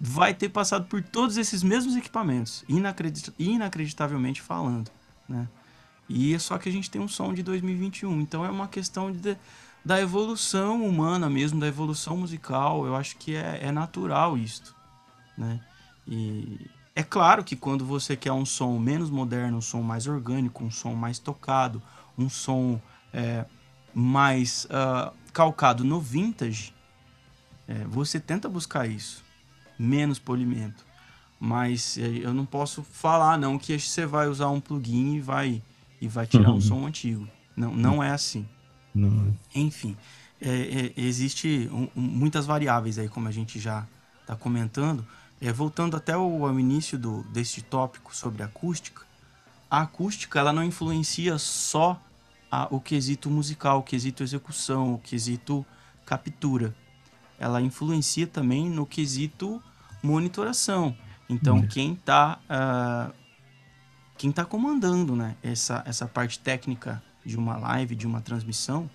vai 0.01 0.35
ter 0.35 0.49
passado 0.49 0.87
por 0.87 1.03
todos 1.03 1.37
esses 1.37 1.63
mesmos 1.63 1.97
equipamentos, 1.97 2.65
inacredit 2.69 3.33
inacreditavelmente 3.39 4.43
falando, 4.43 4.91
né? 5.33 5.49
E 6.09 6.35
é 6.35 6.39
só 6.39 6.59
que 6.59 6.69
a 6.69 6.73
gente 6.73 6.91
tem 6.91 7.01
um 7.01 7.09
som 7.09 7.33
de 7.33 7.43
2021, 7.43 8.21
então 8.21 8.45
é 8.45 8.51
uma 8.51 8.69
questão 8.69 9.11
de, 9.11 9.37
da 9.85 10.01
evolução 10.01 10.85
humana 10.87 11.31
mesmo, 11.31 11.59
da 11.59 11.67
evolução 11.67 12.17
musical, 12.17 12.85
eu 12.87 12.95
acho 12.95 13.17
que 13.17 13.35
é, 13.35 13.61
é 13.63 13.73
natural 13.73 14.37
isto, 14.37 14.75
né? 15.37 15.61
E 16.07 16.69
é 16.95 17.03
claro 17.03 17.43
que 17.43 17.57
quando 17.57 17.85
você 17.85 18.17
quer 18.17 18.33
um 18.33 18.45
som 18.45 18.79
menos 18.79 19.09
moderno, 19.09 19.59
um 19.59 19.63
som 19.63 19.81
mais 19.81 20.07
orgânico, 20.07 20.63
um 20.63 20.71
som 20.71 20.95
mais 20.95 21.19
tocado, 21.19 21.83
um 22.19 22.29
som 22.29 22.81
é, 23.13 23.47
mais 23.95 24.67
uh, 24.67 25.13
calcado 25.33 25.85
no 25.85 26.01
vintage, 26.01 26.75
é, 27.67 27.85
você 27.85 28.21
tenta 28.21 28.49
buscar 28.49 28.87
isso 28.87 29.25
menos 29.79 30.19
polimento. 30.19 30.85
Mas 31.45 31.99
é, 31.99 32.07
eu 32.07 32.33
não 32.33 32.47
posso 32.47 32.85
falar 32.85 33.37
não 33.37 33.59
que 33.59 33.77
você 33.77 34.07
vai 34.07 34.29
usar 34.29 34.49
um 34.51 34.61
plugin 34.61 35.17
e 35.17 35.21
vai 35.21 35.61
e 36.01 36.07
vai 36.07 36.25
tirar 36.25 36.51
um 36.51 36.55
uhum. 36.55 36.61
som 36.61 36.87
antigo. 36.87 37.29
Não, 37.57 37.75
não 37.75 38.01
é 38.01 38.13
assim. 38.13 38.47
Não. 38.95 39.37
Enfim, 39.53 39.97
é, 40.41 40.93
é, 40.97 41.01
existe 41.01 41.69
um, 41.73 41.89
um, 41.97 42.01
muitas 42.01 42.47
variáveis 42.47 42.97
aí, 42.97 43.09
como 43.09 43.27
a 43.27 43.33
gente 43.33 43.59
já 43.59 43.85
está 44.21 44.37
comentando. 44.37 45.05
É, 45.41 45.53
voltando 45.53 45.97
até 45.97 46.17
o, 46.17 46.47
ao 46.47 46.61
início 46.61 46.97
do, 46.97 47.25
deste 47.25 47.61
tópico 47.61 48.15
sobre 48.15 48.45
acústica, 48.45 49.03
a 49.69 49.81
acústica 49.81 50.39
ela 50.39 50.53
não 50.53 50.63
influencia 50.63 51.39
só 51.39 52.01
a, 52.53 52.69
o 52.71 52.81
quesito 52.81 53.29
musical, 53.29 53.81
o 53.81 53.83
quesito 53.83 54.23
execução, 54.23 54.95
o 54.95 54.99
quesito 54.99 55.67
captura. 56.07 56.73
Ela 57.37 57.61
influencia 57.61 58.29
também 58.29 58.71
no 58.71 58.87
quesito 58.87 59.61
monitoração. 60.01 60.97
Então, 61.33 61.57
uhum. 61.57 61.67
quem 61.67 61.95
está 61.95 62.39
uh, 62.43 62.47
ah, 62.49 63.11
quem 64.23 64.31
tá 64.31 64.45
comandando 64.45 65.17
né, 65.17 65.35
essa, 65.43 65.83
essa 65.85 66.07
parte 66.07 66.39
técnica 66.39 67.03
de 67.25 67.37
uma 67.37 67.57
live, 67.57 67.97
de 67.97 68.07
uma 68.07 68.21
transmissão, 68.21 68.89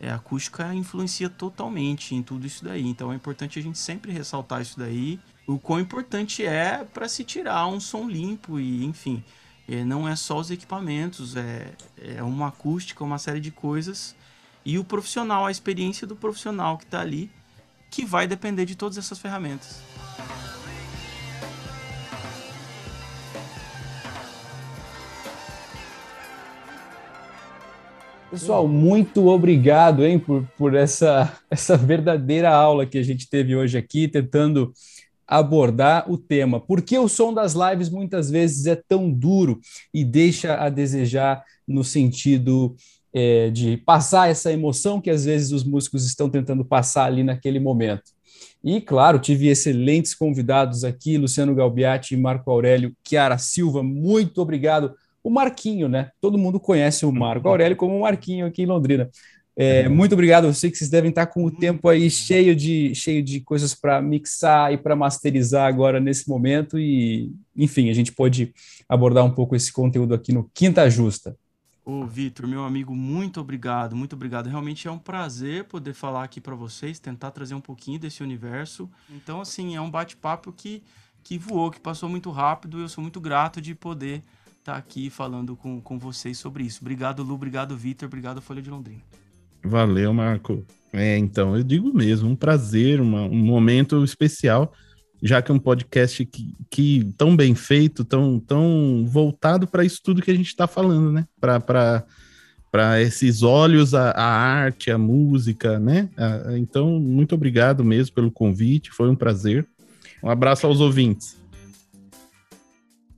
é, 0.00 0.10
a 0.10 0.16
acústica 0.16 0.74
influencia 0.74 1.30
totalmente 1.30 2.14
em 2.14 2.22
tudo 2.22 2.46
isso 2.46 2.64
daí. 2.64 2.86
Então, 2.86 3.10
é 3.10 3.16
importante 3.16 3.58
a 3.58 3.62
gente 3.62 3.78
sempre 3.78 4.12
ressaltar 4.12 4.60
isso 4.60 4.78
daí. 4.78 5.18
O 5.46 5.58
quão 5.58 5.80
importante 5.80 6.44
é 6.44 6.84
para 6.84 7.08
se 7.08 7.24
tirar 7.24 7.66
um 7.66 7.80
som 7.80 8.08
limpo 8.08 8.60
e, 8.60 8.84
enfim, 8.84 9.24
é, 9.66 9.82
não 9.84 10.06
é 10.06 10.14
só 10.14 10.38
os 10.38 10.50
equipamentos, 10.50 11.34
é, 11.34 11.72
é 11.96 12.22
uma 12.22 12.48
acústica, 12.48 13.02
uma 13.02 13.18
série 13.18 13.40
de 13.40 13.50
coisas. 13.50 14.14
E 14.64 14.78
o 14.78 14.84
profissional, 14.84 15.46
a 15.46 15.50
experiência 15.50 16.06
do 16.06 16.14
profissional 16.14 16.76
que 16.76 16.84
está 16.84 17.00
ali, 17.00 17.30
que 17.90 18.04
vai 18.04 18.26
depender 18.26 18.66
de 18.66 18.76
todas 18.76 18.98
essas 18.98 19.18
ferramentas. 19.18 19.82
Pessoal, 28.30 28.68
muito 28.68 29.26
obrigado 29.28 30.04
hein, 30.04 30.18
por, 30.18 30.46
por 30.56 30.74
essa, 30.74 31.34
essa 31.50 31.78
verdadeira 31.78 32.50
aula 32.50 32.84
que 32.84 32.98
a 32.98 33.02
gente 33.02 33.28
teve 33.28 33.56
hoje 33.56 33.78
aqui, 33.78 34.06
tentando 34.06 34.72
abordar 35.26 36.10
o 36.10 36.18
tema. 36.18 36.60
Por 36.60 36.82
que 36.82 36.98
o 36.98 37.08
som 37.08 37.32
das 37.32 37.54
lives 37.54 37.88
muitas 37.88 38.30
vezes 38.30 38.66
é 38.66 38.76
tão 38.76 39.10
duro 39.10 39.58
e 39.94 40.04
deixa 40.04 40.56
a 40.56 40.68
desejar 40.68 41.42
no 41.66 41.82
sentido 41.82 42.76
é, 43.14 43.48
de 43.48 43.78
passar 43.78 44.28
essa 44.28 44.52
emoção 44.52 45.00
que 45.00 45.10
às 45.10 45.24
vezes 45.24 45.50
os 45.50 45.64
músicos 45.64 46.04
estão 46.04 46.28
tentando 46.28 46.64
passar 46.64 47.06
ali 47.06 47.22
naquele 47.22 47.58
momento? 47.58 48.12
E, 48.62 48.78
claro, 48.80 49.18
tive 49.18 49.48
excelentes 49.48 50.14
convidados 50.14 50.84
aqui, 50.84 51.16
Luciano 51.16 51.54
Galbiati 51.54 52.16
Marco 52.16 52.50
Aurélio 52.50 52.94
Chiara 53.06 53.38
Silva. 53.38 53.82
Muito 53.82 54.42
obrigado 54.42 54.94
o 55.22 55.30
Marquinho, 55.30 55.88
né? 55.88 56.10
Todo 56.20 56.38
mundo 56.38 56.58
conhece 56.60 57.04
o 57.04 57.12
Marco 57.12 57.48
Aurélio 57.48 57.76
como 57.76 57.96
o 57.96 58.00
Marquinho 58.02 58.46
aqui 58.46 58.62
em 58.62 58.66
Londrina. 58.66 59.10
É, 59.60 59.88
uhum. 59.88 59.96
muito 59.96 60.12
obrigado. 60.12 60.46
Eu 60.46 60.54
sei 60.54 60.70
que 60.70 60.76
vocês 60.76 60.88
devem 60.88 61.08
estar 61.08 61.26
com 61.26 61.44
o 61.44 61.50
tempo 61.50 61.88
aí 61.88 62.08
cheio 62.08 62.54
de, 62.54 62.94
cheio 62.94 63.20
de 63.24 63.40
coisas 63.40 63.74
para 63.74 64.00
mixar 64.00 64.72
e 64.72 64.78
para 64.78 64.94
masterizar 64.94 65.66
agora 65.66 65.98
nesse 65.98 66.28
momento. 66.28 66.78
E, 66.78 67.32
enfim, 67.56 67.90
a 67.90 67.92
gente 67.92 68.12
pode 68.12 68.54
abordar 68.88 69.24
um 69.24 69.32
pouco 69.32 69.56
esse 69.56 69.72
conteúdo 69.72 70.14
aqui 70.14 70.32
no 70.32 70.48
Quinta 70.54 70.88
Justa. 70.88 71.36
Ô, 71.84 72.04
Vitor, 72.04 72.46
meu 72.46 72.64
amigo, 72.64 72.94
muito 72.94 73.40
obrigado, 73.40 73.96
muito 73.96 74.12
obrigado. 74.12 74.46
Realmente 74.46 74.86
é 74.86 74.90
um 74.92 74.98
prazer 74.98 75.64
poder 75.64 75.92
falar 75.92 76.22
aqui 76.22 76.40
para 76.40 76.54
vocês, 76.54 77.00
tentar 77.00 77.32
trazer 77.32 77.54
um 77.54 77.60
pouquinho 77.60 77.98
desse 77.98 78.22
universo. 78.22 78.88
Então, 79.10 79.40
assim, 79.40 79.74
é 79.74 79.80
um 79.80 79.90
bate-papo 79.90 80.52
que, 80.52 80.84
que 81.24 81.36
voou, 81.36 81.70
que 81.70 81.80
passou 81.80 82.08
muito 82.08 82.30
rápido. 82.30 82.78
Eu 82.78 82.88
sou 82.88 83.02
muito 83.02 83.20
grato 83.20 83.60
de 83.60 83.74
poder 83.74 84.22
estar 84.68 84.74
tá 84.74 84.78
aqui 84.78 85.08
falando 85.08 85.56
com, 85.56 85.80
com 85.80 85.98
vocês 85.98 86.36
sobre 86.36 86.64
isso. 86.64 86.80
Obrigado, 86.82 87.22
Lu, 87.22 87.34
obrigado, 87.34 87.74
Vitor, 87.76 88.06
obrigado, 88.06 88.42
Folha 88.42 88.60
de 88.60 88.68
Londrina. 88.68 89.00
Valeu, 89.64 90.12
Marco. 90.12 90.64
É, 90.92 91.16
então, 91.16 91.56
eu 91.56 91.64
digo 91.64 91.92
mesmo, 91.92 92.28
um 92.28 92.36
prazer, 92.36 93.00
uma, 93.00 93.22
um 93.22 93.38
momento 93.38 94.04
especial, 94.04 94.72
já 95.22 95.40
que 95.40 95.50
é 95.50 95.54
um 95.54 95.58
podcast 95.58 96.24
que, 96.26 96.54
que 96.70 97.12
tão 97.16 97.34
bem 97.34 97.54
feito, 97.54 98.04
tão, 98.04 98.38
tão 98.38 99.06
voltado 99.06 99.66
para 99.66 99.84
isso 99.84 100.00
tudo 100.02 100.22
que 100.22 100.30
a 100.30 100.36
gente 100.36 100.48
está 100.48 100.66
falando, 100.66 101.10
né? 101.10 101.26
Para 101.40 103.00
esses 103.00 103.42
olhos, 103.42 103.94
a, 103.94 104.10
a, 104.10 104.24
arte, 104.24 104.90
a 104.90 104.98
música, 104.98 105.78
né? 105.78 106.10
então, 106.58 107.00
muito 107.00 107.34
obrigado 107.34 107.82
mesmo 107.82 108.14
pelo 108.14 108.30
convite, 108.30 108.90
foi 108.90 109.08
um 109.08 109.16
prazer. 109.16 109.66
Um 110.22 110.28
abraço 110.28 110.66
aos 110.66 110.80
ouvintes. 110.80 111.37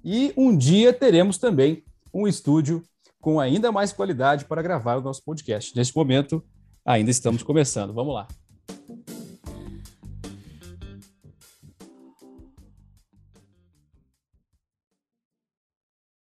E 0.04 0.32
um 0.36 0.56
dia 0.56 0.92
teremos 0.92 1.38
também 1.38 1.84
um 2.12 2.26
estúdio 2.26 2.82
com 3.20 3.38
ainda 3.38 3.70
mais 3.70 3.92
qualidade 3.92 4.46
para 4.46 4.62
gravar 4.62 4.96
o 4.96 5.02
nosso 5.02 5.22
podcast. 5.22 5.76
Neste 5.76 5.94
momento, 5.94 6.42
ainda 6.84 7.10
estamos 7.10 7.42
começando. 7.42 7.92
Vamos 7.92 8.14
lá. 8.14 8.26